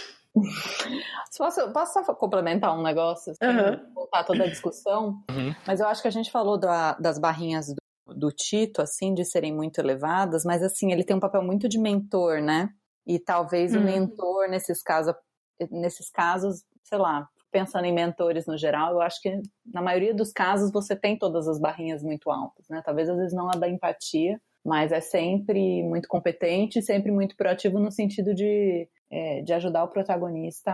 Posso, 1.37 1.71
posso 1.73 1.93
só 1.93 2.15
complementar 2.15 2.77
um 2.77 2.83
negócio? 2.83 3.33
Uhum. 3.43 3.95
Voltar 3.95 4.25
toda 4.25 4.45
a 4.45 4.49
discussão? 4.49 5.23
Uhum. 5.31 5.55
Mas 5.67 5.81
eu 5.81 5.87
acho 5.87 6.03
que 6.03 6.09
a 6.09 6.13
gente 6.13 6.31
falou 6.31 6.59
da, 6.59 6.95
das 6.95 7.19
barrinhas 7.19 7.67
do, 7.67 8.15
do, 8.15 8.31
Tito, 8.31 8.81
assim, 8.81 9.13
de 9.15 9.25
serem 9.25 9.55
muito 9.55 9.79
elevadas, 9.79 10.45
mas 10.45 10.63
assim, 10.63 10.93
ele 10.93 11.05
tem 11.05 11.17
um 11.17 11.21
papel 11.21 11.43
muito 11.43 11.69
de 11.69 11.79
mentor, 11.79 12.41
né? 12.41 12.71
E 13.07 13.19
talvez 13.19 13.75
uhum. 13.75 13.83
o 13.83 13.85
mentor, 13.85 14.49
nesses 14.49 14.83
casos, 14.83 15.15
nesses 15.71 16.11
casos, 16.11 16.65
sei 16.83 16.99
lá, 16.99 17.29
pensando 17.51 17.85
em 17.85 17.95
mentores 17.95 18.47
no 18.47 18.57
geral, 18.57 18.93
eu 18.93 19.01
acho 19.01 19.21
que 19.21 19.41
na 19.65 19.81
maioria 19.81 20.15
dos 20.15 20.33
casos 20.33 20.73
você 20.73 20.97
tem 20.97 21.19
todas 21.19 21.49
as 21.49 21.59
barrinhas 21.59 22.03
muito 22.03 22.31
altas, 22.31 22.67
né? 22.69 22.83
Talvez 22.85 23.09
às 23.09 23.17
vezes 23.17 23.35
não 23.35 23.49
a 23.49 23.53
da 23.53 23.69
empatia, 23.69 24.41
mas 24.67 24.91
é 24.91 25.01
sempre 25.01 25.83
muito 25.85 26.09
competente, 26.09 26.83
sempre 26.83 27.13
muito 27.13 27.37
proativo 27.37 27.79
no 27.79 27.91
sentido 27.91 28.35
de 28.35 28.89
é, 29.11 29.41
de 29.41 29.53
ajudar 29.53 29.85
o 29.85 29.89
protagonista 29.89 30.73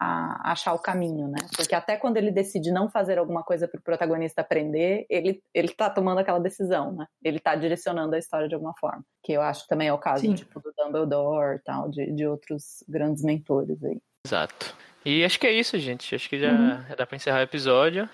a, 0.00 0.52
achar 0.52 0.72
o 0.72 0.78
caminho, 0.78 1.28
né? 1.28 1.38
Porque 1.54 1.74
até 1.74 1.98
quando 1.98 2.16
ele 2.16 2.30
decide 2.30 2.72
não 2.72 2.88
fazer 2.88 3.18
alguma 3.18 3.42
coisa 3.42 3.68
para 3.68 3.78
o 3.78 3.82
protagonista 3.82 4.40
aprender, 4.40 5.04
ele 5.10 5.42
ele 5.52 5.68
tá 5.68 5.90
tomando 5.90 6.18
aquela 6.18 6.38
decisão, 6.38 6.92
né? 6.92 7.06
Ele 7.22 7.36
está 7.36 7.54
direcionando 7.54 8.14
a 8.14 8.18
história 8.18 8.48
de 8.48 8.54
alguma 8.54 8.72
forma. 8.80 9.04
Que 9.22 9.34
eu 9.34 9.42
acho 9.42 9.62
que 9.62 9.68
também 9.68 9.88
é 9.88 9.92
o 9.92 9.98
caso 9.98 10.32
tipo 10.34 10.60
do 10.60 10.72
Dumbledore, 10.76 11.60
tal, 11.62 11.90
de, 11.90 12.10
de 12.12 12.26
outros 12.26 12.82
grandes 12.88 13.22
mentores 13.22 13.84
aí. 13.84 13.98
Exato. 14.26 14.74
E 15.04 15.22
acho 15.24 15.38
que 15.38 15.46
é 15.46 15.52
isso, 15.52 15.78
gente. 15.78 16.14
Acho 16.14 16.28
que 16.28 16.38
já, 16.38 16.52
uhum. 16.52 16.82
já 16.88 16.94
dá 16.94 17.06
para 17.06 17.16
encerrar 17.16 17.40
o 17.40 17.42
episódio. 17.42 18.08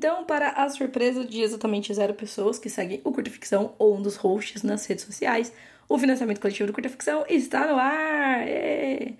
Então, 0.00 0.24
para 0.24 0.52
a 0.52 0.66
surpresa 0.70 1.26
de 1.26 1.42
exatamente 1.42 1.92
zero 1.92 2.14
pessoas 2.14 2.58
que 2.58 2.70
seguem 2.70 3.02
o 3.04 3.12
Curta 3.12 3.30
Ficção 3.30 3.74
ou 3.78 3.98
um 3.98 4.00
dos 4.00 4.16
hosts 4.16 4.62
nas 4.62 4.86
redes 4.86 5.04
sociais, 5.04 5.52
o 5.86 5.98
financiamento 5.98 6.40
coletivo 6.40 6.68
do 6.68 6.72
Curta 6.72 6.88
Ficção 6.88 7.22
está 7.28 7.66
no 7.66 7.78
ar! 7.78 8.48
É. 8.48 9.12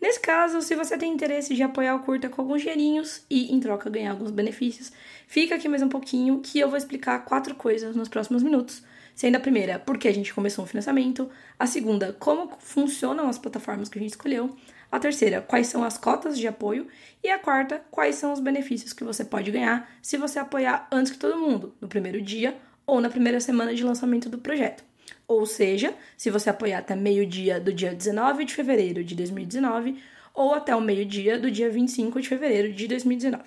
Nesse 0.00 0.20
caso, 0.20 0.62
se 0.62 0.76
você 0.76 0.96
tem 0.96 1.12
interesse 1.12 1.56
de 1.56 1.62
apoiar 1.64 1.96
o 1.96 2.04
Curta 2.04 2.28
com 2.28 2.40
alguns 2.40 2.62
dinheirinhos 2.62 3.24
e, 3.28 3.52
em 3.52 3.58
troca, 3.58 3.90
ganhar 3.90 4.12
alguns 4.12 4.30
benefícios, 4.30 4.92
fica 5.26 5.56
aqui 5.56 5.68
mais 5.68 5.82
um 5.82 5.88
pouquinho 5.88 6.38
que 6.38 6.60
eu 6.60 6.68
vou 6.68 6.78
explicar 6.78 7.18
quatro 7.24 7.56
coisas 7.56 7.96
nos 7.96 8.08
próximos 8.08 8.40
minutos. 8.40 8.84
Sendo 9.16 9.34
a 9.34 9.40
primeira, 9.40 9.80
por 9.80 9.98
que 9.98 10.06
a 10.06 10.14
gente 10.14 10.32
começou 10.32 10.64
um 10.64 10.68
financiamento. 10.68 11.28
A 11.58 11.66
segunda, 11.66 12.12
como 12.12 12.52
funcionam 12.60 13.28
as 13.28 13.38
plataformas 13.38 13.88
que 13.88 13.98
a 13.98 14.02
gente 14.02 14.12
escolheu. 14.12 14.56
A 14.90 14.98
terceira, 14.98 15.40
quais 15.40 15.66
são 15.66 15.84
as 15.84 15.98
cotas 15.98 16.38
de 16.38 16.48
apoio. 16.48 16.86
E 17.22 17.28
a 17.28 17.38
quarta, 17.38 17.82
quais 17.90 18.14
são 18.14 18.32
os 18.32 18.40
benefícios 18.40 18.92
que 18.92 19.04
você 19.04 19.24
pode 19.24 19.50
ganhar 19.50 19.90
se 20.00 20.16
você 20.16 20.38
apoiar 20.38 20.88
antes 20.90 21.12
que 21.12 21.18
todo 21.18 21.38
mundo, 21.38 21.74
no 21.80 21.88
primeiro 21.88 22.22
dia 22.22 22.56
ou 22.86 23.00
na 23.00 23.10
primeira 23.10 23.38
semana 23.38 23.74
de 23.74 23.84
lançamento 23.84 24.30
do 24.30 24.38
projeto. 24.38 24.82
Ou 25.26 25.44
seja, 25.44 25.94
se 26.16 26.30
você 26.30 26.48
apoiar 26.48 26.78
até 26.78 26.96
meio-dia 26.96 27.60
do 27.60 27.72
dia 27.72 27.94
19 27.94 28.46
de 28.46 28.54
fevereiro 28.54 29.04
de 29.04 29.14
2019 29.14 30.02
ou 30.32 30.54
até 30.54 30.74
o 30.74 30.80
meio-dia 30.80 31.38
do 31.38 31.50
dia 31.50 31.68
25 31.68 32.20
de 32.20 32.28
fevereiro 32.28 32.72
de 32.72 32.88
2019. 32.88 33.44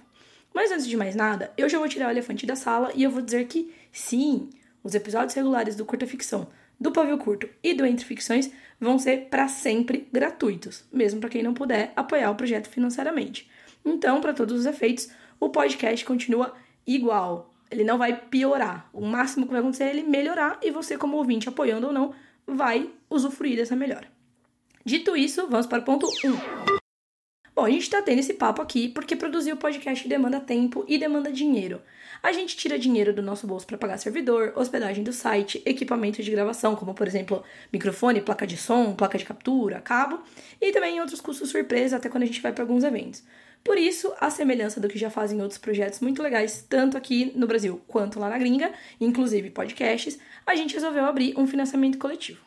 Mas 0.53 0.71
antes 0.71 0.85
de 0.85 0.95
mais 0.95 1.15
nada, 1.15 1.51
eu 1.57 1.67
já 1.67 1.79
vou 1.79 1.87
tirar 1.87 2.07
o 2.07 2.11
elefante 2.11 2.45
da 2.45 2.55
sala 2.55 2.91
e 2.93 3.01
eu 3.01 3.09
vou 3.09 3.21
dizer 3.21 3.47
que 3.47 3.73
sim, 3.91 4.49
os 4.83 4.93
episódios 4.93 5.33
regulares 5.33 5.75
do 5.75 5.85
Curta 5.85 6.05
Ficção, 6.05 6.47
do 6.82 6.91
Pavio 6.91 7.19
Curto 7.19 7.47
e 7.63 7.75
do 7.75 7.86
Entre 7.86 8.03
Ficções 8.03 8.51
vão 8.79 8.97
ser 8.97 9.27
para 9.29 9.47
sempre 9.47 10.07
gratuitos, 10.11 10.84
mesmo 10.91 11.19
para 11.19 11.29
quem 11.29 11.43
não 11.43 11.53
puder 11.53 11.93
apoiar 11.95 12.32
o 12.32 12.36
projeto 12.36 12.67
financeiramente. 12.67 13.47
Então, 13.86 14.19
para 14.19 14.34
todos 14.34 14.61
os 14.61 14.65
efeitos, 14.65 15.07
o 15.39 15.49
podcast 15.49 16.03
continua 16.03 16.55
igual, 16.86 17.53
ele 17.69 17.84
não 17.84 17.99
vai 17.99 18.19
piorar. 18.19 18.89
O 18.91 19.05
máximo 19.05 19.45
que 19.45 19.51
vai 19.51 19.61
acontecer 19.61 19.84
é 19.84 19.89
ele 19.91 20.01
melhorar 20.01 20.59
e 20.63 20.71
você, 20.71 20.97
como 20.97 21.17
ouvinte, 21.17 21.47
apoiando 21.47 21.86
ou 21.86 21.93
não, 21.93 22.15
vai 22.47 22.89
usufruir 23.07 23.57
dessa 23.57 23.75
melhora. 23.75 24.07
Dito 24.84 25.15
isso, 25.15 25.47
vamos 25.47 25.67
para 25.67 25.82
o 25.82 25.86
ponto 25.86 26.07
1. 26.07 26.82
Bom, 27.53 27.65
a 27.65 27.69
gente 27.69 27.84
está 27.84 28.01
tendo 28.01 28.17
esse 28.17 28.34
papo 28.34 28.59
aqui 28.59 28.89
porque 28.89 29.15
produzir 29.15 29.53
o 29.53 29.57
podcast 29.57 30.07
demanda 30.07 30.39
tempo 30.39 30.84
e 30.88 30.97
demanda 30.97 31.32
dinheiro. 31.32 31.79
A 32.24 32.32
gente 32.32 32.55
tira 32.55 32.78
dinheiro 32.78 33.11
do 33.11 33.22
nosso 33.22 33.47
bolso 33.47 33.65
para 33.65 33.80
pagar 33.80 33.97
servidor, 33.97 34.53
hospedagem 34.55 35.03
do 35.03 35.11
site, 35.11 35.59
equipamento 35.65 36.22
de 36.22 36.30
gravação, 36.30 36.76
como 36.76 36.93
por 36.93 37.07
exemplo 37.07 37.43
microfone, 37.74 38.22
placa 38.22 38.45
de 38.45 38.57
som, 38.57 38.93
placa 38.93 39.17
de 39.17 39.26
captura, 39.26 39.82
cabo, 39.82 40.19
e 40.61 40.72
também 40.72 40.99
outros 40.99 41.19
custos 41.19 41.49
surpresa 41.49 41.97
até 41.97 42.09
quando 42.09 42.24
a 42.24 42.28
gente 42.28 42.39
vai 42.39 42.53
para 42.53 42.63
alguns 42.63 42.84
eventos. 42.84 43.24
Por 43.63 43.76
isso, 43.76 44.13
a 44.19 44.30
semelhança 44.30 44.80
do 44.80 44.88
que 44.88 44.99
já 44.99 45.09
fazem 45.09 45.41
outros 45.41 45.57
projetos 45.57 45.99
muito 45.99 46.22
legais, 46.22 46.63
tanto 46.69 46.95
aqui 46.95 47.32
no 47.36 47.47
Brasil 47.47 47.82
quanto 47.88 48.19
lá 48.19 48.30
na 48.30 48.38
gringa, 48.38 48.72
inclusive 48.99 49.49
podcasts, 49.49 50.19
a 50.45 50.55
gente 50.55 50.76
resolveu 50.76 51.05
abrir 51.05 51.34
um 51.38 51.47
financiamento 51.47 51.97
coletivo. 51.97 52.39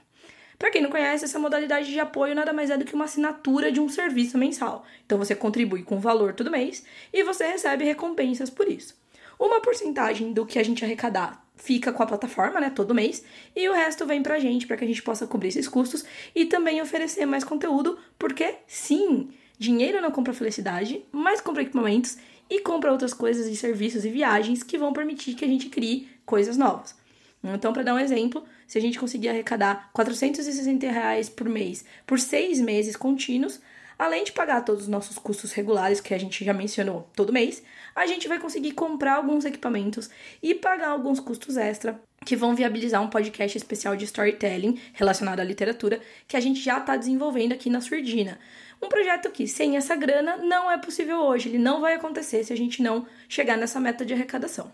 Para 0.56 0.70
quem 0.70 0.82
não 0.82 0.90
conhece, 0.90 1.24
essa 1.24 1.38
modalidade 1.38 1.90
de 1.90 1.98
apoio 1.98 2.34
nada 2.34 2.52
mais 2.52 2.70
é 2.70 2.76
do 2.76 2.84
que 2.84 2.94
uma 2.94 3.06
assinatura 3.06 3.72
de 3.72 3.80
um 3.80 3.88
serviço 3.88 4.38
mensal. 4.38 4.84
Então 5.04 5.18
você 5.18 5.34
contribui 5.34 5.82
com 5.82 5.98
valor 5.98 6.32
todo 6.32 6.50
mês 6.50 6.84
e 7.12 7.24
você 7.24 7.44
recebe 7.44 7.84
recompensas 7.84 8.50
por 8.50 8.68
isso. 8.68 9.03
Uma 9.38 9.60
porcentagem 9.60 10.32
do 10.32 10.46
que 10.46 10.58
a 10.58 10.62
gente 10.62 10.84
arrecadar 10.84 11.44
fica 11.56 11.92
com 11.92 12.02
a 12.02 12.06
plataforma, 12.06 12.60
né, 12.60 12.70
todo 12.70 12.94
mês, 12.94 13.24
e 13.54 13.68
o 13.68 13.72
resto 13.72 14.04
vem 14.06 14.22
pra 14.22 14.40
gente 14.40 14.66
para 14.66 14.76
que 14.76 14.84
a 14.84 14.86
gente 14.86 15.02
possa 15.02 15.26
cobrir 15.26 15.48
esses 15.48 15.68
custos 15.68 16.04
e 16.34 16.46
também 16.46 16.82
oferecer 16.82 17.26
mais 17.26 17.44
conteúdo, 17.44 17.98
porque 18.18 18.56
sim, 18.66 19.28
Dinheiro 19.58 20.00
não 20.02 20.10
compra 20.10 20.34
felicidade, 20.34 21.04
mas 21.12 21.40
compra 21.40 21.62
equipamentos 21.62 22.18
e 22.50 22.60
compra 22.60 22.90
outras 22.90 23.14
coisas 23.14 23.46
e 23.46 23.56
serviços 23.56 24.04
e 24.04 24.10
viagens 24.10 24.62
que 24.62 24.76
vão 24.76 24.92
permitir 24.92 25.34
que 25.34 25.44
a 25.44 25.48
gente 25.48 25.68
crie 25.68 26.08
coisas 26.26 26.56
novas. 26.56 26.94
Então, 27.42 27.72
para 27.72 27.82
dar 27.82 27.94
um 27.94 27.98
exemplo, 27.98 28.42
se 28.66 28.78
a 28.78 28.80
gente 28.80 28.98
conseguir 28.98 29.28
arrecadar 29.28 29.90
460 29.92 30.90
reais 30.90 31.28
por 31.28 31.48
mês 31.48 31.84
por 32.06 32.18
seis 32.18 32.60
meses 32.60 32.96
contínuos, 32.96 33.60
além 33.98 34.24
de 34.24 34.32
pagar 34.32 34.62
todos 34.62 34.82
os 34.82 34.88
nossos 34.88 35.18
custos 35.18 35.52
regulares 35.52 36.00
que 36.00 36.14
a 36.14 36.18
gente 36.18 36.44
já 36.44 36.52
mencionou 36.52 37.08
todo 37.14 37.32
mês, 37.32 37.62
a 37.94 38.06
gente 38.06 38.28
vai 38.28 38.38
conseguir 38.38 38.72
comprar 38.72 39.14
alguns 39.14 39.44
equipamentos 39.44 40.10
e 40.42 40.54
pagar 40.54 40.88
alguns 40.88 41.20
custos 41.20 41.56
extra 41.56 42.00
que 42.24 42.36
vão 42.36 42.54
viabilizar 42.54 43.02
um 43.02 43.10
podcast 43.10 43.56
especial 43.56 43.94
de 43.96 44.04
storytelling 44.04 44.80
relacionado 44.94 45.40
à 45.40 45.44
literatura 45.44 46.00
que 46.26 46.36
a 46.36 46.40
gente 46.40 46.60
já 46.60 46.78
está 46.78 46.96
desenvolvendo 46.96 47.52
aqui 47.52 47.68
na 47.68 47.80
Surdina. 47.80 48.38
Um 48.82 48.88
projeto 48.88 49.30
que, 49.30 49.46
sem 49.46 49.76
essa 49.76 49.94
grana, 49.94 50.36
não 50.36 50.70
é 50.70 50.76
possível 50.76 51.18
hoje, 51.20 51.48
ele 51.48 51.58
não 51.58 51.80
vai 51.80 51.94
acontecer 51.94 52.44
se 52.44 52.52
a 52.52 52.56
gente 52.56 52.82
não 52.82 53.06
chegar 53.28 53.56
nessa 53.56 53.80
meta 53.80 54.04
de 54.04 54.12
arrecadação. 54.12 54.72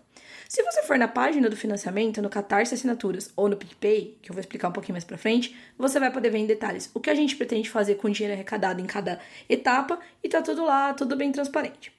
Se 0.51 0.61
você 0.63 0.83
for 0.83 0.97
na 0.97 1.07
página 1.07 1.49
do 1.49 1.55
financiamento, 1.55 2.21
no 2.21 2.29
Catarse 2.29 2.73
Assinaturas 2.73 3.31
ou 3.37 3.47
no 3.47 3.55
PicPay, 3.55 4.17
que 4.21 4.29
eu 4.29 4.33
vou 4.33 4.41
explicar 4.41 4.67
um 4.67 4.73
pouquinho 4.73 4.95
mais 4.95 5.05
pra 5.05 5.17
frente, 5.17 5.55
você 5.77 5.97
vai 5.97 6.11
poder 6.11 6.29
ver 6.29 6.39
em 6.39 6.45
detalhes 6.45 6.91
o 6.93 6.99
que 6.99 7.09
a 7.09 7.15
gente 7.15 7.37
pretende 7.37 7.69
fazer 7.69 7.95
com 7.95 8.09
o 8.09 8.11
dinheiro 8.11 8.33
arrecadado 8.33 8.81
em 8.81 8.85
cada 8.85 9.21
etapa 9.47 9.97
e 10.21 10.27
tá 10.27 10.41
tudo 10.41 10.65
lá, 10.65 10.93
tudo 10.93 11.15
bem 11.15 11.31
transparente. 11.31 11.93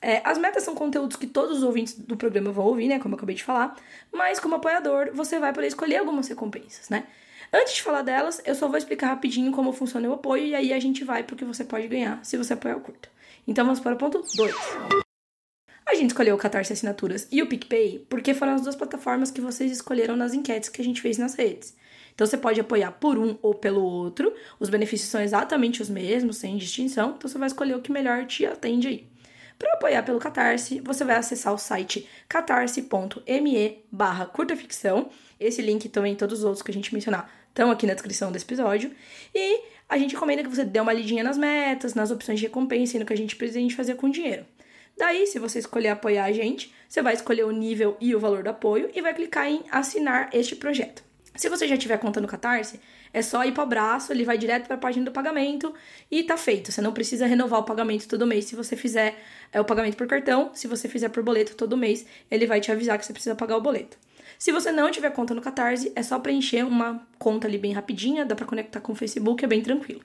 É, 0.00 0.20
as 0.24 0.36
metas 0.36 0.64
são 0.64 0.74
conteúdos 0.74 1.16
que 1.16 1.28
todos 1.28 1.58
os 1.58 1.62
ouvintes 1.62 1.94
do 1.94 2.16
programa 2.16 2.50
vão 2.50 2.64
ouvir, 2.64 2.88
né? 2.88 2.98
Como 2.98 3.14
eu 3.14 3.16
acabei 3.16 3.36
de 3.36 3.44
falar, 3.44 3.76
mas 4.10 4.40
como 4.40 4.56
apoiador, 4.56 5.12
você 5.14 5.38
vai 5.38 5.52
poder 5.52 5.68
escolher 5.68 5.98
algumas 5.98 6.26
recompensas, 6.26 6.88
né? 6.88 7.04
Antes 7.52 7.74
de 7.74 7.82
falar 7.84 8.02
delas, 8.02 8.42
eu 8.44 8.56
só 8.56 8.66
vou 8.66 8.78
explicar 8.78 9.10
rapidinho 9.10 9.52
como 9.52 9.72
funciona 9.72 10.08
o 10.08 10.14
apoio 10.14 10.46
e 10.46 10.56
aí 10.56 10.72
a 10.72 10.80
gente 10.80 11.04
vai 11.04 11.22
pro 11.22 11.36
que 11.36 11.44
você 11.44 11.64
pode 11.64 11.86
ganhar 11.86 12.18
se 12.24 12.36
você 12.36 12.54
apoiar 12.54 12.78
o 12.78 12.80
curta. 12.80 13.08
Então 13.46 13.64
vamos 13.64 13.78
para 13.78 13.94
o 13.94 13.96
ponto 13.96 14.24
2. 14.36 14.54
A 15.86 15.94
gente 15.94 16.10
escolheu 16.10 16.34
o 16.34 16.38
Catarse 16.38 16.72
Assinaturas 16.72 17.26
e 17.30 17.42
o 17.42 17.46
PicPay 17.48 18.06
porque 18.08 18.34
foram 18.34 18.54
as 18.54 18.62
duas 18.62 18.76
plataformas 18.76 19.30
que 19.30 19.40
vocês 19.40 19.70
escolheram 19.70 20.16
nas 20.16 20.32
enquetes 20.32 20.68
que 20.68 20.80
a 20.80 20.84
gente 20.84 21.00
fez 21.00 21.18
nas 21.18 21.34
redes. 21.34 21.74
Então 22.14 22.26
você 22.26 22.36
pode 22.36 22.60
apoiar 22.60 22.92
por 22.92 23.18
um 23.18 23.36
ou 23.42 23.54
pelo 23.54 23.82
outro, 23.82 24.32
os 24.60 24.68
benefícios 24.68 25.10
são 25.10 25.20
exatamente 25.20 25.82
os 25.82 25.88
mesmos, 25.88 26.36
sem 26.36 26.56
distinção, 26.56 27.14
então 27.16 27.28
você 27.28 27.38
vai 27.38 27.46
escolher 27.46 27.74
o 27.74 27.80
que 27.80 27.90
melhor 27.90 28.26
te 28.26 28.44
atende 28.44 28.88
aí. 28.88 29.12
Para 29.58 29.74
apoiar 29.74 30.02
pelo 30.02 30.18
Catarse, 30.18 30.80
você 30.80 31.04
vai 31.04 31.16
acessar 31.16 31.54
o 31.54 31.58
site 31.58 32.08
catarse.me 32.28 33.84
barra 33.92 34.26
curtaficção. 34.26 35.08
Esse 35.38 35.62
link 35.62 35.88
também 35.88 36.16
todos 36.16 36.40
os 36.40 36.44
outros 36.44 36.62
que 36.62 36.70
a 36.70 36.74
gente 36.74 36.92
mencionar 36.92 37.30
estão 37.48 37.70
aqui 37.70 37.86
na 37.86 37.94
descrição 37.94 38.32
desse 38.32 38.44
episódio. 38.44 38.90
E 39.32 39.62
a 39.88 39.96
gente 39.96 40.14
recomenda 40.14 40.42
que 40.42 40.48
você 40.48 40.64
dê 40.64 40.80
uma 40.80 40.92
lidinha 40.92 41.22
nas 41.22 41.38
metas, 41.38 41.94
nas 41.94 42.10
opções 42.10 42.40
de 42.40 42.46
recompensa 42.46 42.96
e 42.96 43.00
no 43.00 43.06
que 43.06 43.12
a 43.12 43.16
gente 43.16 43.36
pretende 43.36 43.74
fazer 43.76 43.94
com 43.94 44.08
o 44.08 44.10
dinheiro. 44.10 44.44
Daí, 45.02 45.26
se 45.26 45.40
você 45.40 45.58
escolher 45.58 45.88
apoiar 45.88 46.26
a 46.26 46.30
gente, 46.30 46.72
você 46.88 47.02
vai 47.02 47.12
escolher 47.12 47.42
o 47.42 47.50
nível 47.50 47.96
e 48.00 48.14
o 48.14 48.20
valor 48.20 48.44
do 48.44 48.50
apoio 48.50 48.88
e 48.94 49.02
vai 49.02 49.12
clicar 49.12 49.48
em 49.48 49.64
assinar 49.68 50.30
este 50.32 50.54
projeto. 50.54 51.02
Se 51.34 51.48
você 51.48 51.66
já 51.66 51.76
tiver 51.76 51.98
conta 51.98 52.20
no 52.20 52.28
Catarse, 52.28 52.78
é 53.12 53.20
só 53.20 53.44
ir 53.44 53.50
para 53.50 53.64
o 53.64 53.66
braço, 53.66 54.12
ele 54.12 54.24
vai 54.24 54.38
direto 54.38 54.68
para 54.68 54.76
a 54.76 54.78
página 54.78 55.04
do 55.04 55.10
pagamento 55.10 55.74
e 56.08 56.22
tá 56.22 56.36
feito. 56.36 56.70
Você 56.70 56.80
não 56.80 56.92
precisa 56.92 57.26
renovar 57.26 57.58
o 57.58 57.64
pagamento 57.64 58.06
todo 58.06 58.24
mês 58.24 58.44
se 58.44 58.54
você 58.54 58.76
fizer 58.76 59.18
é, 59.52 59.60
o 59.60 59.64
pagamento 59.64 59.96
por 59.96 60.06
cartão. 60.06 60.52
Se 60.54 60.68
você 60.68 60.88
fizer 60.88 61.08
por 61.08 61.24
boleto 61.24 61.56
todo 61.56 61.76
mês, 61.76 62.06
ele 62.30 62.46
vai 62.46 62.60
te 62.60 62.70
avisar 62.70 62.96
que 62.96 63.04
você 63.04 63.12
precisa 63.12 63.34
pagar 63.34 63.56
o 63.56 63.60
boleto. 63.60 63.98
Se 64.42 64.50
você 64.50 64.72
não 64.72 64.90
tiver 64.90 65.10
conta 65.10 65.36
no 65.36 65.40
Catarse, 65.40 65.92
é 65.94 66.02
só 66.02 66.18
preencher 66.18 66.66
uma 66.66 67.06
conta 67.16 67.46
ali 67.46 67.56
bem 67.56 67.72
rapidinha, 67.72 68.26
dá 68.26 68.34
para 68.34 68.44
conectar 68.44 68.80
com 68.80 68.90
o 68.90 68.94
Facebook, 68.96 69.44
é 69.44 69.46
bem 69.46 69.62
tranquilo. 69.62 70.00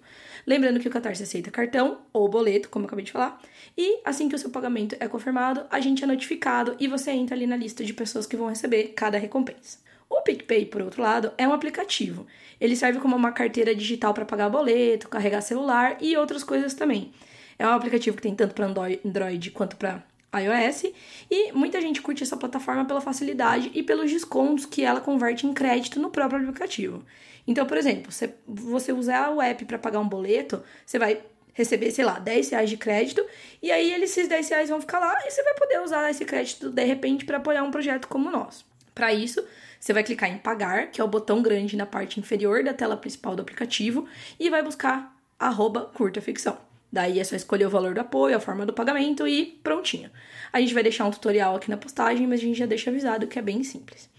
Lembrando 0.45 0.79
que 0.79 0.87
o 0.87 0.91
Catarse 0.91 1.23
aceita 1.23 1.49
cartão 1.49 2.01
ou 2.13 2.29
boleto, 2.29 2.69
como 2.69 2.85
eu 2.85 2.87
acabei 2.87 3.03
de 3.03 3.11
falar, 3.11 3.41
e 3.75 3.99
assim 4.05 4.29
que 4.29 4.35
o 4.35 4.37
seu 4.37 4.51
pagamento 4.51 4.95
é 4.99 5.07
confirmado, 5.07 5.65
a 5.71 5.79
gente 5.79 6.03
é 6.03 6.05
notificado 6.05 6.75
e 6.79 6.87
você 6.87 7.09
entra 7.09 7.35
ali 7.35 7.47
na 7.47 7.55
lista 7.55 7.83
de 7.83 7.95
pessoas 7.95 8.27
que 8.27 8.37
vão 8.37 8.47
receber 8.47 8.89
cada 8.89 9.17
recompensa. 9.17 9.79
O 10.07 10.21
PicPay, 10.21 10.67
por 10.67 10.83
outro 10.83 11.01
lado, 11.01 11.31
é 11.35 11.47
um 11.47 11.53
aplicativo. 11.53 12.27
Ele 12.61 12.75
serve 12.75 12.99
como 12.99 13.15
uma 13.15 13.31
carteira 13.31 13.73
digital 13.73 14.13
para 14.13 14.23
pagar 14.23 14.49
boleto, 14.49 15.09
carregar 15.09 15.41
celular 15.41 15.97
e 15.99 16.15
outras 16.15 16.43
coisas 16.43 16.75
também. 16.75 17.11
É 17.57 17.65
um 17.65 17.71
aplicativo 17.71 18.15
que 18.15 18.21
tem 18.21 18.35
tanto 18.35 18.53
para 18.53 18.67
Android 18.67 19.49
quanto 19.49 19.77
para 19.77 20.03
iOS, 20.35 20.91
e 21.31 21.51
muita 21.53 21.79
gente 21.79 22.01
curte 22.01 22.23
essa 22.23 22.35
plataforma 22.35 22.85
pela 22.85 23.01
facilidade 23.01 23.71
e 23.73 23.81
pelos 23.81 24.11
descontos 24.11 24.65
que 24.65 24.83
ela 24.83 24.99
converte 24.99 25.47
em 25.47 25.53
crédito 25.53 25.99
no 25.99 26.09
próprio 26.09 26.41
aplicativo. 26.41 27.03
Então, 27.47 27.65
por 27.65 27.77
exemplo, 27.77 28.11
você, 28.11 28.33
você 28.45 28.91
usar 28.91 29.29
o 29.29 29.41
app 29.41 29.63
para 29.65 29.79
pagar 29.79 29.99
um 29.99 30.07
boleto, 30.07 30.61
você 30.85 30.99
vai 30.99 31.21
receber, 31.53 31.89
sei 31.91 32.05
lá, 32.05 32.19
10 32.19 32.49
reais 32.49 32.69
de 32.69 32.77
crédito, 32.77 33.25
e 33.63 33.71
aí 33.71 33.91
esses 34.03 34.27
10 34.27 34.49
reais 34.49 34.69
vão 34.69 34.81
ficar 34.81 34.99
lá 34.99 35.15
e 35.25 35.31
você 35.31 35.41
vai 35.41 35.55
poder 35.55 35.81
usar 35.81 36.09
esse 36.11 36.23
crédito 36.23 36.69
de 36.69 36.83
repente 36.83 37.25
para 37.25 37.37
apoiar 37.37 37.63
um 37.63 37.71
projeto 37.71 38.07
como 38.07 38.27
o 38.27 38.31
nosso. 38.31 38.65
Para 38.93 39.13
isso, 39.13 39.43
você 39.79 39.93
vai 39.93 40.03
clicar 40.03 40.29
em 40.29 40.37
pagar, 40.37 40.91
que 40.91 40.99
é 40.99 41.03
o 41.03 41.07
botão 41.07 41.41
grande 41.41 41.77
na 41.77 41.85
parte 41.85 42.19
inferior 42.19 42.63
da 42.63 42.73
tela 42.73 42.97
principal 42.97 43.35
do 43.35 43.41
aplicativo, 43.41 44.07
e 44.39 44.49
vai 44.49 44.61
buscar 44.61 45.15
arroba 45.39 45.89
curta 45.93 46.21
ficção. 46.21 46.66
Daí 46.91 47.19
é 47.19 47.23
só 47.23 47.35
escolher 47.35 47.65
o 47.65 47.69
valor 47.69 47.93
do 47.93 48.01
apoio, 48.01 48.37
a 48.37 48.39
forma 48.39 48.65
do 48.65 48.73
pagamento 48.73 49.27
e 49.27 49.45
prontinho. 49.63 50.09
A 50.51 50.59
gente 50.59 50.73
vai 50.73 50.83
deixar 50.83 51.05
um 51.05 51.11
tutorial 51.11 51.55
aqui 51.55 51.69
na 51.69 51.77
postagem, 51.77 52.25
mas 52.25 52.39
a 52.39 52.43
gente 52.43 52.57
já 52.57 52.65
deixa 52.65 52.89
avisado 52.89 53.27
que 53.27 53.37
é 53.37 53.41
bem 53.41 53.63
simples. 53.63 54.09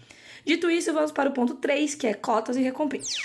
Dito 0.45 0.69
isso, 0.69 0.93
vamos 0.93 1.11
para 1.11 1.29
o 1.29 1.33
ponto 1.33 1.55
3, 1.55 1.95
que 1.95 2.07
é 2.07 2.13
cotas 2.13 2.55
e 2.55 2.61
recompensas. 2.61 3.17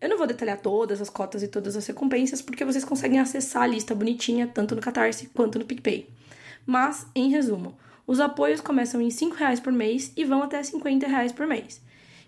Eu 0.00 0.10
não 0.10 0.18
vou 0.18 0.26
detalhar 0.26 0.58
todas 0.58 1.00
as 1.00 1.10
cotas 1.10 1.42
e 1.42 1.48
todas 1.48 1.76
as 1.76 1.86
recompensas, 1.86 2.40
porque 2.40 2.64
vocês 2.64 2.84
conseguem 2.84 3.18
acessar 3.18 3.62
a 3.62 3.66
lista 3.66 3.94
bonitinha 3.94 4.46
tanto 4.46 4.74
no 4.74 4.80
Catarse 4.80 5.30
quanto 5.34 5.58
no 5.58 5.64
PicPay. 5.64 6.08
Mas, 6.64 7.06
em 7.14 7.30
resumo, 7.30 7.76
os 8.06 8.20
apoios 8.20 8.60
começam 8.60 9.00
em 9.00 9.08
R$ 9.08 9.32
reais 9.36 9.58
por 9.58 9.72
mês 9.72 10.12
e 10.16 10.24
vão 10.24 10.42
até 10.42 10.60
R$ 10.60 11.06
reais 11.06 11.32
por 11.32 11.46
mês. 11.46 11.80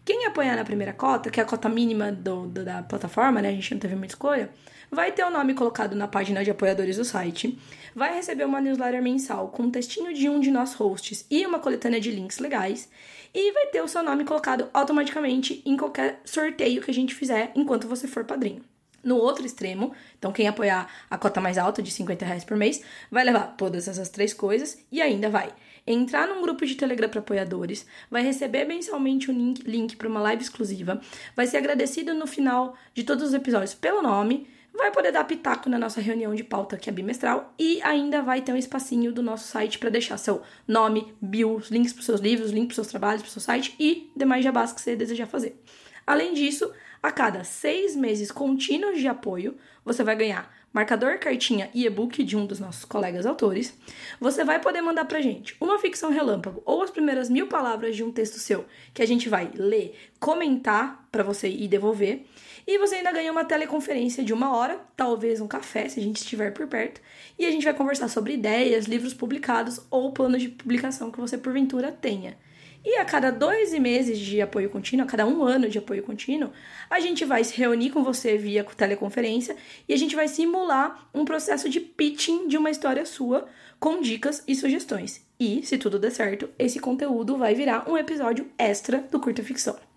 Quem 0.05 0.25
apoiar 0.25 0.57
na 0.57 0.65
primeira 0.65 0.93
cota, 0.93 1.31
que 1.31 1.39
é 1.39 1.43
a 1.43 1.47
cota 1.47 1.69
mínima 1.69 2.11
do, 2.11 2.47
do, 2.47 2.65
da 2.65 2.83
plataforma, 2.83 3.43
né? 3.43 3.51
A 3.51 3.53
gente 3.53 3.75
não 3.75 3.79
teve 3.79 3.95
muita 3.95 4.15
escolha, 4.15 4.51
vai 4.91 5.13
ter 5.13 5.25
o 5.25 5.31
nome 5.31 5.55
colocado 5.55 5.95
na 5.95 6.09
página 6.09 6.43
de 6.43 6.51
apoiadores 6.51 6.97
do 6.97 7.05
site, 7.05 7.59
vai 7.95 8.15
receber 8.15 8.45
uma 8.45 8.61
newsletter 8.61 9.03
mensal 9.03 9.49
com 9.49 9.65
um 9.65 9.71
textinho 9.71 10.13
de 10.13 10.29
um 10.29 10.41
de 10.41 10.51
nós 10.51 10.75
hosts 10.75 11.27
e 11.31 11.47
uma 11.47 11.59
coletânea 11.59 12.01
de 12.01 12.11
links 12.11 12.39
legais, 12.39 12.89
e 13.35 13.53
vai 13.53 13.67
ter 13.67 13.83
o 13.83 13.89
seu 13.89 14.03
nome 14.03 14.25
colocado 14.25 14.69
automaticamente 14.73 15.63
em 15.65 15.77
qualquer 15.77 16.21
sorteio 16.25 16.83
que 16.83 16.91
a 16.91 16.95
gente 16.95 17.15
fizer 17.15 17.53
enquanto 17.55 17.89
você 17.89 18.09
for 18.09 18.25
padrinho. 18.25 18.63
No 19.03 19.17
outro 19.17 19.47
extremo, 19.47 19.93
então 20.19 20.33
quem 20.33 20.49
apoiar 20.49 20.91
a 21.09 21.17
cota 21.17 21.41
mais 21.41 21.57
alta 21.57 21.81
de 21.81 21.91
50 21.91 22.25
reais 22.25 22.45
por 22.45 22.57
mês 22.57 22.83
vai 23.11 23.25
levar 23.25 23.55
todas 23.57 23.87
essas 23.87 24.09
três 24.09 24.35
coisas 24.35 24.79
e 24.91 25.01
ainda 25.01 25.31
vai 25.31 25.53
entrar 25.87 26.27
num 26.27 26.43
grupo 26.43 26.67
de 26.67 26.75
Telegram 26.75 27.09
para 27.09 27.21
apoiadores, 27.21 27.87
vai 28.11 28.23
receber 28.23 28.65
mensalmente 28.65 29.31
um 29.31 29.35
link, 29.35 29.63
link 29.63 29.97
para 29.97 30.09
uma 30.09 30.21
live 30.21 30.43
exclusiva, 30.43 31.01
vai 31.35 31.47
ser 31.47 31.57
agradecido 31.59 32.13
no 32.13 32.27
final 32.27 32.77
de 32.93 33.05
todos 33.05 33.25
os 33.25 33.35
episódios 33.35 33.73
pelo 33.73 34.03
nome, 34.03 34.47
vai 34.75 34.91
poder 34.93 35.13
dar 35.13 35.25
pitaco 35.25 35.69
na 35.69 35.79
nossa 35.79 36.01
reunião 36.01 36.35
de 36.35 36.45
pauta 36.45 36.77
que 36.77 36.89
é 36.89 36.93
bimestral 36.93 37.53
e 37.59 37.81
ainda 37.83 38.23
vai 38.23 38.41
ter 38.41 38.53
um 38.53 38.57
espacinho 38.57 39.13
do 39.13 39.23
nosso 39.23 39.49
site 39.49 39.79
para 39.79 39.91
deixar 39.91 40.17
seu 40.19 40.43
nome, 40.67 41.15
bio, 41.21 41.61
links 41.71 41.93
para 41.93 42.03
seus 42.03 42.21
livros, 42.21 42.51
links 42.51 42.69
para 42.69 42.75
seus 42.77 42.89
trabalhos, 42.89 43.23
para 43.23 43.31
seu 43.31 43.43
site 43.43 43.75
e 43.79 44.11
demais 44.17 44.45
jabás 44.45 44.73
que 44.73 44.81
você 44.81 44.95
desejar 44.95 45.27
fazer. 45.27 45.61
Além 46.07 46.33
disso, 46.33 46.73
a 47.03 47.13
cada 47.13 47.45
seis 47.45 47.95
meses 47.95 48.31
contínuos 48.31 48.99
de 48.99 49.07
apoio, 49.07 49.57
você 49.85 50.03
vai 50.03 50.17
ganhar 50.17 50.53
marcador, 50.73 51.19
cartinha 51.19 51.71
e 51.75 51.87
e-book 51.87 52.23
de 52.23 52.37
um 52.37 52.47
dos 52.47 52.61
nossos 52.61 52.85
colegas 52.85 53.27
autores. 53.27 53.77
Você 54.21 54.45
vai 54.45 54.61
poder 54.61 54.81
mandar 54.81 55.05
pra 55.07 55.21
gente 55.21 55.57
uma 55.61 55.79
ficção 55.79 56.11
relâmpago 56.11 56.63
ou 56.65 56.83
as 56.83 56.91
primeiras 56.91 57.29
mil 57.29 57.47
palavras 57.47 57.97
de 57.97 58.05
um 58.05 58.13
texto 58.13 58.39
seu 58.39 58.65
que 58.93 59.03
a 59.03 59.07
gente 59.07 59.29
vai 59.29 59.51
ler, 59.55 59.95
comentar 60.21 61.07
para 61.11 61.23
você 61.23 61.49
e 61.49 61.67
devolver. 61.67 62.25
E 62.69 62.77
você 62.77 62.97
ainda 62.97 63.11
ganha 63.11 63.33
uma 63.33 63.47
teleconferência 63.47 64.23
de 64.23 64.35
uma 64.35 64.55
hora, 64.55 64.79
talvez 64.95 65.41
um 65.41 65.49
café, 65.49 65.89
se 65.89 65.99
a 65.99 66.03
gente 66.03 66.19
estiver 66.19 66.53
por 66.53 66.67
perto. 66.67 67.01
E 67.39 67.47
a 67.47 67.51
gente 67.51 67.65
vai 67.65 67.73
conversar 67.73 68.09
sobre 68.09 68.35
ideias, 68.35 68.85
livros 68.85 69.15
publicados 69.15 69.81
ou 69.91 70.13
planos 70.13 70.43
de 70.43 70.51
publicação 70.51 71.11
que 71.11 71.19
você 71.19 71.39
porventura 71.39 71.91
tenha. 71.91 72.37
E 72.85 72.97
a 72.97 73.07
cada 73.07 73.31
dois 73.31 73.73
meses 73.73 74.19
de 74.19 74.43
apoio 74.43 74.69
contínuo, 74.69 75.07
a 75.07 75.09
cada 75.09 75.27
um 75.27 75.43
ano 75.43 75.67
de 75.71 75.79
apoio 75.79 76.03
contínuo, 76.03 76.53
a 76.91 77.01
gente 77.01 77.25
vai 77.25 77.43
se 77.43 77.57
reunir 77.57 77.89
com 77.89 78.05
você 78.05 78.37
via 78.37 78.63
teleconferência 78.63 79.57
e 79.89 79.95
a 79.95 79.97
gente 79.97 80.15
vai 80.15 80.29
simular 80.29 81.09
um 81.15 81.25
processo 81.25 81.71
de 81.71 81.81
pitching 81.81 82.49
de 82.49 82.59
uma 82.59 82.71
história 82.71 83.07
sua 83.07 83.49
com 83.81 84.03
dicas 84.03 84.45
e 84.47 84.55
sugestões. 84.55 85.27
E, 85.41 85.63
se 85.65 85.79
tudo 85.79 85.99
der 85.99 86.11
certo, 86.11 86.51
esse 86.59 86.79
conteúdo 86.79 87.39
vai 87.39 87.55
virar 87.55 87.89
um 87.89 87.97
episódio 87.97 88.47
extra 88.59 88.99
do 89.11 89.19
Curta 89.19 89.43
Ficção. 89.43 89.88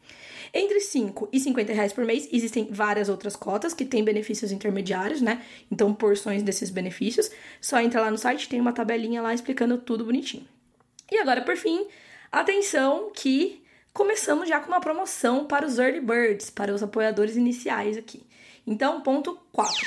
Entre 0.54 0.80
5 0.80 1.30
e 1.32 1.40
50 1.40 1.74
reais 1.74 1.94
por 1.94 2.06
mês, 2.06 2.28
existem 2.32 2.68
várias 2.72 3.10
outras 3.10 3.36
cotas 3.36 3.74
que 3.74 3.86
têm 3.86 4.04
benefícios 4.04 4.52
intermediários, 4.52 5.22
né? 5.22 5.44
Então, 5.72 5.94
porções 5.94 6.44
desses 6.44 6.70
benefícios. 6.70 7.32
Só 7.62 7.80
entra 7.80 8.02
lá 8.02 8.12
no 8.12 8.18
site, 8.18 8.50
tem 8.50 8.60
uma 8.60 8.74
tabelinha 8.74 9.22
lá 9.22 9.34
explicando 9.34 9.78
tudo 9.78 10.06
bonitinho. 10.06 10.46
E 11.10 11.18
agora, 11.18 11.42
por 11.42 11.56
fim, 11.56 11.88
Atenção 12.32 13.12
que 13.14 13.62
começamos 13.92 14.48
já 14.48 14.58
com 14.62 14.70
uma 14.70 14.80
promoção 14.80 15.46
para 15.46 15.66
os 15.66 15.78
early 15.78 16.00
birds, 16.00 16.50
para 16.50 16.74
os 16.74 16.82
apoiadores 16.82 17.36
iniciais 17.36 17.98
aqui. 17.98 18.26
Então, 18.66 19.02
ponto 19.02 19.38
4. 19.52 19.86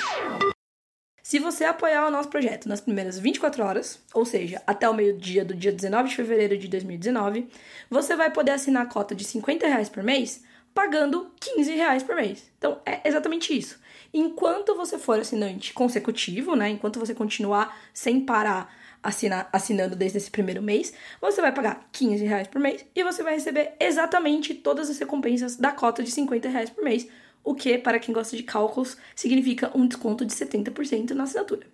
Se 1.23 1.39
você 1.39 1.63
apoiar 1.63 2.05
o 2.05 2.11
nosso 2.11 2.29
projeto 2.29 2.69
nas 2.69 2.81
primeiras 2.81 3.17
24 3.17 3.63
horas, 3.63 3.99
ou 4.13 4.23
seja, 4.25 4.61
até 4.67 4.87
o 4.87 4.93
meio-dia 4.93 5.43
do 5.43 5.55
dia 5.55 5.71
19 5.71 6.09
de 6.09 6.15
fevereiro 6.15 6.55
de 6.55 6.67
2019, 6.67 7.49
você 7.89 8.15
vai 8.15 8.29
poder 8.29 8.51
assinar 8.51 8.83
a 8.83 8.89
cota 8.89 9.15
de 9.15 9.23
50 9.23 9.65
reais 9.65 9.89
por 9.89 10.03
mês, 10.03 10.43
pagando 10.75 11.31
15 11.39 11.73
reais 11.73 12.03
por 12.03 12.15
mês. 12.15 12.51
Então, 12.57 12.79
é 12.85 13.07
exatamente 13.07 13.57
isso. 13.57 13.79
Enquanto 14.13 14.75
você 14.75 14.99
for 14.99 15.17
assinante 15.17 15.73
consecutivo, 15.73 16.55
né, 16.55 16.69
enquanto 16.69 16.99
você 16.99 17.15
continuar 17.15 17.75
sem 17.93 18.19
parar 18.19 18.71
assinar, 19.01 19.47
assinando 19.53 19.95
desde 19.95 20.17
esse 20.17 20.31
primeiro 20.31 20.61
mês, 20.61 20.93
você 21.21 21.39
vai 21.39 21.51
pagar 21.51 21.87
15 21.91 22.25
reais 22.25 22.47
por 22.47 22.59
mês 22.59 22.83
e 22.95 23.03
você 23.03 23.21
vai 23.23 23.35
receber 23.35 23.73
exatamente 23.79 24.53
todas 24.53 24.89
as 24.89 24.97
recompensas 24.97 25.55
da 25.55 25.71
cota 25.71 26.03
de 26.03 26.09
50 26.11 26.49
reais 26.49 26.69
por 26.69 26.83
mês, 26.83 27.07
o 27.43 27.53
que, 27.53 27.77
para 27.77 27.99
quem 27.99 28.13
gosta 28.13 28.35
de 28.35 28.41
cálculos, 28.41 28.97
significa 29.15 29.71
um 29.75 29.87
desconto 29.87 30.25
de 30.25 30.33
70% 30.33 31.11
na 31.11 31.23
assinatura. 31.23 31.67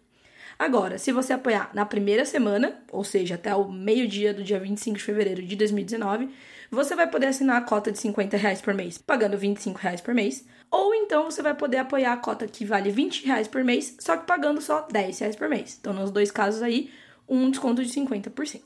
Agora, 0.59 0.99
se 0.99 1.11
você 1.11 1.33
apoiar 1.33 1.71
na 1.73 1.85
primeira 1.85 2.25
semana, 2.25 2.83
ou 2.91 3.03
seja, 3.03 3.35
até 3.35 3.55
o 3.55 3.71
meio-dia 3.71 4.33
do 4.33 4.43
dia 4.43 4.59
25 4.59 4.97
de 4.97 5.03
fevereiro 5.03 5.41
de 5.41 5.55
2019, 5.55 6.29
você 6.71 6.95
vai 6.95 7.05
poder 7.05 7.27
assinar 7.27 7.57
a 7.57 7.65
cota 7.65 7.91
de 7.91 7.99
50 7.99 8.37
reais 8.37 8.61
por 8.61 8.73
mês, 8.73 8.97
pagando 8.97 9.37
25 9.37 9.77
reais 9.77 9.99
por 9.99 10.13
mês. 10.13 10.45
Ou 10.71 10.95
então 10.95 11.29
você 11.29 11.41
vai 11.41 11.53
poder 11.53 11.77
apoiar 11.77 12.13
a 12.13 12.17
cota 12.17 12.47
que 12.47 12.63
vale 12.63 12.89
20 12.89 13.25
reais 13.25 13.47
por 13.47 13.61
mês, 13.61 13.97
só 13.99 14.15
que 14.15 14.25
pagando 14.25 14.61
só 14.61 14.87
10 14.89 15.19
reais 15.19 15.35
por 15.35 15.49
mês. 15.49 15.77
Então, 15.79 15.91
nos 15.91 16.11
dois 16.11 16.31
casos 16.31 16.61
aí, 16.61 16.89
um 17.27 17.51
desconto 17.51 17.83
de 17.83 17.91
50%. 17.91 18.61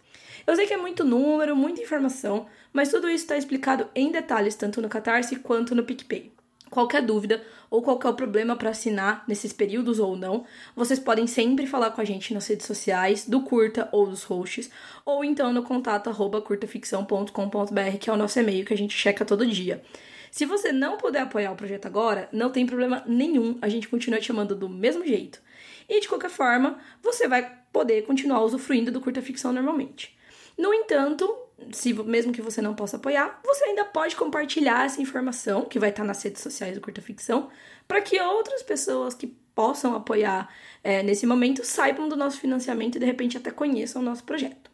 Eu 0.45 0.55
sei 0.55 0.67
que 0.67 0.73
é 0.73 0.77
muito 0.77 1.03
número, 1.03 1.55
muita 1.55 1.81
informação, 1.81 2.45
mas 2.71 2.89
tudo 2.89 3.09
isso 3.09 3.23
está 3.23 3.35
explicado 3.35 3.89
em 3.95 4.11
detalhes 4.11 4.53
tanto 4.53 4.79
no 4.79 4.87
Catarse 4.87 5.37
quanto 5.37 5.73
no 5.73 5.83
PicPay. 5.83 6.34
Qualquer 6.75 7.03
dúvida 7.03 7.41
ou 7.69 7.81
qualquer 7.81 8.11
problema 8.15 8.53
para 8.53 8.71
assinar 8.71 9.23
nesses 9.29 9.53
períodos 9.53 9.97
ou 9.97 10.17
não, 10.17 10.45
vocês 10.75 10.99
podem 10.99 11.25
sempre 11.25 11.65
falar 11.65 11.91
com 11.91 12.01
a 12.01 12.03
gente 12.03 12.33
nas 12.33 12.45
redes 12.45 12.65
sociais 12.65 13.25
do 13.25 13.43
Curta 13.43 13.87
ou 13.93 14.05
dos 14.05 14.23
hosts, 14.23 14.69
ou 15.05 15.23
então 15.23 15.53
no 15.53 15.63
contato 15.63 16.09
arroba 16.09 16.41
curtaficção.com.br, 16.41 17.97
que 17.97 18.09
é 18.09 18.13
o 18.13 18.17
nosso 18.17 18.37
e-mail 18.41 18.65
que 18.65 18.73
a 18.73 18.77
gente 18.77 18.93
checa 18.93 19.23
todo 19.23 19.47
dia. 19.47 19.81
Se 20.29 20.45
você 20.45 20.73
não 20.73 20.97
puder 20.97 21.21
apoiar 21.21 21.53
o 21.53 21.55
projeto 21.55 21.85
agora, 21.85 22.27
não 22.29 22.49
tem 22.49 22.65
problema 22.65 23.01
nenhum, 23.07 23.57
a 23.61 23.69
gente 23.69 23.87
continua 23.87 24.19
te 24.19 24.25
chamando 24.25 24.53
do 24.53 24.67
mesmo 24.67 25.05
jeito. 25.07 25.39
E 25.87 26.01
de 26.01 26.09
qualquer 26.09 26.29
forma, 26.29 26.77
você 27.01 27.25
vai 27.25 27.57
poder 27.71 28.01
continuar 28.01 28.43
usufruindo 28.43 28.91
do 28.91 28.99
curta 28.99 29.21
ficção 29.21 29.53
normalmente. 29.53 30.13
No 30.57 30.73
entanto, 30.73 31.44
se 31.71 31.93
mesmo 31.93 32.33
que 32.33 32.41
você 32.41 32.61
não 32.61 32.75
possa 32.75 32.97
apoiar, 32.97 33.39
você 33.43 33.65
ainda 33.65 33.85
pode 33.85 34.15
compartilhar 34.15 34.85
essa 34.85 35.01
informação 35.01 35.65
que 35.65 35.79
vai 35.79 35.89
estar 35.89 36.03
nas 36.03 36.21
redes 36.21 36.41
sociais 36.41 36.75
do 36.75 36.81
curta 36.81 37.01
ficção 37.01 37.49
para 37.87 38.01
que 38.01 38.19
outras 38.19 38.61
pessoas 38.61 39.13
que 39.13 39.27
possam 39.53 39.95
apoiar 39.95 40.49
é, 40.83 41.01
nesse 41.01 41.25
momento 41.25 41.63
saibam 41.63 42.09
do 42.09 42.15
nosso 42.15 42.39
financiamento 42.39 42.97
e 42.97 42.99
de 42.99 43.05
repente 43.05 43.37
até 43.37 43.51
conheçam 43.51 44.01
o 44.01 44.05
nosso 44.05 44.23
projeto. 44.23 44.69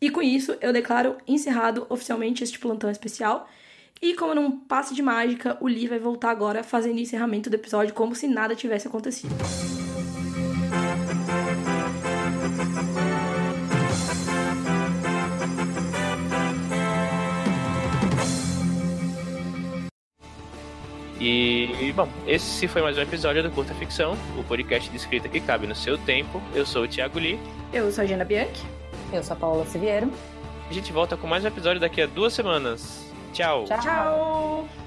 E 0.00 0.10
com 0.10 0.22
isso, 0.22 0.56
eu 0.60 0.72
declaro 0.72 1.16
encerrado 1.26 1.86
oficialmente 1.88 2.42
este 2.42 2.58
plantão 2.58 2.90
especial. 2.90 3.48
E 4.00 4.14
como 4.14 4.34
num 4.34 4.58
passe 4.58 4.94
de 4.94 5.02
mágica, 5.02 5.56
o 5.60 5.68
Lee 5.68 5.86
vai 5.86 5.98
voltar 5.98 6.30
agora 6.30 6.64
fazendo 6.64 6.96
o 6.96 7.00
encerramento 7.00 7.48
do 7.48 7.54
episódio 7.54 7.94
como 7.94 8.14
se 8.14 8.26
nada 8.26 8.56
tivesse 8.56 8.88
acontecido. 8.88 9.32
E, 21.24 21.92
bom, 21.94 22.08
esse 22.26 22.66
foi 22.66 22.82
mais 22.82 22.98
um 22.98 23.00
episódio 23.00 23.44
do 23.44 23.50
Curta 23.52 23.72
Ficção, 23.74 24.18
o 24.36 24.42
podcast 24.42 24.90
de 24.90 24.96
escrita 24.96 25.28
que 25.28 25.40
cabe 25.40 25.68
no 25.68 25.74
seu 25.74 25.96
tempo. 25.96 26.42
Eu 26.52 26.66
sou 26.66 26.82
o 26.82 26.88
Thiago 26.88 27.16
Lee. 27.16 27.38
Eu 27.72 27.92
sou 27.92 28.02
a 28.02 28.06
Gina 28.08 28.24
Bianchi. 28.24 28.66
Eu 29.12 29.22
sou 29.22 29.36
a 29.36 29.38
Paula 29.38 29.64
Siviero. 29.64 30.10
A 30.68 30.72
gente 30.72 30.92
volta 30.92 31.16
com 31.16 31.28
mais 31.28 31.44
um 31.44 31.46
episódio 31.46 31.80
daqui 31.80 32.02
a 32.02 32.06
duas 32.06 32.32
semanas. 32.32 33.06
Tchau. 33.32 33.66
Tchau. 33.66 33.80
Tchau. 33.80 34.81